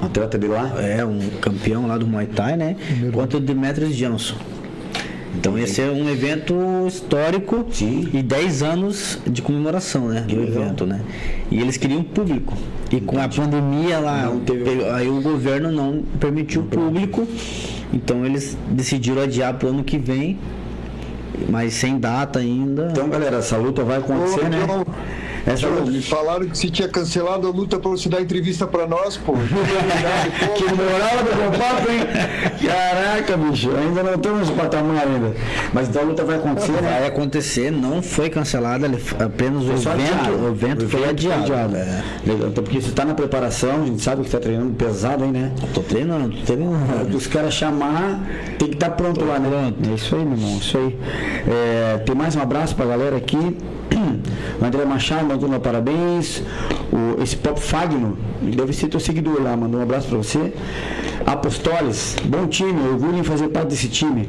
[0.00, 0.74] Atleta de lá?
[0.80, 2.76] é um campeão lá do Muay Thai, né?
[3.12, 4.36] Contra o Demetrius Johnson.
[5.38, 6.54] Então esse é um evento
[6.86, 8.08] histórico Sim.
[8.12, 10.22] e 10 anos de comemoração, né?
[10.22, 10.62] Do legal.
[10.64, 11.00] evento, né?
[11.50, 12.54] E eles queriam público.
[12.90, 17.26] E com a pandemia lá, Não teve- aí o governo não permitiu público.
[17.92, 20.38] Então eles decidiram adiar para o ano que vem,
[21.48, 22.88] mas sem data ainda.
[22.90, 24.64] Então, galera, essa luta vai acontecer, né?
[24.66, 24.84] João,
[25.46, 25.90] Essa luta.
[25.90, 29.34] me falaram que se tinha cancelado a luta pra você dar entrevista pra nós, pô.
[30.56, 32.00] Que moral do bom papo, hein?
[32.66, 35.34] Caraca, bicho, ainda não estamos nesse patamar ainda.
[35.72, 36.98] Mas então a luta vai acontecer, né?
[36.98, 40.36] Vai acontecer, não foi cancelada, apenas o evento, adiado.
[40.36, 41.52] o evento foi adiado.
[41.76, 42.02] É.
[42.26, 45.30] Legal, então, porque você está na preparação, a gente sabe que está treinando pesado aí,
[45.30, 45.52] né?
[45.72, 47.16] Tô treinando, tô treinando.
[47.16, 48.20] Os caras chamar,
[48.58, 49.72] tem que estar pronto lá, né?
[49.90, 50.98] É isso aí, meu irmão, isso aí.
[51.46, 53.56] É, tem mais um abraço pra galera aqui.
[54.60, 56.42] O André Machado mandou um parabéns.
[56.92, 60.52] O, esse Pop Fagno, ele deve ser teu seguidor lá, mandou um abraço pra você.
[61.24, 64.28] Apostoles, bom time, orgulho em fazer parte desse time.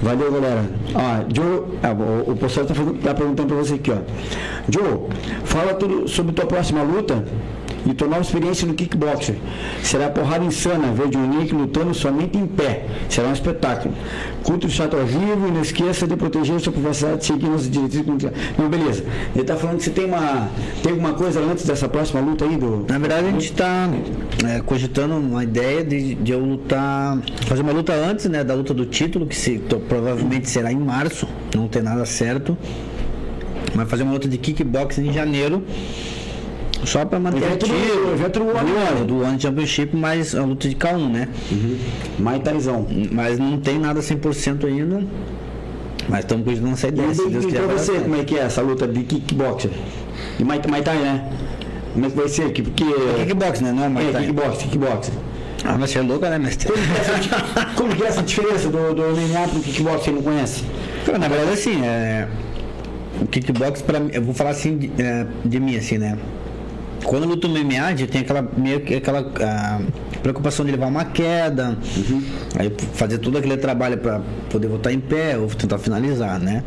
[0.00, 0.64] Valeu, galera.
[1.32, 3.98] Joe, ah, o, o pastor tá, perguntando pra você aqui, ó.
[4.68, 5.08] Joe,
[5.44, 7.24] fala tudo sobre tua próxima luta
[7.86, 9.36] e tua nova experiência no kickboxer.
[9.82, 12.86] Será porrada insana ver John Nick lutando somente em pé.
[13.08, 13.94] Será um espetáculo.
[14.42, 18.04] Curta o chat ao vivo e não esqueça de proteger sua privacidade seguindo as diretrizes.
[18.58, 19.04] Não, beleza.
[19.34, 20.48] Ele tá falando que você tem uma.
[20.82, 22.84] Tem alguma coisa antes dessa próxima luta aí do.
[22.88, 23.88] Na verdade, a gente está
[24.66, 28.86] cogitando uma ideia de, de eu lutar, fazer uma luta antes né, da luta do
[28.86, 32.56] título, que se, to- provavelmente será em março, não tem nada certo.
[33.74, 35.62] Mas fazer uma luta de kickboxing em janeiro.
[36.84, 38.12] Só pra manter Evento do- ativo.
[38.12, 41.28] evento do do ano, ano, do One Championship, mais a luta de K1, né?
[42.18, 42.86] Mais Taizão.
[43.12, 45.02] Mas não tem nada 100% ainda.
[46.08, 47.14] Mas estamos essa E, ideia.
[47.14, 49.70] se Deus e pra você, como é que é essa luta de kickboxer?
[50.36, 51.30] De Muay Thai, né?
[51.92, 52.52] Como é que vai ser?
[52.52, 52.84] Que, porque...
[53.20, 53.70] Kickbox, né?
[53.72, 54.22] Não é Muay É, Thai.
[54.26, 55.14] kickboxer, kickboxer.
[55.64, 56.72] Ah, mas você é louco, né, mestre?
[56.72, 60.10] Como que é essa, como que é essa diferença do, do MMA pro kickboxer, você
[60.10, 60.64] não conhece?
[61.06, 62.26] Cara, na verdade, assim, é...
[63.20, 66.18] o kickbox, pra mim, eu vou falar assim de, é, de mim, assim, né?
[67.04, 69.80] Quando eu luto no MMA, a tem aquela, meio que aquela ah,
[70.22, 71.76] preocupação de levar uma queda,
[72.58, 76.62] aí fazer todo aquele trabalho para poder voltar em pé ou tentar finalizar, né?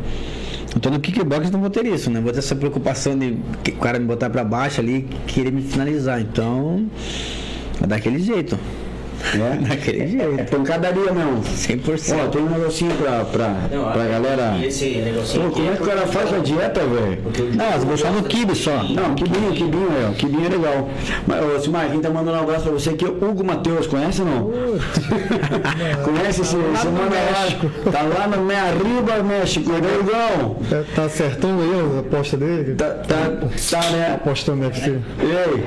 [0.76, 2.20] Então no kickbox não vou ter isso, né?
[2.20, 5.62] Vou ter essa preocupação de o cara me botar para baixo ali e querer me
[5.62, 6.20] finalizar.
[6.20, 6.86] Então,
[7.82, 8.58] é daquele jeito.
[9.34, 9.56] É?
[9.68, 10.50] Daquele É jeito.
[10.56, 11.42] pancadaria mesmo.
[11.42, 12.14] 100%.
[12.24, 13.54] Ó, tem um negocinho pra, pra,
[13.92, 14.56] pra galera.
[14.58, 17.18] E esse negocinho Pô, aqui como é que o cara faz a dieta, velho?
[17.54, 18.82] Não, as bolsas no kibe só.
[18.84, 20.88] Não, quibinho, quibinho, é, quibinho é legal.
[21.26, 23.86] Mas, ô, Simar, quem tá mandando um abraço pra você aqui é o Hugo Matheus,
[23.86, 24.50] conhece ou não?
[26.04, 27.90] conhece esse, esse mano lá?
[27.92, 30.56] Tá lá no Meia Riba, México, né, Hugão?
[30.72, 32.74] É, Tá acertando aí a aposta dele?
[32.74, 33.16] Tá, tá,
[33.70, 34.12] tá, né?
[34.14, 34.90] Apostando UFC.
[35.20, 35.66] Ei,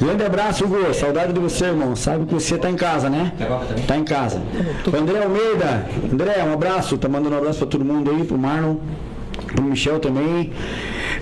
[0.00, 0.92] grande abraço, Hugo.
[0.94, 1.94] Saudade de você, irmão.
[1.96, 3.32] Sabe que você tá em casa, né?
[3.86, 4.42] Tá em casa.
[4.92, 5.86] O André Almeida.
[6.12, 6.98] André, um abraço.
[6.98, 8.76] Tá mandando um abraço pra todo mundo aí, pro Marlon,
[9.46, 10.52] pro Michel também.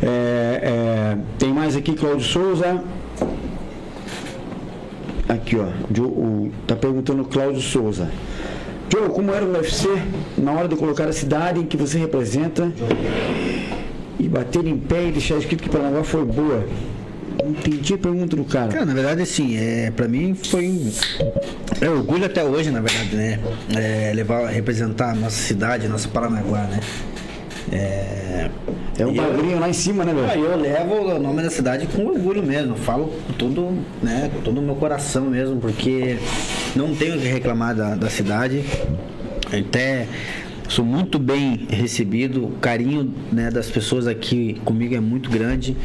[0.02, 2.82] É, é, tem mais aqui, Cláudio Souza.
[5.28, 5.66] Aqui, ó.
[5.90, 8.10] Jo- o- tá perguntando o Cláudio Souza.
[8.90, 9.86] Joe, como era o UFC
[10.38, 12.72] na hora de colocar a cidade que você representa
[14.18, 16.64] e bater em pé e deixar escrito que Paranaguá foi boa?
[17.44, 18.68] Entendi a pergunta do cara.
[18.72, 20.92] Cara, na verdade, assim, é, pra mim foi
[21.80, 23.38] é orgulho até hoje, na verdade, né?
[23.76, 26.80] É, levar, representar a nossa cidade, nossa Paranaguá, né?
[27.70, 28.50] É,
[28.98, 30.44] É um eu- bagulhinho lá em cima, né, velho?
[30.44, 32.76] eu levo o nome da cidade com orgulho mesmo.
[32.76, 36.16] Falo com todo, né, com todo o meu coração mesmo, porque
[36.74, 38.64] não tenho o que reclamar da, da cidade.
[39.46, 40.06] Até
[40.68, 42.44] sou muito bem recebido.
[42.46, 45.76] O carinho né, das pessoas aqui comigo é muito grande.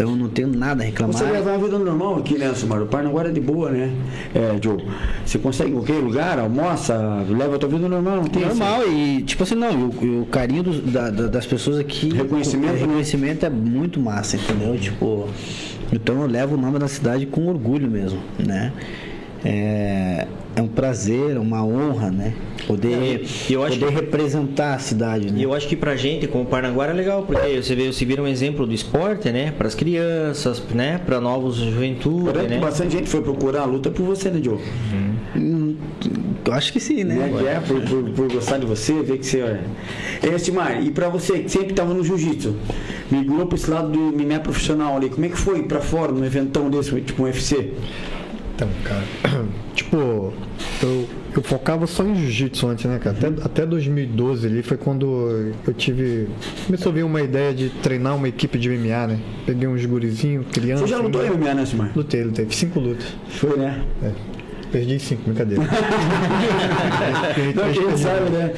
[0.00, 1.14] Então não tenho nada a reclamar.
[1.14, 2.80] Você leva uma vida normal aqui, né, Sumar?
[2.80, 3.92] O Paranaguá é de boa, né?
[4.34, 4.82] É, Joe.
[5.26, 6.96] Você consegue qualquer lugar, almoça,
[7.28, 10.62] leva a tua vida normal, não tem Normal, e tipo assim, não, o, o carinho
[10.62, 12.14] dos- da- da- das pessoas aqui.
[12.14, 12.80] Reconhecimento, o né?
[12.80, 14.74] reconhecimento é muito massa, entendeu?
[14.78, 15.28] Tipo,
[15.92, 18.72] então eu levo o nome da cidade com orgulho mesmo, né?
[19.44, 20.26] É,
[20.60, 22.34] é um prazer, uma honra, né?
[22.66, 25.40] Poder, eu acho poder que- representar a cidade, né?
[25.40, 28.22] E eu acho que pra gente, como Paranaguá, é legal, porque você vê, você vira
[28.22, 29.52] um exemplo do esporte, né?
[29.56, 31.00] Para as crianças, né?
[31.04, 32.58] Para novos juventude, né?
[32.58, 34.58] bastante gente foi procurar a luta por você, né, Joe?
[35.36, 35.76] Hum,
[36.44, 37.14] Eu acho que sim, né?
[37.14, 37.32] Né?
[37.38, 39.60] Que é, por, por, por gostar de você, ver que você é.
[40.22, 42.54] É, Simar, e pra você que sempre estava no jiu-jitsu,
[43.10, 46.24] migrou pra esse lado do MMA profissional ali, como é que foi pra fora, num
[46.24, 47.72] eventão desse, tipo um UFC?
[48.54, 49.04] Então, cara,
[49.74, 50.32] tipo,
[50.82, 53.16] eu, eu focava só em jiu-jitsu antes, né, cara?
[53.16, 56.28] Até, até 2012 ali foi quando eu tive.
[56.66, 59.18] Começou a vir uma ideia de treinar uma equipe de MMA, né?
[59.46, 60.86] Peguei uns gurizinhos, criança.
[60.86, 61.92] Você já lutou em MMA, né, Simar?
[61.94, 62.46] Lutei, lutei.
[62.50, 63.06] Cinco lutas.
[63.28, 63.84] Foi, né?
[64.02, 64.10] É.
[64.70, 65.64] Perdi cinco, brincadeira.
[67.56, 68.52] Não, quem sabe, né?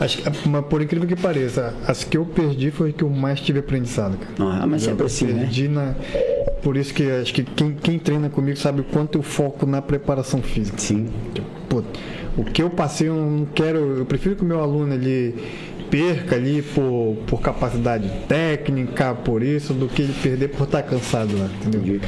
[0.00, 3.40] Acho que, mas por incrível que pareça, as que eu perdi foi que eu mais
[3.40, 4.62] tive aprendizado, cara.
[4.62, 5.40] Ah, mas sempre assim, né?
[5.42, 5.94] Perdi na.
[6.62, 9.82] Por isso que acho que quem, quem treina comigo sabe o quanto eu foco na
[9.82, 10.78] preparação física.
[10.78, 11.08] Sim.
[11.68, 11.82] Pô,
[12.36, 13.98] o que eu passei, eu não quero.
[13.98, 15.34] Eu prefiro que o meu aluno ele
[15.90, 21.38] perca ali por, por capacidade técnica, por isso, do que ele perder por estar cansado
[21.38, 22.00] lá, entendeu?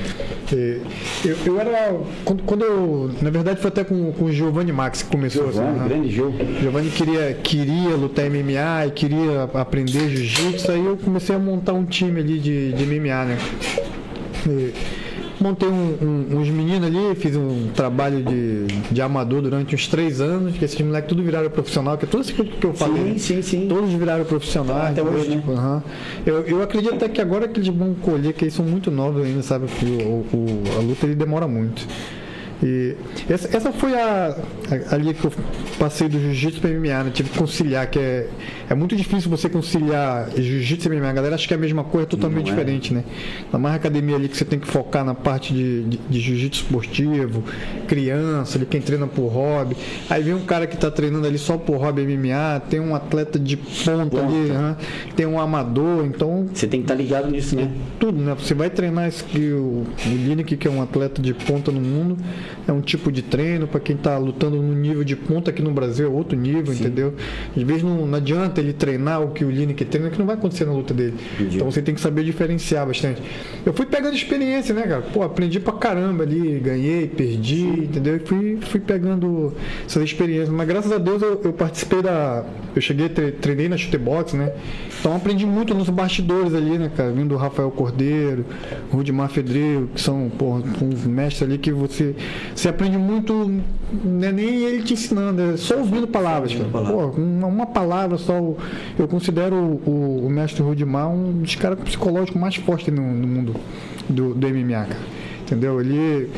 [0.52, 0.80] E
[1.24, 1.96] Eu, eu era.
[2.24, 3.10] Quando, quando eu.
[3.22, 5.58] Na verdade foi até com, com o Giovanni Max que começou assim.
[5.58, 5.88] Giovanni, né?
[5.88, 6.36] grande jogo.
[6.60, 11.84] Giovanni queria, queria lutar MMA e queria aprender jiu-jitsu, aí eu comecei a montar um
[11.84, 13.38] time ali de, de MMA, né?
[15.38, 15.98] Montei um-
[16.32, 20.64] um- uns meninos ali, fiz um trabalho de, de amador durante uns três anos, que
[20.64, 23.02] esses moleques tudo viraram profissional, que é tudo isso que eu- falei.
[23.02, 23.18] né?
[23.18, 23.66] sim, sim.
[23.68, 24.92] Todos viraram profissionais.
[24.98, 25.36] Até hoje, né?
[25.36, 25.82] tipo, aham.
[26.24, 29.24] eu, eu acredito até que agora que eles vão colher, que eles são muito novos
[29.26, 29.66] ainda, sabe?
[29.82, 31.86] O, o- a luta ele demora muito.
[32.62, 32.96] E
[33.28, 34.36] essa, essa foi a,
[34.90, 35.32] a- ali que eu
[35.78, 37.10] passei do jiu-jitsu para MMA, né?
[37.12, 38.28] Tive que conciliar, que é,
[38.70, 41.10] é muito difícil você conciliar jiu-jitsu e MMA.
[41.10, 42.50] A galera acha que é a mesma coisa, totalmente é.
[42.50, 43.04] diferente, né?
[43.52, 46.62] Na mais academia ali que você tem que focar na parte de, de, de jiu-jitsu
[46.64, 47.44] esportivo,
[47.86, 49.76] criança, ali quem treina por hobby.
[50.08, 53.38] Aí vem um cara que está treinando ali só por hobby MMA, tem um atleta
[53.38, 54.76] de ponta, ali,
[55.14, 57.70] tem um amador, então Você tem que estar ligado nisso, né?
[57.98, 58.34] tudo, né?
[58.38, 62.16] Você vai treinar esse, o, o Lineker, que é um atleta de ponta no mundo,
[62.66, 65.70] é um tipo de treino, para quem está lutando no nível de ponta aqui no
[65.70, 67.14] Brasil é outro nível, entendeu?
[67.56, 70.36] Às vezes não, não adianta ele treinar o que o Lineker treina, que não vai
[70.36, 71.14] acontecer na luta dele.
[71.40, 73.22] Então você tem que saber diferenciar bastante.
[73.64, 75.02] Eu fui pegando experiência, né, cara?
[75.02, 78.16] Pô, aprendi pra caramba ali, ganhei, perdi, entendeu?
[78.16, 79.52] E fui, fui pegando
[79.86, 80.48] essas experiências.
[80.48, 82.44] Mas graças a Deus eu, eu participei da.
[82.74, 84.52] Eu cheguei, tre- treinei na chutebox, né?
[85.00, 87.10] Então aprendi muito nos bastidores ali, né, cara?
[87.12, 88.44] Vindo do Rafael Cordeiro,
[88.90, 92.14] Rudimar Fedreiro, que são, pô, uns mestres ali que você.
[92.54, 93.32] Você aprende muito,
[94.04, 96.68] não é nem ele te ensinando, é só ouvindo palavras, cara.
[96.86, 98.34] Pô, uma, uma palavra só.
[98.98, 103.54] Eu considero o, o mestre Rudimar um dos caras psicológicos mais fortes no, no mundo
[104.08, 104.96] do, do MMA, cara.
[105.42, 105.80] Entendeu?
[105.80, 106.30] Ele.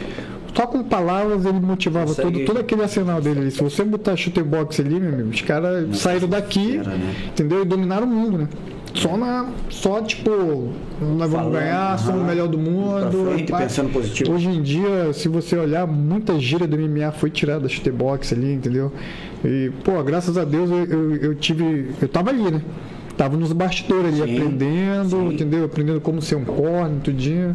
[0.54, 3.40] Só com palavras ele motivava Consegue- todo, todo aquele arsenal dele.
[3.40, 3.50] ali.
[3.52, 7.14] Se você botar chute box ali, meu amigo, os caras saíram daqui, era, né?
[7.28, 7.62] entendeu?
[7.62, 8.48] E dominaram o mundo, né?
[8.94, 9.48] Só na.
[9.70, 10.31] Só tipo,
[11.01, 13.27] nós vamos Falando, ganhar, somos o melhor do mundo.
[13.35, 13.59] Frente, pá.
[13.59, 14.32] pensando positivo.
[14.32, 18.32] Hoje em dia, se você olhar, muita gíria do MMA foi tirada da chute box
[18.35, 18.93] ali, entendeu?
[19.44, 21.90] E, pô, graças a Deus eu, eu, eu tive.
[22.01, 22.62] Eu tava ali, né?
[23.16, 25.35] Tava nos bastidores ali, Sim, aprendendo, sim.
[25.35, 25.65] entendeu?
[25.65, 27.55] Aprendendo como ser um corno, tudinho.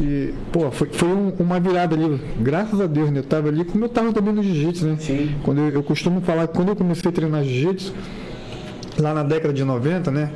[0.00, 2.20] E, pô, foi, foi um- uma virada ali.
[2.40, 3.18] Graças a Deus, né?
[3.18, 4.96] Eu tava ali, como eu tava também no jiu-jitsu, né?
[5.00, 5.34] Sim.
[5.42, 7.92] Quando eu, eu costumo falar que quando eu comecei a treinar jiu-jitsu,
[8.98, 10.30] lá na década de 90, né?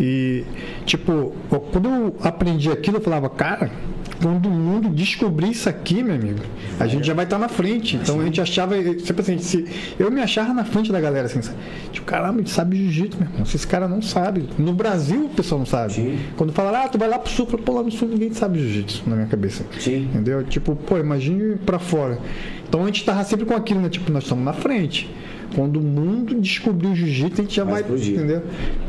[0.00, 0.44] E,
[0.86, 1.34] tipo,
[1.72, 3.70] quando eu aprendi aquilo, eu falava, cara,
[4.22, 6.40] quando o mundo descobrir isso aqui, meu amigo,
[6.78, 7.96] a gente já vai estar na frente.
[7.96, 9.66] Então a gente achava, tipo assim, se,
[9.98, 11.40] eu me achava na frente da galera, assim,
[11.92, 13.44] tipo, caramba, ele sabe jiu-jitsu, meu irmão.
[13.44, 14.48] Se esse cara não sabe.
[14.58, 15.94] No Brasil o pessoal não sabe.
[15.94, 16.18] Sim.
[16.36, 18.32] Quando fala, ah, tu vai lá pro sul, eu falo, pô, lá no sul ninguém
[18.32, 19.64] sabe jiu-jitsu na minha cabeça.
[19.78, 20.08] Sim.
[20.12, 20.44] Entendeu?
[20.44, 22.18] Tipo, pô, imagine pra fora.
[22.68, 23.88] Então a gente tava sempre com aquilo, né?
[23.88, 25.08] Tipo, nós estamos na frente.
[25.54, 28.42] Quando o mundo descobrir o jiu-jitsu, a gente já Vai vai, entendeu?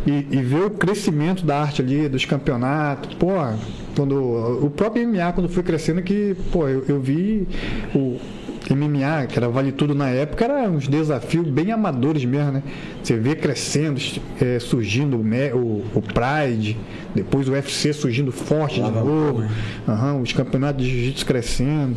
[0.06, 3.14] E, e ver o crescimento da arte ali, dos campeonatos.
[3.16, 3.28] Pô,
[3.96, 4.16] quando
[4.64, 7.48] o próprio MMA, quando foi crescendo, que, pô, eu, eu vi
[7.96, 8.20] o
[8.76, 12.64] MMA, que era Vale Tudo na época, era uns desafios bem amadores mesmo, né?
[13.04, 14.00] Você vê crescendo,
[14.40, 16.78] é, surgindo o, o, o Pride,
[17.16, 19.44] depois o UFC surgindo forte de novo.
[19.88, 21.96] Aham, os campeonatos de jiu-jitsu crescendo.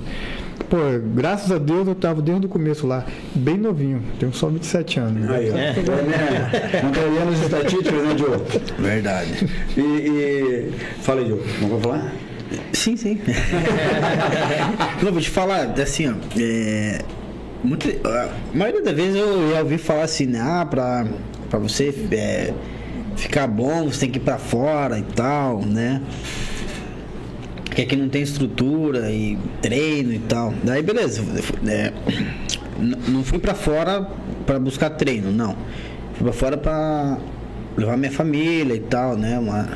[0.69, 0.77] Pô,
[1.15, 4.03] graças a Deus eu tava desde o começo lá, bem novinho.
[4.19, 5.23] Tenho só 27 anos.
[5.29, 5.37] né?
[5.37, 5.57] Aí, ó.
[5.57, 6.83] É.
[6.83, 8.45] Não tá olhando as estatísticas, né, Diogo?
[8.79, 9.49] Verdade.
[9.77, 10.73] E, e...
[11.03, 11.43] Fala aí, Diogo.
[11.61, 12.13] Não vou falar?
[12.73, 13.19] Sim, sim.
[15.03, 16.15] Não, vou te falar, assim, ó.
[16.39, 16.99] É,
[17.65, 21.07] muito- a maioria das vezes eu já ouvi falar assim, né, ah, pra,
[21.49, 22.53] pra você é,
[23.17, 26.03] ficar bom, você tem que ir pra fora e tal, né?
[27.75, 30.53] Que aqui não tem estrutura e treino e tal.
[30.63, 31.23] Daí beleza.
[31.67, 31.93] é,
[33.09, 34.07] não fui pra fora
[34.45, 35.57] pra buscar treino, não.
[36.15, 37.19] Fui pra fora pra
[37.77, 39.39] levar minha família e tal, né?
[39.39, 39.69] Uma,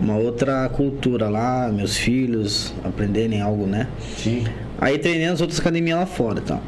[0.00, 3.88] uma outra cultura lá, meus filhos aprenderem algo, né?
[4.16, 4.44] Sim.
[4.78, 6.62] Aí treinei nas outras academias lá fora e tal.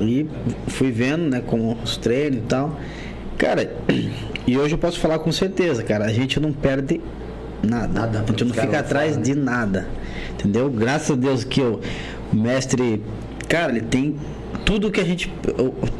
[0.00, 0.26] E
[0.68, 2.78] fui vendo, né, como os treinos e tal.
[3.36, 3.74] Cara,
[4.46, 7.00] e hoje eu posso falar com certeza, cara, a gente não perde
[7.62, 8.00] nada.
[8.00, 9.22] Nada, a gente não fica atrás né?
[9.22, 9.88] de nada.
[10.34, 10.68] Entendeu?
[10.70, 11.80] Graças a Deus que o
[12.32, 13.02] mestre,
[13.48, 14.16] cara, ele tem
[14.64, 15.32] tudo que a gente.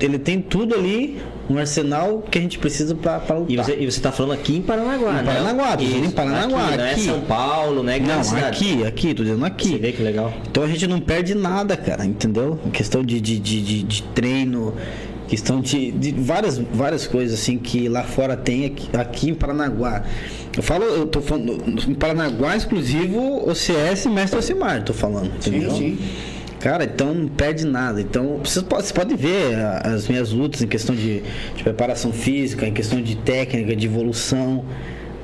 [0.01, 1.21] Ele tem tudo ali,
[1.51, 3.53] um arsenal que a gente precisa pra, pra lutar.
[3.53, 5.23] E você, e você tá falando aqui em Paranaguá, Em né?
[5.25, 7.01] Paranaguá, dizendo em Paranaguá, Aqui, não é aqui.
[7.05, 7.99] São Paulo, né?
[7.99, 8.47] Não, cidade.
[8.47, 9.69] aqui, aqui, tô dizendo aqui.
[9.71, 10.33] Você vê que legal.
[10.51, 12.59] Então a gente não perde nada, cara, entendeu?
[12.67, 14.75] Em questão de, de, de, de- de treino,
[15.33, 20.05] questão de, de várias, várias coisas assim que lá fora tem aqui, aqui em Paranaguá.
[20.55, 25.71] Eu falo, eu tô falando, em Paranaguá exclusivo OCS e Mestre Ocimar, tô falando, entendeu?
[25.71, 25.99] sim.
[26.61, 27.99] Cara, então não perde nada.
[27.99, 31.23] Então, vocês podem, você pode ver as minhas lutas em questão de,
[31.57, 34.67] de preparação física, em questão de técnica, de evolução.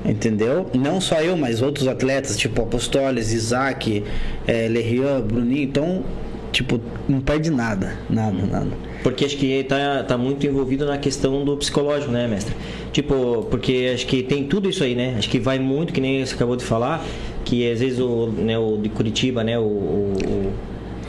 [0.03, 0.65] Entendeu?
[0.73, 4.03] Não só eu, mas outros atletas, tipo Apostoles, Isaac,
[4.47, 5.63] é, Lerian, Bruninho.
[5.63, 6.03] Então,
[6.51, 7.95] tipo, não perde nada.
[8.09, 8.88] Nada, nada.
[9.03, 12.53] Porque acho que tá, tá muito envolvido na questão do psicológico, né, mestre?
[12.91, 15.15] Tipo, porque acho que tem tudo isso aí, né?
[15.17, 17.05] Acho que vai muito, que nem você acabou de falar,
[17.45, 20.53] que às vezes o, né, o de Curitiba, né, o, o,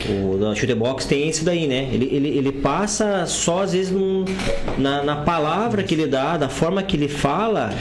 [0.09, 1.89] o, o da Shooter Box tem isso daí, né?
[1.91, 4.25] Ele, ele, ele passa só às vezes num-
[4.77, 7.71] na, na palavra que ele dá, da forma que ele fala.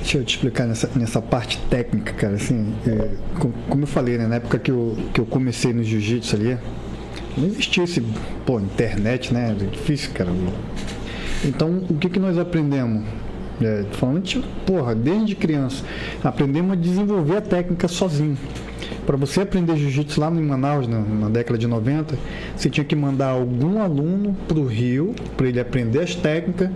[0.00, 2.34] Deixa eu te explicar nessa, nessa parte técnica, cara.
[2.34, 3.08] Assim, é,
[3.38, 6.58] co- como eu falei, né, na época que eu, que eu comecei no jiu-jitsu ali,
[7.36, 8.02] não existia esse,
[8.46, 9.56] pô, internet, né?
[9.60, 10.30] É difícil, cara.
[11.44, 13.04] Então, o que, que nós aprendemos?
[13.62, 15.84] É, falando, tipo, porra, desde criança,
[16.22, 18.36] aprendemos a desenvolver a técnica sozinho.
[19.06, 22.16] para você aprender jiu-jitsu lá em Manaus, na, na, década de 90,
[22.56, 26.68] você tinha que mandar algum aluno para o Rio, para ele aprender as técnicas.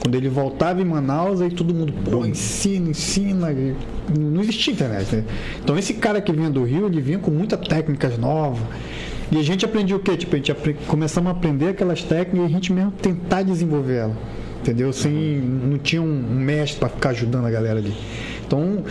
[0.00, 3.48] Quando ele voltava em Manaus, aí todo mundo, pô, ensina, ensina.
[4.18, 5.24] Não existia internet, né?
[5.62, 8.62] Então esse cara que vinha do Rio, ele vinha com muitas técnicas novas.
[9.32, 10.14] E a gente aprendia o quê?
[10.14, 10.54] Tipo, a gente
[10.86, 14.16] começamos a aprender aquelas técnicas e a gente mesmo tentar desenvolver ela.
[14.60, 14.92] Entendeu?
[14.92, 17.94] Sem, não tinha um mestre para ficar ajudando a galera ali.
[18.46, 18.84] Então,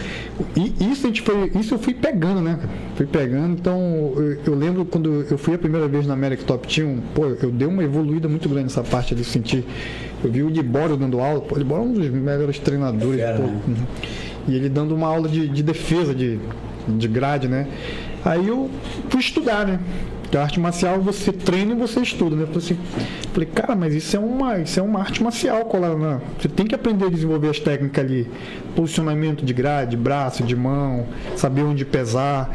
[0.56, 2.60] isso a gente foi, isso eu fui pegando, né?
[2.96, 3.54] Fui pegando.
[3.54, 7.28] Então, eu, eu, lembro quando eu fui a primeira vez na América Top Team, pô,
[7.28, 9.64] eu dei uma evoluída muito grande nessa parte de sentir.
[10.24, 13.44] Eu vi o Libório dando aula, pô, o Libório é um dos melhores treinadores, pô,
[13.44, 13.62] né?
[13.68, 13.76] Uhum.
[14.48, 16.40] E ele dando uma aula de, de defesa, de,
[16.88, 17.68] de grade, né?
[18.26, 18.68] Aí eu
[19.10, 19.80] fui estudar, né?
[20.32, 22.46] Porque a arte marcial você treina e você estuda, né?
[22.46, 22.78] Falei, assim,
[23.34, 26.22] falei, cara, mas isso é uma, isso é uma arte marcial, colar, né?
[26.40, 28.32] Você tem que aprender a desenvolver as técnicas ali.
[28.74, 31.06] Posicionamento de grade, braço, de mão,
[31.36, 32.50] saber onde pesar.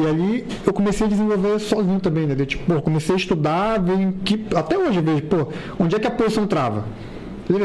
[0.00, 2.36] E ali eu comecei a desenvolver sozinho também, né?
[2.46, 4.46] Tipo, pô, comecei a estudar, ver que.
[4.54, 5.48] Até hoje eu vejo, pô,
[5.80, 6.84] onde é que a posição trava?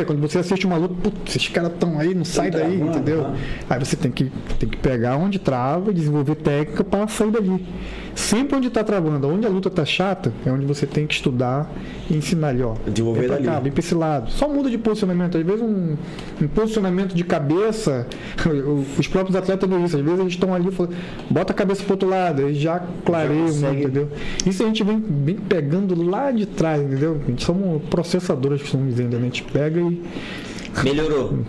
[0.08, 3.28] Quando você assiste uma luta, putz, esses caras estão aí, não sai daí, entendeu?
[3.70, 7.64] Aí você tem que, tem que pegar onde trava e desenvolver técnica para sair dali.
[8.16, 11.70] Sempre onde está travando, onde a luta está chata, é onde você tem que estudar
[12.10, 12.74] e ensinar ali, ó.
[12.88, 14.32] Desenvolver vem cá, vem para esse lado.
[14.32, 15.38] Só muda de posicionamento.
[15.38, 15.98] Às vezes um,
[16.42, 18.08] um posicionamento de cabeça,
[18.98, 20.96] os próprios atletas do isso, às vezes eles estão ali falando,
[21.30, 24.10] bota a cabeça para outro lado, aí já clareiam, entendeu?
[24.46, 27.20] Isso a gente vem, vem pegando lá de trás, entendeu?
[27.22, 29.24] A gente somos processadores que estamos dizendo, né?
[29.24, 30.02] A gente pega e
[30.84, 31.40] Melhorou.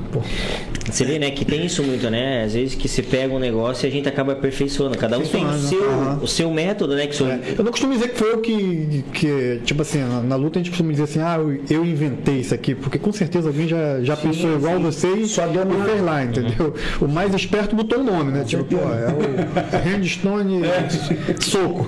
[0.91, 2.45] Você vê, né, que tem isso muito, né?
[2.45, 4.97] Às vezes que você pega um negócio e a gente acaba aperfeiçoando.
[4.97, 6.19] Cada um tem o seu, uhum.
[6.23, 7.07] o seu método, né?
[7.09, 7.55] Que é.
[7.59, 10.63] Eu não costumo dizer que foi eu que, que tipo assim, na, na, luta a
[10.63, 14.01] gente costuma dizer assim, ah, eu, eu, inventei isso aqui, porque com certeza alguém já,
[14.03, 14.57] já sim, pensou sim.
[14.57, 16.75] igual você e Só deu e fez lá, entendeu?
[17.01, 17.09] Uhum.
[17.09, 18.45] O mais esperto botou o nome, né?
[18.45, 21.41] tipo, pô, é o Handstone é.
[21.41, 21.85] soco.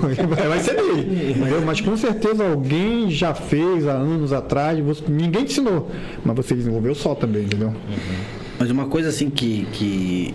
[0.49, 1.31] Vai ser dele.
[1.31, 1.63] Entendeu?
[1.65, 5.89] Mas com certeza alguém já fez há anos atrás, você, ninguém te ensinou,
[6.25, 7.75] mas você desenvolveu só também também, entendeu?
[8.59, 10.35] Mas uma coisa assim que, que,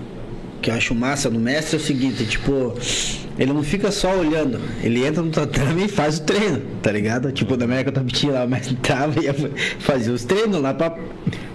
[0.62, 2.74] que eu acho massa no mestre é o seguinte, tipo,
[3.38, 7.32] ele não fica só olhando, ele entra no tatame e faz o treino, tá ligado?
[7.32, 9.36] Tipo, da América Top lá, mas entrava e ia
[9.80, 10.96] fazer os treinos lá pra,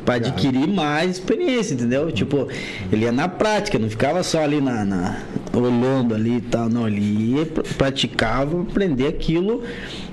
[0.05, 2.11] pra adquirir mais experiência, entendeu?
[2.13, 2.49] Tipo,
[2.93, 5.23] ele ia na prática, não ficava só ali na, na
[5.55, 7.01] olhando ali e tal, não, ele
[7.37, 7.47] ia,
[7.77, 9.63] praticava, aprender aquilo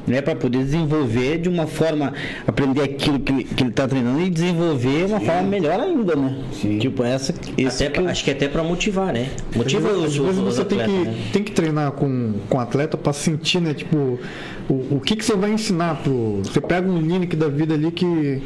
[0.07, 2.14] né, para poder desenvolver de uma forma,
[2.45, 5.26] aprender aquilo que, que ele está treinando e desenvolver uma Sim.
[5.26, 6.38] forma melhor ainda, né?
[6.53, 6.80] Sim.
[6.80, 9.30] Tipo essa, até, que acho que até para motivar, né?
[9.56, 11.15] Motiva às vezes, os, vezes você tem, que, né?
[11.34, 13.73] tem que treinar com, com atleta para sentir, né?
[13.73, 14.19] Tipo,
[14.69, 16.41] o, o que, que você vai ensinar pro.
[16.44, 18.41] Você pega um Linick da vida ali que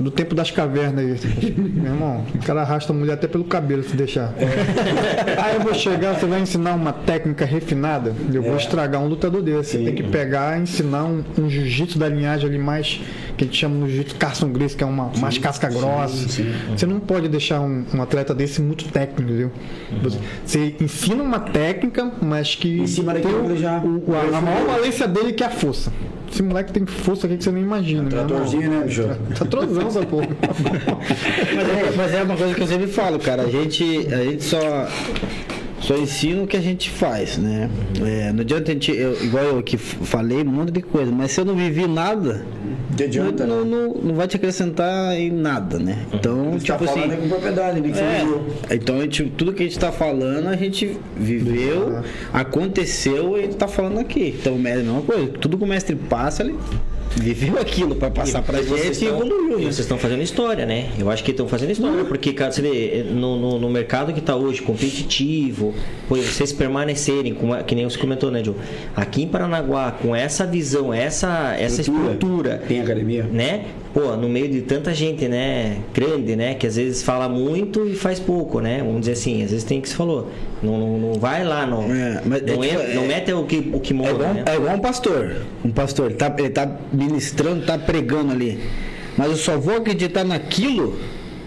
[0.00, 1.54] do tempo das cavernas aí.
[1.56, 4.34] Meu irmão, o cara arrasta a mulher até pelo cabelo se deixar.
[4.38, 5.40] É.
[5.40, 8.56] Aí eu vou chegar, você vai ensinar uma técnica refinada, eu vou é.
[8.56, 9.72] estragar um lutador desse.
[9.72, 13.00] Você tem que pegar e ensinar um, um jiu-jitsu da linhagem ali mais,
[13.36, 16.16] que a gente chama no jiu-jitsu Carson Grace, que é uma sim, mais casca grossa.
[16.16, 16.52] Sim, sim.
[16.76, 19.50] Você não pode deixar um, um, atleta desse muito técnico, entendeu?
[19.92, 20.18] Uhum.
[20.44, 22.80] Você ensina uma técnica, mas que.
[22.80, 23.78] Em cima daquilo já.
[23.78, 25.92] O, a, a maior valência dele que é a força.
[26.30, 28.08] Esse moleque tem força aqui que você nem imagina.
[28.08, 29.08] Tratorzinho, né, bicho?
[29.34, 30.28] Tratorzão, essa porra.
[31.56, 33.42] mas, é, mas é uma coisa que eu sempre falo, cara.
[33.42, 34.58] A gente, a gente só
[35.84, 37.68] só ensino o que a gente faz, né?
[38.02, 41.32] É, não adianta a gente, eu, igual eu que falei um monte de coisa, mas
[41.32, 42.44] se eu não vivi nada,
[43.02, 46.06] adianta, não, não, não, vai te acrescentar em nada, né?
[46.12, 47.16] Então, Você tá tipo tá assim.
[47.16, 50.96] Com propriedade, que é, Então, a gente, tudo que a gente está falando, a gente
[51.16, 52.02] viveu,
[52.32, 54.34] aconteceu e está falando aqui.
[54.40, 55.28] Então, é a mesma coisa.
[55.32, 56.56] Tudo que o mestre passa, ele
[57.16, 59.60] viveu aquilo para passar para gente e evoluiu.
[59.60, 60.90] E vocês estão fazendo história, né?
[60.98, 62.06] Eu acho que estão fazendo história, uhum.
[62.06, 65.74] porque, cara, você vê, no, no, no mercado que está hoje, competitivo,
[66.08, 67.36] pois vocês permanecerem,
[67.66, 68.54] que nem você comentou, né, Joe?
[68.96, 73.66] Aqui em Paranaguá, com essa visão, essa, essa estrutura, estrutura tem academia, né?
[73.94, 77.94] Pô, no meio de tanta gente, né, grande, né, que às vezes fala muito e
[77.94, 78.78] faz pouco, né?
[78.78, 81.84] Vamos dizer assim, às vezes tem que se falou, não, não, não vai lá, não,
[81.84, 84.44] é, mas não, é, é, não mete o que o que mora, é igual, né?
[84.46, 88.58] é igual um pastor, um pastor, ele tá, ele tá ministrando, está pregando ali.
[89.16, 90.98] Mas eu só vou acreditar naquilo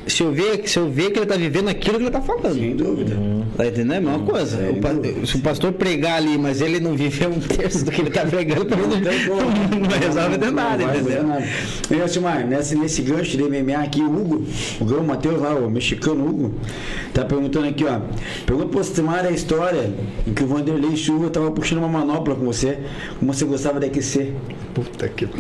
[0.08, 2.54] se eu ver, se eu ver que ele está vivendo aquilo que ele está falando.
[2.54, 3.16] Sem dúvida.
[3.16, 3.46] Uhum.
[3.56, 3.94] Tá entendendo?
[3.94, 4.58] É a mesma coisa.
[5.22, 8.10] O, se o pastor pregar ali, mas ele não viveu um terço do que ele
[8.10, 9.00] está pregando, não, não, não,
[9.80, 11.24] não resolve de nada, não entendeu?
[11.24, 11.46] Nada.
[11.90, 14.46] E, Silmar, nesse, nesse gancho de MMA aqui, o Hugo,
[14.80, 16.54] o Grão Matheus lá, o mexicano Hugo,
[17.14, 18.00] tá perguntando aqui, ó.
[18.46, 19.92] Pergunta pro Silmar a história
[20.26, 22.80] em que o Vanderlei Chuva tava puxando uma manopla com você,
[23.20, 24.34] como você gostava de aquecer.
[24.74, 25.28] Puta que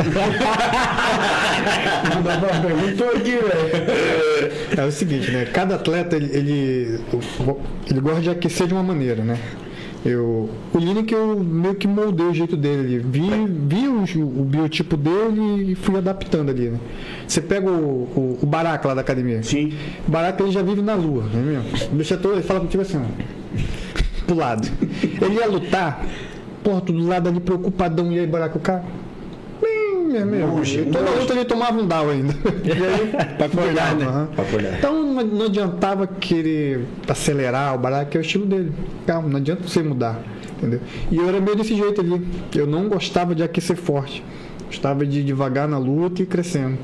[2.62, 4.57] Perguntou aqui, velho.
[4.76, 5.46] É o seguinte, né?
[5.46, 7.00] Cada atleta, ele, ele,
[7.90, 9.38] ele gosta de aquecer de uma maneira, né?
[10.06, 13.00] Eu, o Lineker eu meio que moldei o jeito dele.
[13.00, 16.80] Vi, vi o, o biotipo dele e fui adaptando ali, né?
[17.28, 19.44] Você pega o, o, o Baraka lá da academia.
[19.44, 19.74] Sim.
[20.08, 21.90] O Baraka ele já vive na lua, não é mesmo?
[21.92, 24.68] O bicho é todo, ele fala contigo assim, ó, pro lado.
[25.04, 26.06] Ele ia lutar,
[26.64, 28.86] porra, do lado ali preocupadão, e aí, Baraka, o cara.
[30.16, 30.48] É mesmo.
[30.56, 31.20] Longe, Toda longe.
[31.22, 32.34] luta ele tomava um down ainda.
[32.64, 34.28] E aí, Pra acordar, né?
[34.36, 34.74] Pra acordar.
[34.78, 38.72] Então não, adiantava querer acelerar o barato, que é o estilo dele.
[39.06, 40.20] Calma, não adianta você mudar.
[40.58, 40.80] Entendeu?
[41.12, 42.26] E eu era meio desse jeito ali.
[42.56, 44.24] Eu não gostava de aquecer forte.
[44.66, 46.78] Gostava de ir devagar na luta e crescendo.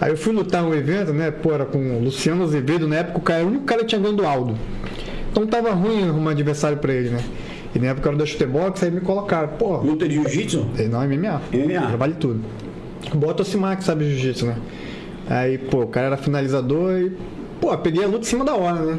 [0.00, 1.30] Aí eu fui lutar um evento, né?
[1.30, 3.86] Pô, era com o Luciano Azevedo, na época o cara era o único cara que
[3.88, 4.54] tinha ganho do Aldo.
[5.30, 7.20] Então tava ruim arrumar adversário pra ele, né?
[7.74, 10.66] E na época era da chutebox, aí me colocaram, pô, Luta de jiu-jitsu?
[10.78, 11.40] é, Não, MMA.
[11.52, 11.86] MMA.
[11.88, 12.40] Trabalho tudo.
[13.12, 14.56] Bota o Simac, sabe jiu-jitsu, né?
[15.28, 17.12] Aí, pô, o cara era finalizador e,
[17.60, 18.98] pô, peguei a luta em cima da hora, né?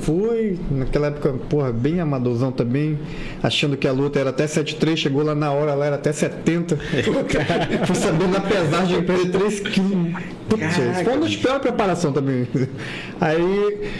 [0.00, 2.98] Fui, naquela época, porra, bem amadorzão também,
[3.42, 6.78] achando que a luta era até 7,3, chegou lá na hora, lá era até 70.
[7.86, 10.14] Fui sabendo na pesagem, perder 3 quilos.
[10.48, 12.48] Putz, foi uma das piores preparação também.
[13.20, 13.90] Aí,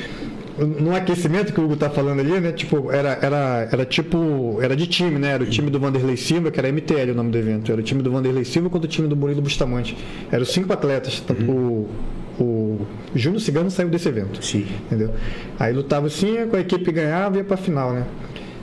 [0.66, 2.52] no aquecimento que o Hugo tá falando ali, né?
[2.52, 4.58] Tipo, era, era, era tipo.
[4.60, 5.32] Era de time, né?
[5.32, 7.72] Era o time do Vanderlei Silva, que era MTL o nome do evento.
[7.72, 9.96] Era o time do Vanderlei Silva contra o time do Murilo Bustamante.
[10.30, 11.20] Eram cinco atletas.
[11.20, 11.88] Tanto O,
[12.38, 14.44] o Júnior Cigano saiu desse evento.
[14.44, 14.66] Sim.
[14.86, 15.10] Entendeu?
[15.58, 18.04] Aí lutava assim, com a equipe ganhava e ia pra final, né?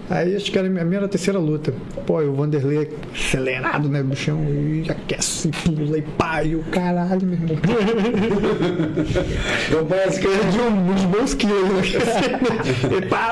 [0.10, 1.74] Aí acho que era a minha, era a terceira luta.
[2.06, 4.40] Pô, e o Vanderlei acelerado, né, bichão?
[4.44, 7.58] E aquece, pula e pá, e o caralho, meu irmão.
[9.68, 11.94] Então parece que Eu de um, uns bons quilos?
[12.98, 13.28] E pá.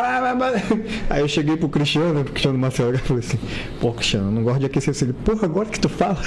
[1.09, 3.39] Aí eu cheguei pro Cristiano, né, pro Cristiano Marcelo, e falei assim,
[3.79, 5.05] pô, Cristiano, eu não gosto de aquecer assim.
[5.05, 6.17] Ele, porra, agora que tu fala.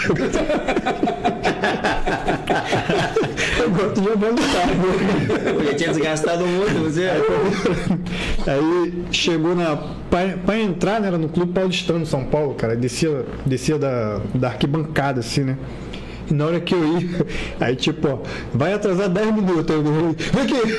[3.59, 4.69] Eu gosto de avançar.
[5.47, 7.09] Eu já tinha desgastado muito, você.
[8.47, 9.77] Aí chegou na.
[10.11, 12.75] Pra, pra entrar, né, era no Clube Paulistano, São Paulo, cara.
[12.75, 15.57] Descia, descia da, da arquibancada, assim, né?
[16.31, 17.27] E na hora que eu ia,
[17.61, 18.19] aí tipo, ó,
[18.53, 19.75] vai atrasar 10 minutos.
[19.75, 20.79] Eu falei, vem aqui!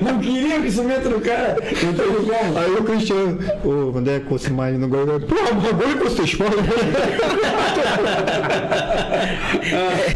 [0.02, 1.56] não queria que isso meta no cara.
[1.82, 2.58] Não como.
[2.58, 5.06] Aí o Cristiano, ô, é você mais no gol?
[5.06, 5.34] Pô,
[5.68, 6.52] agora que vocês falam.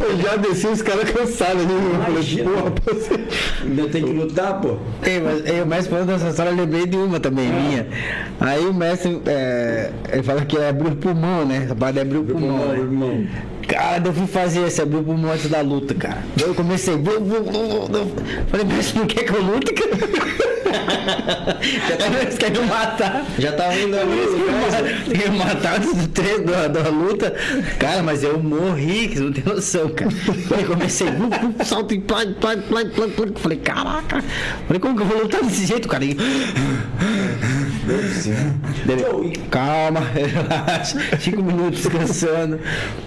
[0.01, 1.73] Eu já desci os caras cansados ali.
[1.73, 2.51] Eu falei, Imagina.
[3.63, 4.77] Ainda tem que lutar, pô.
[5.03, 7.87] Ei, mas, ei, mas falando dessa história, eu lembrei de uma também, minha.
[8.41, 11.63] Aí o mestre, é, ele fala que abriu o pulmão, né?
[11.65, 12.74] Essa parada é abrir o pulmão.
[12.77, 12.83] Né?
[12.83, 13.27] irmão.
[13.69, 16.23] Cara, eu fui fazer esse, abrir o pulmão antes da luta, cara.
[16.41, 18.13] Eu comecei, vou, vou, vou, vou, vou.
[18.49, 20.45] falei, mestre, não quer que eu lute, cara?
[21.89, 23.27] Já tá, você quer me matar?
[23.39, 24.01] Já tava indo a
[25.09, 27.35] Tem que me matar antes do treino, da, da luta.
[27.79, 30.11] Cara, mas eu morri, que você não tem noção, cara.
[30.57, 33.27] Aí comecei, vum, vum, salto e plá, plá, plá, plá, plá.
[33.37, 34.23] Falei, caraca.
[34.67, 36.05] Falei, como que eu vou lutar desse jeito, cara?
[36.05, 36.17] E-
[37.85, 40.99] Dele, Calma, relaxa.
[41.21, 42.59] Cinco minutos descansando.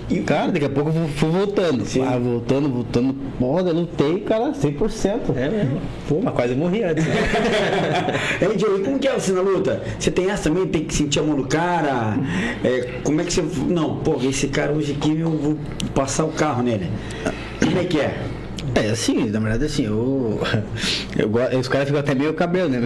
[0.09, 1.83] E, cara, daqui a pouco eu fui- voltando.
[2.05, 3.15] Ah, voltando, voltando.
[3.39, 5.35] Porra, eu lutei, cara, 100%.
[5.35, 5.81] É mesmo.
[6.07, 7.05] Pô, mas quase morri antes.
[7.05, 7.13] né?
[8.41, 9.81] Ei, Joey, como que é você na luta?
[9.99, 10.67] Você tem essa também?
[10.67, 12.17] Tem que sentir a mão do cara?
[12.63, 13.43] É, como é que você.
[13.67, 15.57] Não, pô, esse cara hoje aqui eu vou
[15.95, 16.87] passar o carro nele.
[17.59, 18.17] Como é que é?
[18.77, 20.39] É, assim, na verdade, assim, eu.
[21.17, 22.79] eu os caras ficam até meio cabelo, né?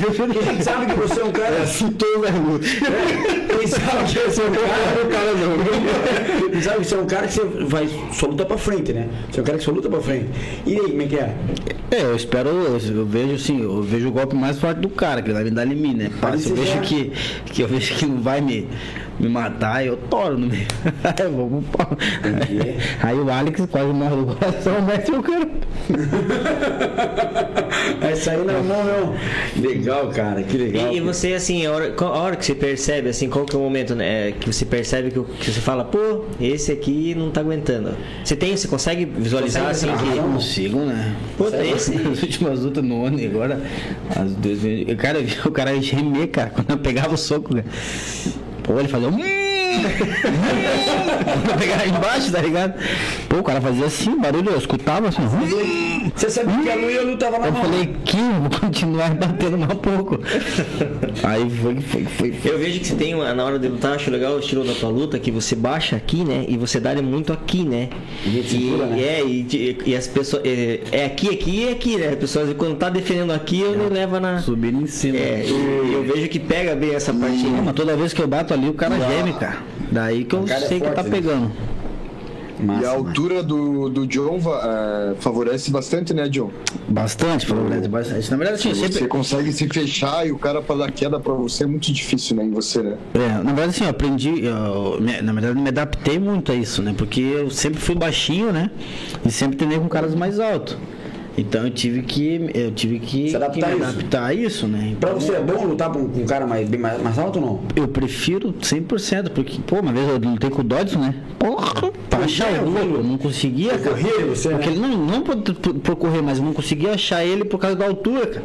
[0.00, 2.60] Prefiro Quem sabe que você é um cara assim, todo vermelho.
[2.60, 6.50] Quem sabe que você é um cara, o cara não.
[6.50, 9.08] Quem sabe que você é um cara que você vai só luta pra frente, né?
[9.30, 10.26] Você é um cara que só luta pra frente.
[10.64, 11.34] E aí, como é que é?
[11.90, 15.28] É, eu espero, eu, vejo assim, eu vejo o golpe mais forte do cara, que
[15.28, 16.10] ele vai me dar em mim, né?
[16.38, 17.12] Se eu vejo já- que,
[17.46, 18.66] que eu vejo que não vai me,
[19.18, 20.66] me matar, eu toro no meio.
[21.04, 21.96] Aí eu vou pro.
[23.02, 25.48] Aí o Alex quase morre do coração, mete o cara.
[28.00, 29.14] Vai sair na mão, meu.
[29.56, 30.92] Legal, cara, que legal.
[30.92, 33.58] E, e você, assim, a hora, a hora que você percebe, assim, qual que é
[33.58, 34.32] o momento, né?
[34.32, 37.94] Que você percebe que, que você fala, pô, esse aqui não tá aguentando.
[38.24, 40.18] Você tem, você consegue visualizar, Consegue assim, que...
[40.18, 41.14] consigo, né?
[41.38, 43.60] Pô, esse- As últimas lutas no ONU agora,
[44.14, 44.92] as duas vezes.
[44.92, 47.64] O cara, o cara gemer, cara, quando eu pegava o soco, cara.
[48.66, 49.08] Pô, ele fazia.
[49.08, 49.35] um
[51.50, 52.74] Eu pegava embaixo, tá ligado?
[53.28, 55.22] Pô, o cara fazia assim, barulho, eu escutava assim.
[56.14, 57.62] Você sabia que a Lu e a Lu tava na Eu mão.
[57.62, 60.20] falei, que vou continuar batendo mais um pouco.
[61.22, 62.32] Aí foi, foi, foi.
[62.32, 62.50] foi.
[62.52, 64.72] Eu vejo que você tem, uma- na hora de lutar, acho legal o estilo da
[64.74, 66.44] tua luta, que você baixa aqui, né?
[66.48, 67.88] E você dá muito aqui, né?
[68.24, 69.00] E cintura, né?
[69.00, 70.42] É, e, e as pessoas.
[70.44, 72.08] É, é aqui, aqui e aqui, né?
[72.08, 74.38] As pessoas, quando tá defendendo aqui, ele leva na.
[74.38, 75.18] Subindo em cima.
[75.18, 77.62] É, e eu vejo que pega bem essa Não, partinha.
[77.62, 79.55] mas toda vez que eu bato ali, o cara geme, cara.
[79.96, 81.10] Daí que eu é sei que forte, tá né?
[81.10, 81.52] pegando.
[82.58, 82.90] Massa, e a massa.
[82.96, 86.50] altura do, do John é, favorece bastante, né, John?
[86.88, 88.30] Bastante, favorece bastante.
[88.30, 89.08] Na verdade, assim, Você sempre.
[89.08, 92.44] consegue se fechar e o cara pra dar queda pra você é muito difícil, né,
[92.44, 92.96] em você, né?
[93.14, 94.44] É, na verdade, assim, eu aprendi.
[94.44, 96.94] eu- na verdade, me adaptei muito a isso, né?
[96.96, 98.70] Porque eu sempre fui baixinho, né?
[99.24, 100.76] E sempre treinei com caras mais altos.
[101.38, 102.50] Então eu tive que.
[102.54, 103.98] Eu tive que, Se adaptar que me a isso.
[103.98, 104.96] adaptar a isso, né?
[104.98, 107.44] Pra Então, você é bom lutar com um cara mais, bem mais, mais alto ou
[107.46, 107.60] não?
[107.76, 111.14] Eu prefiro 100%, porque, pô, uma vez eu lutei com o Dodson, né?
[111.38, 113.90] Porra, pra achar é, o louco, eu não conseguia, cara.
[113.96, 114.72] correr, você, Porque né?
[114.76, 117.76] ele, não, não por, por, por correr, mas eu não conseguia achar ele por causa
[117.76, 118.44] da altura, cara.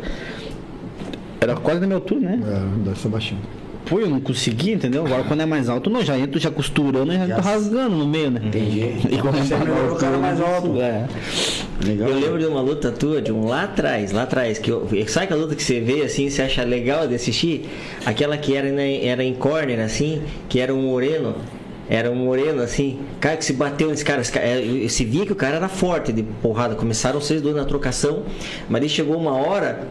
[1.40, 2.40] Era quase da minha altura, né?
[2.46, 3.40] É, deve ser baixinho.
[3.92, 5.06] Pô, eu não conseguia, entendeu?
[5.06, 8.08] Agora quando é mais alto, não, já entro já costurando e já, tô rasgando no
[8.08, 8.40] meio, né?
[8.42, 8.96] Entendi.
[9.12, 10.82] E quando Você é mais o alto, cara mais alto.
[10.82, 11.08] É.
[11.86, 12.08] Legal.
[12.08, 15.26] Eu lembro de uma luta tua, de um lá atrás, lá atrás, que eu, sabe
[15.26, 17.66] aquela luta que você vê assim, você acha legal de assistir?
[18.06, 21.36] Aquela que era, né, era em corner, assim, que era um moreno.
[21.90, 24.22] Era um moreno, assim, cara que se bateu nesse cara.
[24.22, 26.76] Esse cara é, se via que o cara era forte de porrada.
[26.76, 28.24] Começaram vocês dois na trocação,
[28.70, 29.86] mas aí chegou uma hora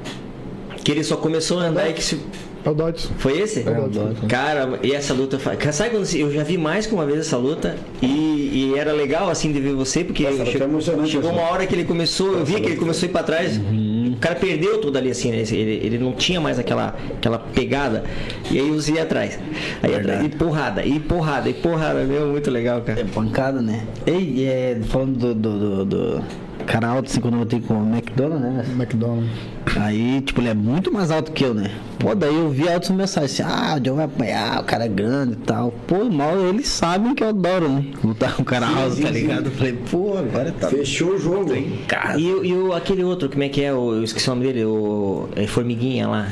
[0.82, 2.18] que ele só começou a andar e que se.
[2.64, 3.08] É o Dodson.
[3.18, 3.60] Foi esse?
[3.66, 4.26] É o Dodson.
[4.28, 5.38] Cara, e essa luta.
[5.72, 9.30] Sabe quando eu já vi mais que uma vez essa luta e, e era legal
[9.30, 11.74] assim de ver você, porque Essa luta che- é emocionante, chegou essa uma hora que
[11.74, 13.56] ele começou, eu vi que ele começou a ir pra trás.
[13.58, 15.38] O cara perdeu tudo ali assim, né?
[15.38, 18.04] Ele, ele não tinha mais aquela, aquela pegada.
[18.50, 19.38] E aí você ia atrás.
[19.82, 23.00] Aí atrás, e porrada, e porrada, e porrada, meu, muito legal, cara.
[23.00, 23.84] É pancada, né?
[24.06, 26.24] Ei, é, falando do, do, do, do
[26.66, 28.64] cara alto, assim, quando eu lutei com o McDonald's, né?
[28.76, 29.30] McDonald's.
[29.76, 31.70] Aí, tipo, ele é muito mais alto que eu, né?
[31.98, 34.88] Pô, daí eu vi altos mensagens assim, ah, o John vai apanhar, o cara é
[34.88, 35.72] grande e tal.
[35.86, 37.84] Pô, mal eles sabem que eu adoro, né?
[38.02, 39.14] Lutar com o cara alto, sim, tá sim.
[39.14, 39.46] ligado?
[39.46, 40.68] Eu falei, pô, agora tá.
[40.68, 41.52] Fechou o jogo.
[41.86, 43.72] Cara, E, o- e o, aquele outro, como é que é?
[43.72, 46.28] O, eu esqueci o nome dele, o é Formiguinha lá.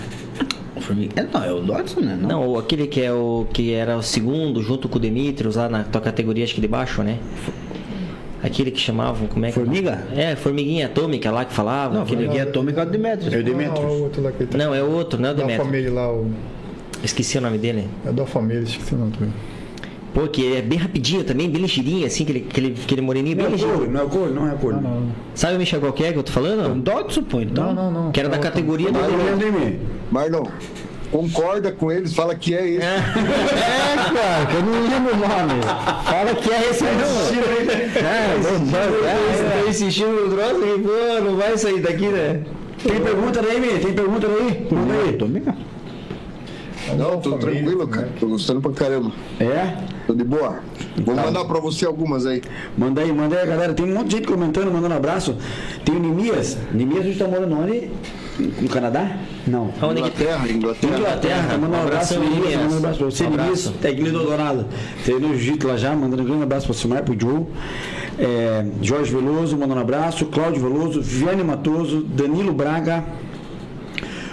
[1.16, 2.18] é, não, é o Dodson, né?
[2.20, 2.28] Não.
[2.28, 5.84] Não, aquele que é o que era o segundo junto com o Demetrius lá na
[5.84, 7.18] tua categoria acho que de baixo, né?
[8.42, 10.06] Aquele que chamavam, como é que Formiga?
[10.14, 11.94] É, formiguinha atômica lá que falava.
[11.94, 12.18] Não, aquele...
[12.22, 13.32] Formiguinha Atômica é o Demetrius.
[13.34, 13.78] Eu Não, Demetrius.
[13.84, 14.58] é o outro lá que ele tá.
[14.58, 16.30] Não, é o outro, não é o Da família lá, o.
[17.02, 17.88] Esqueci o nome dele.
[18.06, 19.32] É da família, esqueci o nome também.
[20.14, 23.52] Pô, que é bem rapidinho também, bem ligeirinho, assim, aquele, aquele, aquele moreninho Não bem
[23.52, 23.78] é ligeiro.
[23.78, 24.72] cor, não é cor, não é cor.
[24.74, 25.12] Não, não.
[25.34, 26.80] Sabe o Michel qual que é que eu tô O falando?
[26.80, 27.74] Dodson, pô, então.
[27.74, 28.12] Não, não, não.
[28.12, 28.50] Que era da É outro.
[28.52, 29.78] categoria do mim.
[30.10, 30.44] Marlon,
[31.10, 32.84] concorda com eles, fala que é esse.
[32.84, 33.00] É,
[34.14, 35.62] cara, que eu não lembro o nome.
[36.04, 37.48] Fala que é esse mesmo.
[37.96, 42.42] É, não, não, é, Tá insistindo no troço e, pô, não vai sair daqui, né?
[42.82, 43.78] Tem pergunta daí, Mi?
[43.80, 44.66] Tem pergunta daí?
[44.70, 45.68] Manda aí.
[46.90, 48.08] É Não, tô família, tranquilo, cara.
[48.18, 49.12] Tô gostando pra caramba.
[49.40, 49.76] É?
[50.06, 50.60] Tô de boa.
[51.04, 52.40] Vou mandar pra você algumas aí.
[52.76, 53.74] Manda aí, manda aí, galera.
[53.74, 55.36] Tem um monte de gente comentando, mandando abraço.
[55.84, 56.56] Tem o Nimias.
[56.72, 57.90] Nimias, a gente tá morando onde?
[58.38, 59.16] No Canadá?
[59.46, 59.72] Não.
[59.80, 60.98] Aonde que Inglaterra, Inglaterra.
[60.98, 62.20] Inglaterra, manda um abraço.
[62.20, 62.60] Nimias.
[62.60, 63.50] Manda um abraço pra você, Um abraço.
[63.50, 63.80] Nimias.
[63.80, 64.66] Técnico do Dourado.
[65.04, 67.46] Treinou jiu-jitsu lá já, mandando um grande abraço pro Silmar, pro Joe.
[68.18, 70.26] É, Jorge Veloso, mandando um abraço.
[70.26, 73.04] Cláudio Veloso, Viane Matoso, Danilo Braga.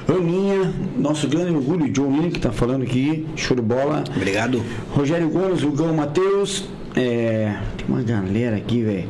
[0.07, 4.03] Aninha, nosso grande orgulho, John Lino, que tá falando aqui, show de bola.
[4.15, 4.61] Obrigado.
[4.91, 6.65] Rogério Gomes, Rugão Matheus.
[6.95, 9.09] É, tem uma galera aqui, velho.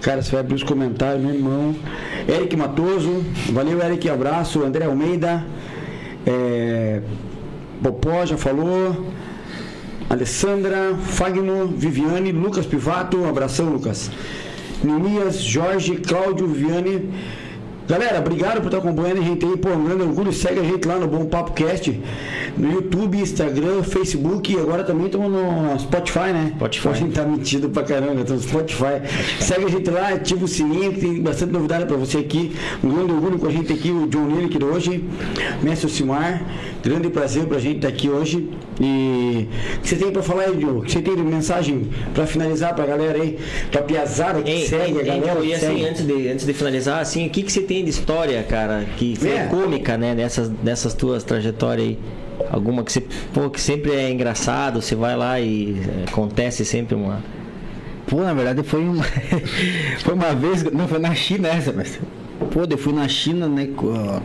[0.00, 1.76] Cara, você vai abrir os comentários, meu irmão.
[2.26, 3.22] Eric Matoso,
[3.52, 4.62] valeu, Eric, abraço.
[4.62, 5.44] André Almeida,
[6.26, 7.02] é,
[7.82, 9.06] Popó já falou.
[10.08, 14.10] Alessandra, Fagno, Viviane, Lucas Pivato, abração, Lucas.
[14.82, 17.10] Nimias, Jorge, Cláudio, Viviane.
[17.90, 20.32] Galera, obrigado por estar acompanhando a gente aí, pô, um grande orgulho.
[20.32, 22.00] Segue a gente lá no Bom Papo Cast,
[22.56, 26.52] no YouTube, Instagram, Facebook e agora também estamos no Spotify, né?
[26.54, 26.88] Spotify.
[26.88, 29.02] A gente tá metido pra caramba, estamos no Spotify.
[29.40, 32.54] Segue a gente lá, ativa o sininho, tem bastante novidade pra você aqui.
[32.84, 35.04] Um grande orgulho com a gente aqui, o John Lineker de hoje,
[35.60, 36.44] Mestre Simar.
[36.82, 38.48] Grande prazer pra gente estar aqui hoje.
[38.80, 39.46] E
[39.76, 40.78] o que você tem pra falar aí, Diogo?
[40.78, 43.38] O que você tem de mensagem pra finalizar pra galera aí?
[43.70, 45.84] Pra piazada que Ei, segue, a ei, galera e assim, segue.
[45.84, 49.14] antes de, antes de finalizar, assim, o que, que você tem de história, cara, que
[49.14, 49.46] foi É.
[49.46, 51.98] cômica, né, nessas, nessas tuas trajetórias aí?
[52.50, 53.02] Alguma que você,
[53.34, 55.76] pô, que sempre é engraçado, você vai lá e
[56.06, 57.22] é, acontece sempre uma.
[58.06, 59.04] Pô, na verdade foi uma.
[60.02, 60.62] foi uma vez.
[60.64, 62.00] Não, foi na China essa, mas.
[62.50, 64.20] Pô, eu fui na China, né, com,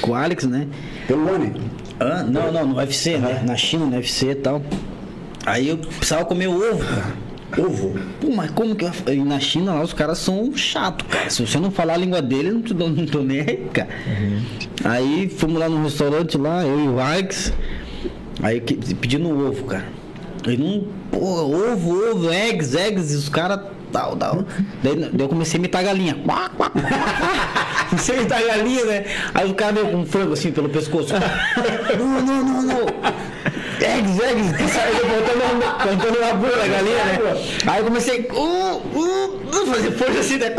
[0.00, 0.66] com o Alex, né?
[1.06, 1.52] Pelo One.
[2.00, 2.22] Hã?
[2.24, 3.42] Não, não, no UFC, né?
[3.44, 4.62] Na China, no UFC e tal.
[5.46, 7.24] Aí eu precisava comer ovo, cara.
[7.56, 7.94] Ovo.
[8.20, 9.24] Pô, mas como que eu...
[9.24, 11.30] na China lá os caras são chatos, cara.
[11.30, 13.68] Se você não falar a língua dele, eu não te dou, não tô nem aí,
[13.72, 13.88] cara.
[14.84, 17.52] Aí fomos lá no restaurante lá, eu e o Alex.
[18.42, 19.86] Aí pedindo ovo, cara.
[20.46, 20.84] Ele não.
[21.10, 23.60] Pô, ovo, ovo, eggs, eggs, e os caras.
[23.92, 24.44] Tal, tal.
[24.82, 26.16] Daí, daí eu comecei a imitar a galinha.
[26.24, 26.72] Quá, quá,
[28.14, 29.04] imitar a galinha, né?
[29.32, 31.14] Aí o cara veio com um frango assim pelo pescoço.
[31.98, 32.86] Não, não, não, não.
[33.82, 37.44] Eggs, eggs, que saiu botando, cantando na boca da galinha, né?
[37.66, 40.54] Aí eu comecei, uh, uh, fazer força assim, né?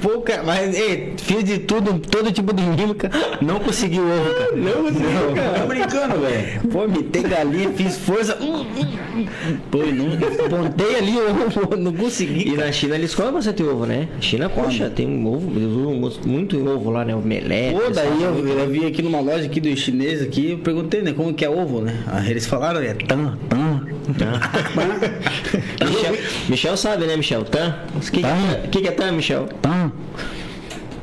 [0.00, 3.10] Pouca, mas, ei, fiz de tudo, todo tipo de mímica,
[3.40, 4.56] não consegui o ovo, cara.
[4.56, 5.58] Não consegui, cara.
[5.58, 6.60] Tá brincando, velho.
[6.70, 9.58] Pô, mitei galinha, fiz força, uh, uh, uh.
[9.70, 12.48] pô, não, pontei ali o ovo, não consegui.
[12.48, 14.08] E na China eles comem bastante ovo, né?
[14.20, 17.14] China, poxa, tem um ovo, eles usam muito ovo lá, né?
[17.14, 17.72] O melé.
[17.72, 21.12] Pô, daí eu, eu vi aqui numa loja aqui dos chineses aqui, eu perguntei, né,
[21.12, 22.02] como que é ovo, né?
[22.06, 23.86] Aí eles falaram, é tan, tan.
[25.84, 26.16] Michel,
[26.48, 27.44] Michel sabe, né, Michel?
[27.44, 27.74] Tan?
[27.94, 29.48] O que, que, é, que, é tan, Michel?
[29.60, 29.92] tan.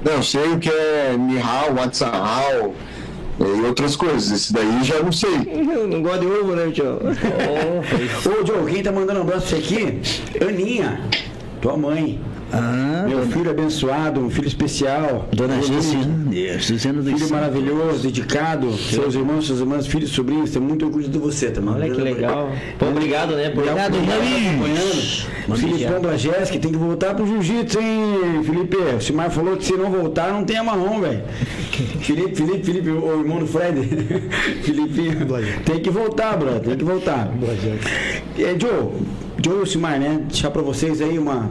[0.03, 2.73] Não, sei o que é Mihal, Watsahal
[3.39, 4.31] e outras coisas.
[4.31, 5.37] Esse daí já não sei.
[5.87, 6.99] Não gosto de ovo, né, Michel?
[8.25, 10.01] Ô, Joe, quem tá mandando um abraço pra você aqui?
[10.43, 11.01] Aninha,
[11.61, 12.19] tua mãe.
[12.53, 15.29] Ah, Meu filho abençoado, um filho especial.
[15.33, 17.29] dona Suciana, Suciana do Filho Céu.
[17.29, 18.73] maravilhoso, dedicado.
[18.77, 21.73] Seus irmãos, suas irmãs, filhos, sobrinhos, tem muito orgulho de você também.
[21.73, 22.51] Olha que legal.
[22.77, 23.49] Pô, obrigado, né?
[23.49, 25.31] Por Obrigado, acompanhando.
[25.55, 26.01] Filipão
[26.51, 28.77] que tem que voltar pro jiu-jitsu, hein, Felipe?
[28.77, 31.23] O Simar falou que se não voltar, não tem amarrão, velho.
[32.01, 33.79] Felipe, Felipe, Felipe, o irmão do Fred.
[34.63, 35.17] Felipe,
[35.65, 37.29] tem que voltar, bro, tem que voltar.
[38.37, 38.89] É, Joe,
[39.43, 40.21] Joe e o Simar, né?
[40.27, 41.49] Deixar pra vocês aí uma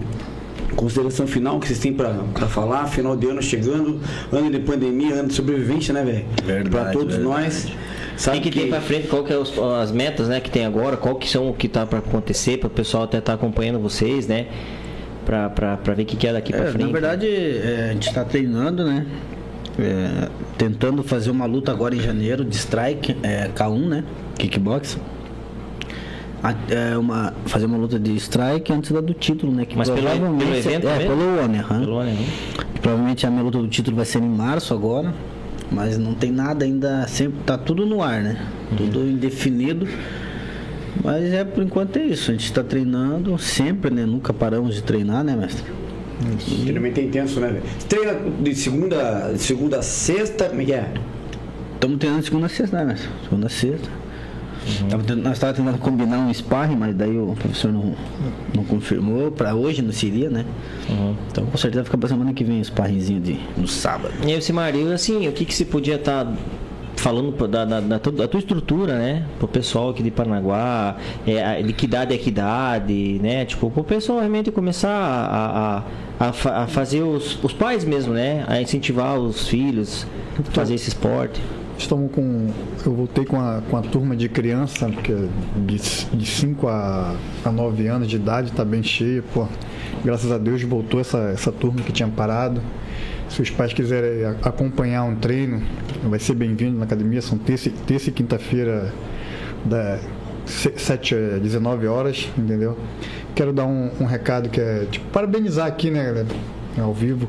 [0.81, 2.87] consideração final que vocês têm pra, pra falar.
[2.87, 4.01] Final de ano chegando,
[4.33, 6.25] ano de pandemia, ano de sobrevivência, né, velho?
[6.45, 7.23] Verdade, Pra todos verdade.
[7.45, 7.69] nós.
[8.17, 10.65] Sabe Tem que ter pra frente qual que é os- as metas, né, que tem
[10.67, 13.79] agora, qual que são o que tá pra acontecer, para o pessoal até estar acompanhando
[13.79, 14.47] vocês, né?
[15.25, 16.87] Pra ver o que, que é daqui pra É, frente.
[16.87, 19.07] na verdade, é, a gente está treinando, né?
[19.79, 20.29] É,
[20.59, 24.05] tentando fazer uma luta agora em janeiro de strike, é, K1, né?
[24.37, 24.99] Kickbox.
[26.71, 29.67] É, uma, fazer uma luta de strike antes da do título, né?
[29.67, 31.11] Que Mas pelo- provavelmente- pelo evento É, mesmo?
[31.17, 31.81] pelo ONE, aham.
[31.81, 32.27] Pelo ano, né?
[32.81, 35.13] Provavelmente a minha luta do título vai ser em março agora,
[35.71, 38.41] mas não tem nada ainda, sempre tá tudo no ar, né?
[38.75, 39.87] Tudo indefinido.
[41.05, 44.07] Mas é por enquanto é isso, a gente está treinando sempre, né?
[44.07, 45.65] Nunca paramos de treinar, né, mestre?
[46.63, 47.61] Treinamento é intenso, né?
[47.89, 50.91] Treina de segunda, de segunda a sexta, como é que é?
[51.75, 53.09] Estamos treinando segunda a sexta, né, mestre?
[53.25, 53.89] Segunda a sexta.
[54.89, 57.95] Tentando- nós estávamos tentando combinar um sparring, mas daí o professor não,
[58.55, 59.31] não confirmou.
[59.31, 60.45] Para hoje não seria, né?
[61.31, 64.13] Então com certeza fica pra semana que vem o sparringzinho de, no sábado.
[64.27, 66.33] E aí, Simario, assim, o que, que se podia estar
[66.97, 69.25] falando pro- da, da, da, da tua estrutura, né?
[69.39, 70.97] Pro pessoal aqui de Paranaguá,
[71.27, 73.45] é, a liquidade é equidade, né?
[73.47, 75.83] Tipo, pro pessoal realmente começar a,
[76.21, 78.45] a, a, a fazer os, os pais mesmo, né?
[78.47, 80.07] A incentivar os filhos
[80.39, 81.41] a fazer esse esporte.
[81.81, 82.49] Estamos com.
[82.85, 85.15] Eu voltei com a, com a turma de criança, porque
[85.67, 89.25] de 5 a, a 9 anos de idade está bem cheia.
[89.33, 89.49] Pô,
[90.05, 92.61] graças a Deus voltou essa, essa turma que tinha parado.
[93.31, 95.63] Se os pais quiserem acompanhar um treino,
[96.05, 97.23] vai ser bem-vindo na academia.
[97.23, 98.93] São terça, terça e quinta-feira,
[99.65, 99.99] da
[100.45, 102.77] 7 a 19 horas, entendeu?
[103.35, 106.27] Quero dar um, um recado que é, tipo, parabenizar aqui, né, galera?
[106.79, 107.27] Ao vivo,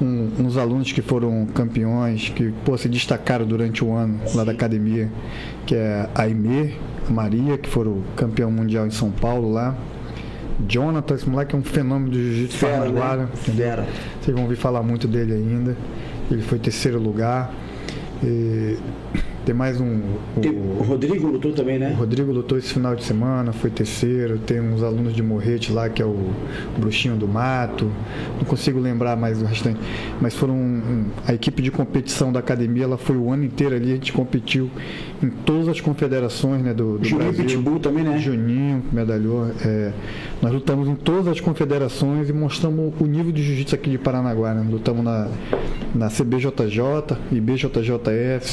[0.00, 4.52] um- uns alunos que foram campeões, que pô, se destacaram durante o ano lá da
[4.52, 5.08] academia,
[5.66, 6.76] que é a Aimee,
[7.08, 9.74] a Maria, que foram campeão mundial em São Paulo lá.
[10.68, 13.28] Jonathan, esse moleque é um fenômeno do jiu-jitsu paranaguara, né?
[13.34, 13.86] Fera.
[14.20, 15.76] Vocês vão ouvir falar muito dele ainda.
[16.30, 17.52] Ele foi terceiro lugar.
[18.22, 18.76] E
[19.44, 20.00] tem mais um.
[20.36, 21.92] o- O Rodrigo lutou também, o né?
[21.98, 24.38] Rodrigo lutou esse final de semana, foi terceiro.
[24.38, 26.16] Tem uns alunos de Morrete lá, que é o
[26.78, 27.90] Bruxinho do Mato.
[28.38, 29.78] Não consigo lembrar mais o restante.
[30.20, 30.54] Mas foram.
[30.54, 33.92] um- a equipe de competição da academia, ela foi o ano inteiro ali.
[33.92, 34.70] A gente competiu
[35.22, 37.44] em todas as confederações né, do, do Juninho Brasil.
[37.44, 38.18] Pitbull também, né?
[38.18, 39.46] Juninho, medalhou.
[39.64, 39.92] é,
[40.42, 44.52] nós lutamos em todas as confederações e mostramos o nível de jiu-jitsu aqui de Paranaguá.
[44.54, 44.66] Né?
[44.70, 45.28] Lutamos na,
[45.94, 48.48] na CBJJ, IBJJF,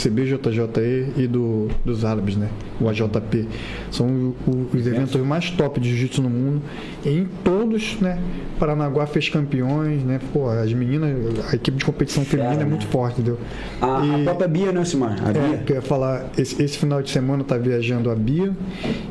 [1.17, 2.49] E do, dos árabes, né?
[2.79, 3.47] o AJP.
[3.91, 6.61] São o- o- os eventos mais top de jiu-jitsu no mundo.
[7.05, 8.19] E em todos, né?
[8.59, 10.19] Paranaguá fez campeões, né?
[10.33, 11.11] Pô, as meninas,
[11.51, 12.65] a equipe de competição feminina é né?
[12.65, 13.37] muito forte, entendeu?
[13.81, 15.15] A, a E- própria Bia, né, Simar?
[15.23, 15.57] A é, Bia.
[15.59, 18.51] que eu ia falar, esse, esse final de semana tá viajando a Bia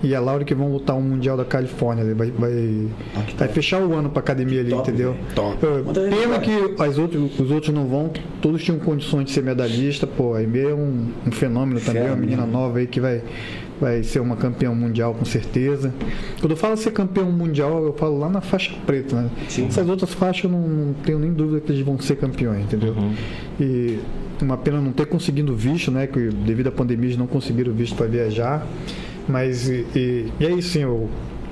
[0.03, 2.03] e a Laura que vão lutar um Mundial da Califórnia.
[2.05, 2.15] né?
[2.15, 2.53] Vai, vai,
[3.17, 5.17] Ah, vai fechar o ano pra academia ali, Top, entendeu?
[5.35, 5.59] Top.
[5.65, 8.11] Aí, Pena que as outros, os outros não vão,
[8.43, 12.07] todos tinham condições de ser medalhista, pô, a Aimee é um, um fenômeno também, Fera,
[12.15, 12.53] uma menina né?
[12.53, 13.23] nova aí que vai,
[13.81, 15.93] vai ser uma campeã mundial com certeza.
[16.41, 19.31] Quando eu falo ser campeão mundial, eu falo lá na faixa preta, né?
[19.49, 19.67] Sim.
[19.67, 22.95] Essas outras faixas eu não, não tenho nem dúvida que eles vão ser campeões, entendeu?
[23.61, 23.99] E
[24.43, 26.07] uma pena não ter conseguido visto, né?
[26.07, 28.67] Que devido à pandemia eles não conseguiram visto para viajar.
[29.29, 31.09] Mas e, e- e é isso, sim, eu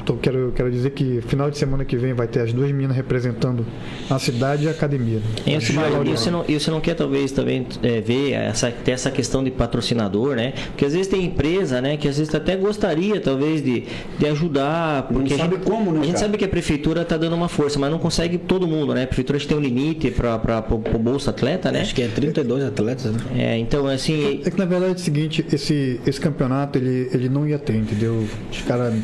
[0.09, 2.97] Então quero, quero dizer que final de semana que vem vai ter as duas meninas
[2.97, 3.67] representando
[4.09, 5.21] a cidade e a academia.
[5.47, 8.93] E você, e você não, e você não quer talvez também é, ver essa, ter
[8.93, 10.55] essa questão de patrocinador, né?
[10.69, 13.85] Porque às vezes tem empresa, né, que às vezes até gostaria talvez de,
[14.19, 17.19] de ajudar, porque sabe a gente, como, né, a gente sabe que a prefeitura está
[17.19, 19.03] dando uma força, mas não consegue todo mundo, né?
[19.03, 21.83] A prefeitura tem um limite para o bolsa atleta, né?
[21.83, 23.21] Acho que é 32 atletas, né?
[23.37, 27.29] É, então assim, É que na verdade é o seguinte, esse, esse campeonato ele, ele
[27.29, 28.27] não ia ter, entendeu?
[28.51, 28.95] Os caras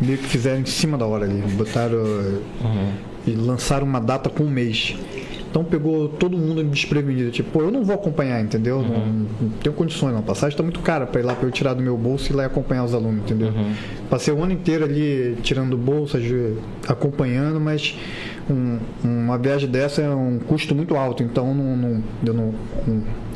[0.00, 1.98] meio que fizeram em cima da hora ali, botaram
[3.26, 4.94] e lançaram uma data com um mês.
[5.48, 8.82] Então pegou todo mundo desprevenido, tipo, pô, eu não vou acompanhar, entendeu?
[8.82, 10.18] Não, não tenho condições, não.
[10.18, 12.32] A passagem está muito cara para ir lá para eu tirar do meu bolso e
[12.34, 13.52] ir lá e acompanhar os alunos, entendeu?
[14.10, 17.96] Passei o ano inteiro ali tirando do bolso, aju- acompanhando, mas
[18.50, 22.54] um- uma viagem dessa é um custo muito alto, então não, não- eu não-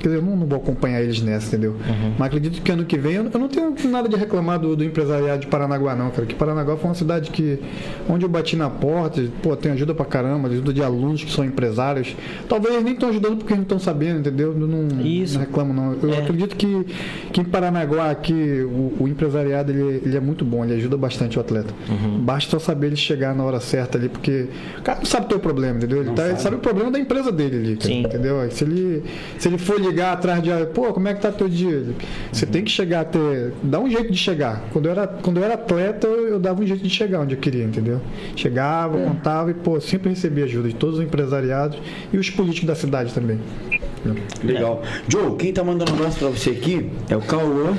[0.00, 1.76] quer dizer, eu não, não vou acompanhar eles nessa, entendeu?
[2.18, 4.84] Mas acredito que ano que vem eu, eu não tenho nada de reclamar do, do
[4.84, 6.26] empresariado de Paranaguá, não, cara.
[6.26, 7.58] Que Paranaguá foi uma cidade que
[8.08, 11.44] onde eu bati na porta, pô, tem ajuda pra caramba, ajuda de alunos que são
[11.44, 12.16] empresários.
[12.48, 14.48] Talvez nem estão ajudando porque não estão sabendo, entendeu?
[14.58, 15.34] Eu não, Isso.
[15.34, 15.92] não reclamo, não.
[16.02, 16.18] Eu É.
[16.18, 16.86] acredito que,
[17.32, 18.32] que em Paranaguá aqui
[18.64, 21.72] o, o empresariado ele, ele é muito bom, ele ajuda bastante o atleta.
[22.20, 24.46] Basta só saber ele chegar na hora certa ali, porque
[24.78, 26.00] o cara não sabe o teu problema, entendeu?
[26.02, 28.50] Ele, tá- ele sabe o problema da empresa dele ali, cara, entendeu?
[28.50, 29.02] Se ele,
[29.38, 31.94] se ele for ligar atrás de, pô, como é que tá teu dia?
[32.32, 34.62] Você tem que chegar até, dá um jeito de chegar.
[34.72, 37.34] Quando eu era, quando eu era atleta, eu, eu dava um jeito de chegar onde
[37.34, 38.00] eu queria, entendeu?
[38.36, 41.78] Chegava, contava e, pô, sempre recebia ajuda de todos os empresariados
[42.12, 43.38] e os políticos da cidade também.
[44.42, 44.82] Legal.
[45.08, 47.76] Joe, quem tá mandando um abraço pra você aqui é o Cauã.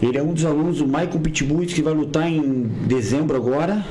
[0.00, 3.84] Ele é um dos alunos do Michael Pitbulls que vai lutar em dezembro agora.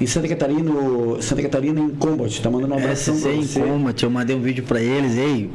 [0.00, 0.72] Em Santa Catarina,
[1.20, 2.40] Santa Catarina em Combat.
[2.40, 3.62] Tá mandando um abração pra SC em.
[3.62, 5.50] Combat, eu mandei um vídeo pra eles, ei.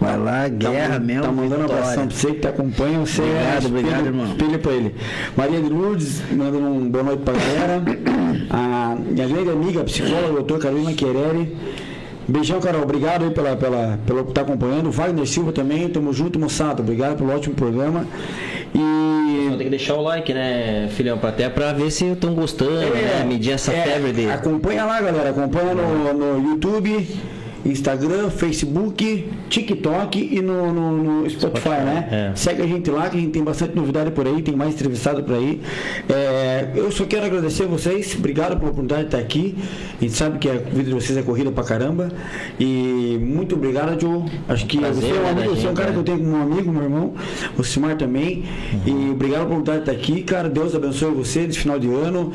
[0.00, 1.22] Vai lá, Tá, guerra man- mesmo.
[1.22, 2.98] Tá mandando um abração pra você que tá acompanha.
[3.00, 4.26] Você Obrigado, é obrigado, irmão.
[4.26, 4.94] Espelho pra ele.
[5.36, 7.82] Maria de Lourdes, mandando um boa noite pra galera.
[8.50, 11.56] A minha grande amiga, psicóloga, doutora Carolina Quereri.
[12.28, 12.82] Beijão, Carol.
[12.82, 14.90] Obrigado aí pela, pela, pelo que tá acompanhando.
[14.90, 15.88] Wagner Silva também.
[15.88, 16.82] Tamo junto, moçada.
[16.82, 18.06] Obrigado pelo ótimo programa.
[18.74, 19.48] E.
[19.56, 21.18] Tem que deixar o like, né, filhão?
[21.22, 23.24] Até pra ver se estão gostando, né?
[23.26, 24.30] Medir essa é, febre dele.
[24.30, 25.30] Acompanha lá, galera.
[25.30, 27.08] Acompanha no, no YouTube,
[27.64, 32.08] Instagram, Facebook, TikTok e no, no- no Spotify, né?
[32.32, 32.36] é.
[32.36, 35.22] Segue a gente lá, que a gente tem bastante novidade por aí, tem mais entrevistado
[35.22, 35.60] por aí.
[36.08, 39.54] É, eu só quero agradecer a vocês, obrigado pela oportunidade de estar aqui.
[40.00, 42.08] A gente sabe que a vida de vocês é corrida pra caramba.
[42.58, 44.24] E muito obrigado, Joe.
[44.48, 45.92] Acho que Prazer, você é um, né, amigo, você é um cara né?
[45.94, 47.14] que eu tenho como um amigo, meu irmão,
[47.56, 48.44] o Simar também.
[48.86, 50.48] E obrigado pela oportunidade de estar aqui, cara.
[50.48, 52.32] Deus abençoe você nesse final de ano.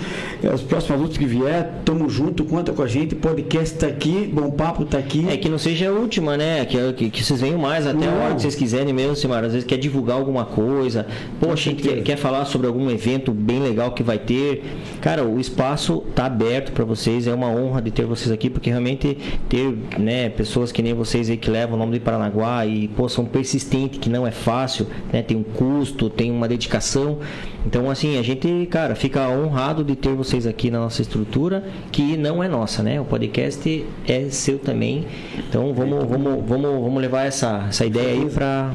[0.54, 3.16] Os próximos lutas que vier, tamo junto, conta com a gente.
[3.16, 5.13] Podcast tá aqui, bom papo tá aqui.
[5.30, 6.66] É que não seja a última, né?
[6.66, 8.22] Que, que, que vocês venham mais até a Não.
[8.22, 9.48] hora que vocês quiserem mesmo, Simara.
[9.48, 11.06] Às vezes quer divulgar alguma coisa.
[11.40, 14.64] Poxa, a gente quer, quer falar sobre algum evento bem legal que vai ter.
[15.02, 17.28] Cara, o espaço tá aberto para vocês.
[17.28, 19.18] É uma honra de ter vocês aqui, porque realmente
[19.50, 23.08] ter né, pessoas que nem vocês aí que levam o nome de Paranaguá e pô,
[23.08, 25.22] são persistentes, que não é fácil, né?
[25.22, 27.20] Tem um custo, tem uma dedicação.
[27.66, 32.18] Então, assim, a gente, cara, fica honrado de ter vocês aqui na nossa estrutura, que
[32.18, 33.00] não é nossa, né?
[33.00, 35.08] O podcast é seu também.
[35.38, 38.74] Então, vamos, vamos, vamos, vamos levar essa, essa ideia aí pra.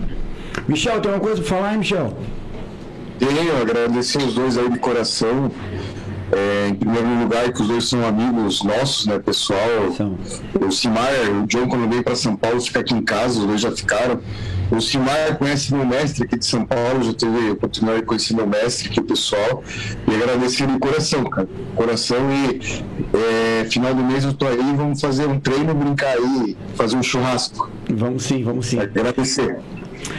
[0.67, 2.15] Michel, tem uma coisa pra falar, hein, Michel?
[3.19, 5.51] Tenho, agradecer os dois aí de coração.
[6.31, 9.93] É, em primeiro lugar, que os dois são amigos nossos, né, pessoal?
[9.97, 10.19] São.
[10.61, 11.11] O Simar,
[11.43, 14.21] o John, quando veio para São Paulo, fica aqui em casa, os dois já ficaram.
[14.71, 18.35] O Simar conhece meu mestre aqui de São Paulo, já teve a oportunidade de conhecer
[18.35, 19.63] meu mestre aqui, o pessoal.
[20.07, 21.49] E agradecer de coração, cara.
[21.75, 22.85] Coração e
[23.17, 27.03] é, final do mês eu tô aí, vamos fazer um treino, brincar aí, fazer um
[27.03, 27.71] churrasco.
[27.89, 28.79] Vamos sim, vamos sim.
[28.79, 29.59] Agradecer.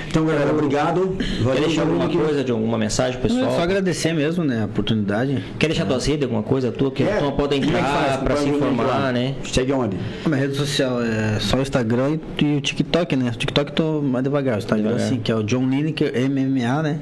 [0.07, 1.15] Então, galera, obrigado.
[1.17, 2.55] Quer Valeu, deixar alguma coisa, John?
[2.55, 3.57] Alguma mensagem, pro Não, é pessoal?
[3.57, 5.43] só agradecer mesmo, né, a oportunidade.
[5.57, 8.35] Quer deixar tuas redes, alguma coisa tua que É, a turma pode é entrar pra
[8.35, 9.35] Vai se informar, né?
[9.43, 9.97] Segue onde?
[10.25, 13.31] A minha rede social é só o Instagram e, e o TikTok, né?
[13.33, 14.55] O TikTok tô mais devagar.
[14.55, 15.07] O Instagram, Devagar.
[15.07, 16.99] assim, que é o John Lineker MMA, né?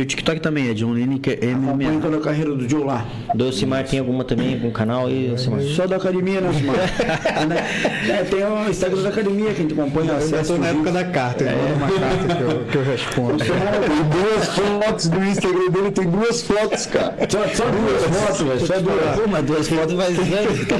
[0.00, 2.00] E o TikTok também é John Lineker Acompanha MMA.
[2.00, 3.06] toda a carreira do Joe lá.
[3.34, 5.60] Do Simar tem alguma também, algum canal aí, Simar?
[5.60, 6.76] Só da academia, né, Simar?
[8.08, 10.12] é, tem o Instagram da academia que a gente acompanha.
[10.12, 12.82] Eu acessa estou na época da carta, ele manda uma carta que eu, que eu
[12.82, 13.44] respondo.
[13.44, 13.50] Tem
[14.08, 17.16] duas fotos do Instagram dele, tem duas fotos, cara.
[17.28, 18.66] Só, só duas fotos, velho.
[18.66, 19.20] Só duas.
[19.20, 20.76] Pô, mas duas fotos vai ser, tá?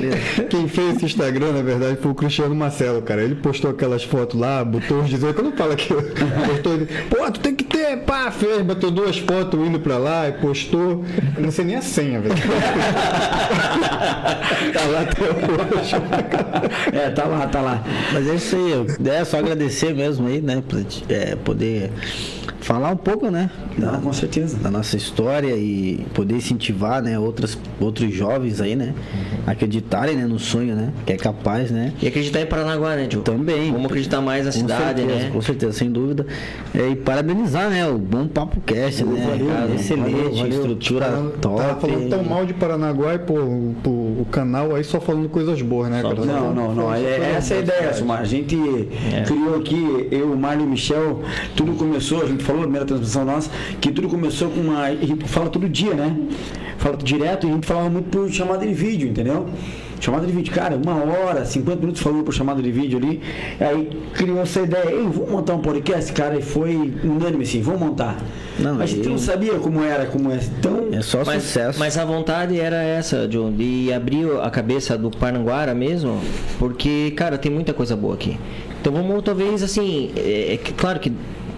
[0.49, 3.23] Quem fez esse Instagram, na verdade, foi o Cristiano Marcelo, cara.
[3.23, 7.41] Ele postou aquelas fotos lá, botou os dizer, quando fala que postou, ele, pô, tu
[7.41, 11.05] tem que ter, pá, fez, botou duas fotos indo pra lá e postou.
[11.37, 12.35] Eu não sei nem a senha, velho.
[14.73, 15.97] tá lá até hoje.
[16.93, 17.83] É, tá lá, tá lá.
[18.13, 20.63] Mas é isso aí, é só agradecer mesmo aí, né?
[20.67, 21.91] Pra, é, poder
[22.61, 23.51] falar um pouco, né?
[23.79, 24.57] Não, com certeza.
[24.59, 28.95] da nossa história e poder incentivar, né, outras, outros jovens aí, né,
[29.47, 31.93] acreditarem, né, no sonho, né, que é capaz, né.
[32.03, 33.25] E acreditar em Paranaguá, né, Diogo?
[33.25, 33.71] Também.
[33.73, 35.31] Vamos acreditar mais na cidade, certeza, né?
[35.33, 36.27] Com certeza, sem dúvida.
[36.75, 40.49] É, e parabenizar, né, o Bom Papo Cast, né, valeu, cara, excelente, valeu, valeu.
[40.49, 41.57] estrutura Tava- top.
[41.61, 45.29] Tava falando tão mal de Paranaguá e, pô, o, pô, o canal aí só falando
[45.29, 46.15] coisas boas, né, cara?
[46.25, 46.95] Não, não, não.
[46.95, 48.21] É, é essa é a ideia, Sumar.
[48.21, 48.57] A gente
[49.27, 51.21] criou aqui, eu, o Mário e o Michel,
[51.57, 53.51] tudo começou, a gente falou na primeira transmissão nossa,
[53.81, 54.83] que tudo começou com uma.
[54.85, 56.17] A gente fala todo dia, né?
[56.79, 59.47] Fala direto e a gente falava muito por chamada de vídeo, entendeu?
[60.01, 63.21] Chamada de vídeo, cara, uma hora, 50 minutos falando por chamada de vídeo ali.
[63.61, 66.75] Aí criou essa ideia, ei, vamos montar um podcast, cara, e foi
[67.05, 68.17] unânime assim, vamos montar.
[68.59, 70.37] Não, Mas a gente eu- não sabia como era, como é.
[70.59, 71.79] Então, É só Mas, sucesso.
[71.79, 76.19] mas a vontade era essa, John, de abrir a cabeça do Parnanguara mesmo,
[76.59, 78.39] porque, cara, tem muita coisa boa aqui.
[78.81, 81.13] Então vamos talvez assim, é, é claro que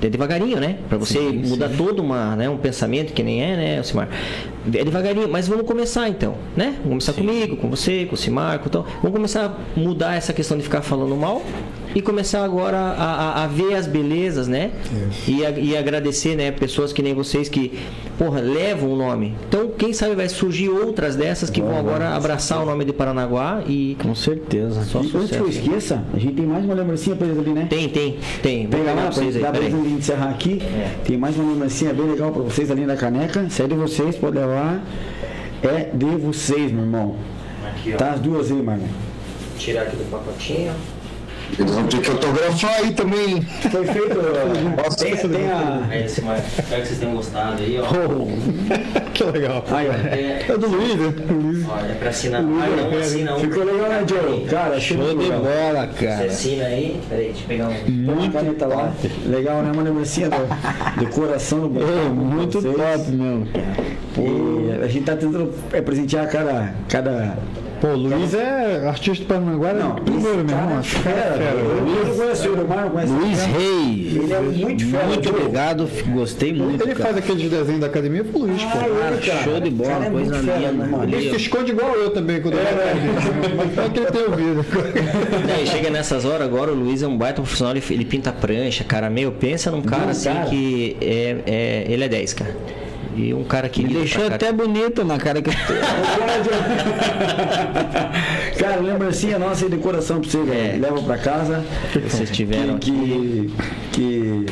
[0.06, 0.76] é devagarinho, né?
[0.88, 4.08] Pra você mudar todo uma, né, um pensamento que nem é, né, Alcimar?
[4.66, 6.74] É devagarinho, mas vamos começar então, né?
[6.84, 8.84] Vamos começar comigo, com você, com o Cimar, com então.
[9.02, 9.44] Vamos começar
[9.76, 11.42] a mudar essa questão de ficar falando mal
[11.94, 12.92] e começar agora a,
[13.40, 14.70] a- a ver as belezas, né?
[15.28, 17.78] E, a- e agradecer, né, pessoas que nem vocês que,
[18.16, 19.34] porra, levam o nome.
[19.48, 23.62] Então, quem sabe vai surgir outras dessas que vão agora abraçar o nome de Paranaguá
[23.66, 24.84] e Com certeza.
[24.84, 25.48] só e antes que eu sucesso.
[25.48, 27.66] esqueça, a gente tem mais uma lembrancinha pra eles ali, né?
[27.68, 28.66] Tem, tem, tem.
[28.68, 29.72] Vou lá, pra vocês aí, dá pra peraí.
[29.76, 30.62] gente encerrar aqui.
[30.62, 30.90] É.
[31.04, 33.50] Tem mais uma lembrancinha bem legal pra vocês ali na caneca.
[33.50, 34.51] Se é de vocês, pode levar.
[35.62, 37.16] É de vocês, meu irmão.
[37.66, 37.96] Aqui, ó.
[37.96, 38.86] Tá as duas aí, Marlon.
[39.58, 40.74] Tirar aqui do pacotinho.
[41.58, 43.42] Eles vão ter que autografar aí também.
[43.42, 44.16] Foi feito.
[44.98, 46.08] tem, tem a.
[46.08, 47.86] Cimar, espero que vocês tenham gostado aí, ó.
[49.12, 49.62] Que legal.
[49.70, 49.92] Aí, ó.
[49.92, 51.12] É, É do Luiz, né?
[51.30, 51.66] Luiz.
[51.68, 52.40] ó, é pra assinar.
[52.40, 53.40] Ah, não assina um.
[53.40, 54.44] Ficou legal, né, Joe?
[54.46, 56.24] Cara, Show de bola, Você cara.
[56.26, 57.00] assina aí.
[57.08, 58.12] Peraí, deixa eu pegar um.
[58.12, 58.92] Uma caneta lá.
[59.26, 59.70] Legal, né?
[59.72, 63.46] Uma lembrancinha do, do coração do É, muito top mesmo.
[64.16, 66.72] E a gente tá tentando é, presentear cada.
[66.88, 67.36] cada...
[67.82, 70.78] Pô, o Luiz é artista do Paranaguá, Não, primeiro, meu cara irmão.
[70.78, 71.34] é cara é fera.
[71.34, 71.58] fera.
[71.58, 73.42] Eu não conheço ele, o não conhece Luiz.
[73.42, 74.16] Reis.
[74.22, 75.06] Ele é muito fera.
[75.08, 77.12] Muito obrigado, gostei muito, Ele cara.
[77.12, 78.68] faz aqueles desenhos da academia pro Luiz, pô.
[78.72, 79.42] Ah, ele, cara.
[79.42, 81.16] show de bola, Cara, é coisa linda.
[81.16, 82.94] Ele se esconde igual eu também quando eu era
[83.56, 84.66] Mas é que ele tem ouvido.
[85.60, 88.84] E chega nessas horas agora, o Luiz é um baita profissional, ele, ele pinta prancha,
[88.84, 89.10] cara.
[89.10, 90.48] Meu, pensa num cara assim cara.
[90.48, 92.54] que é, é, ele é 10, cara.
[93.16, 95.54] E um cara que Me deixou até bonito na cara que eu.
[98.58, 100.38] Cara, lembrancinha nossa aí de coração pra você.
[100.38, 100.78] É.
[100.80, 101.64] Leva pra casa.
[102.08, 103.50] vocês tiveram Que, que,
[103.92, 104.46] que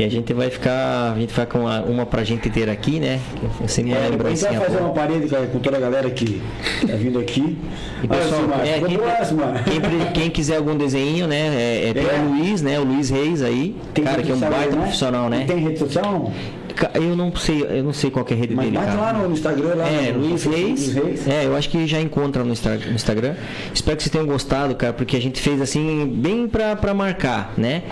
[0.00, 2.98] E a gente vai ficar, a gente vai com uma, uma pra gente ter aqui,
[2.98, 3.20] né?
[3.40, 4.80] Uma É, a gente vai fazer boa.
[4.80, 6.42] uma parede cara, com toda a galera que
[6.86, 7.56] tá vindo aqui.
[8.02, 11.54] E pessoal, é, quem, quem, quem, quiser algum desenho, né?
[11.54, 12.20] É, é, tem É.
[12.20, 12.80] o Luiz, né?
[12.80, 13.76] O Luiz Reis aí.
[14.04, 15.44] cara, que é um baita profissional, né?
[15.46, 16.32] Tem rede social?
[16.94, 19.00] Eu não sei, eu não sei qual que é a rede Mas dele, bate cara.
[19.00, 19.74] lá no Instagram.
[19.74, 21.26] Lá É, no- Luiz Reis.
[21.26, 23.34] É, eu acho que já encontra no, Insta- no Instagram.
[23.74, 27.52] Espero que vocês tenham gostado, cara, porque a gente fez assim, bem pra, pra marcar,
[27.56, 27.82] né?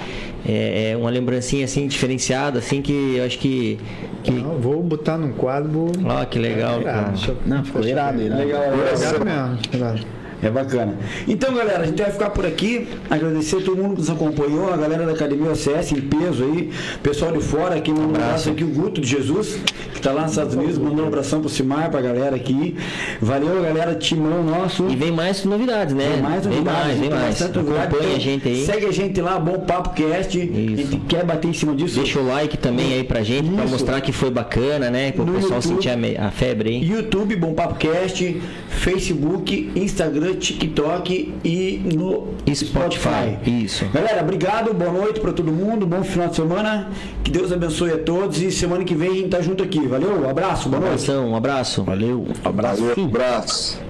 [0.46, 3.78] É, é uma lembrancinha assim, diferenciada, assim, que eu acho que.
[4.22, 4.30] que...
[4.30, 5.68] Não, vou botar num quadro.
[5.70, 5.92] Vou...
[6.06, 7.06] Ó, que legal, cara.
[7.08, 8.40] Ah, deixa Não, ficou irado, irado.
[8.42, 8.78] Legal, Legal
[9.18, 9.48] legal.
[9.48, 9.58] mesmo.
[9.74, 10.00] irado.
[10.42, 10.94] É bacana.
[11.28, 12.88] Então, galera, a gente vai ficar por aqui.
[13.10, 16.70] Agradecer todo mundo que nos acompanhou, a galera da Academia OCS em peso aí,
[17.02, 19.58] pessoal de fora aqui, um abraço aqui, o Guto de Jesus,
[19.92, 22.76] que está lá nos Estados Unidos, mandou um abração pro Cimar, pra galera aqui.
[23.20, 24.86] Valeu, galera, timão nosso.
[24.88, 26.10] E vem mais novidades, né?
[26.14, 27.22] Tem mais vem novidades, mais, vem mais.
[27.26, 27.86] bastante novidade.
[27.94, 28.64] Acompanha a gente aí.
[28.64, 30.38] Segue a gente lá, Bom Papo Cast.
[30.40, 31.96] A gente quer bater em cima disso.
[32.00, 33.72] Deixa o like também aí pra gente, pra Isso.
[33.72, 35.12] mostrar que foi bacana, né?
[35.12, 35.82] Para o No pessoal YouTube.
[35.82, 36.82] sentir a, a febre aí.
[36.84, 43.38] YouTube, Bom Papo Cast, Facebook, Instagram, TikTok e no Spotify.
[43.46, 43.86] Isso.
[43.92, 46.90] Galera, obrigado, boa noite para todo mundo, bom final de semana,
[47.22, 50.28] que Deus abençoe a todos e semana que vem a gente tá junto aqui, valeu,
[50.28, 51.10] abraço, boa noite.
[51.10, 51.84] Abração, um abraço.
[51.84, 52.26] Valeu.
[52.42, 53.89] Valeu, abraço.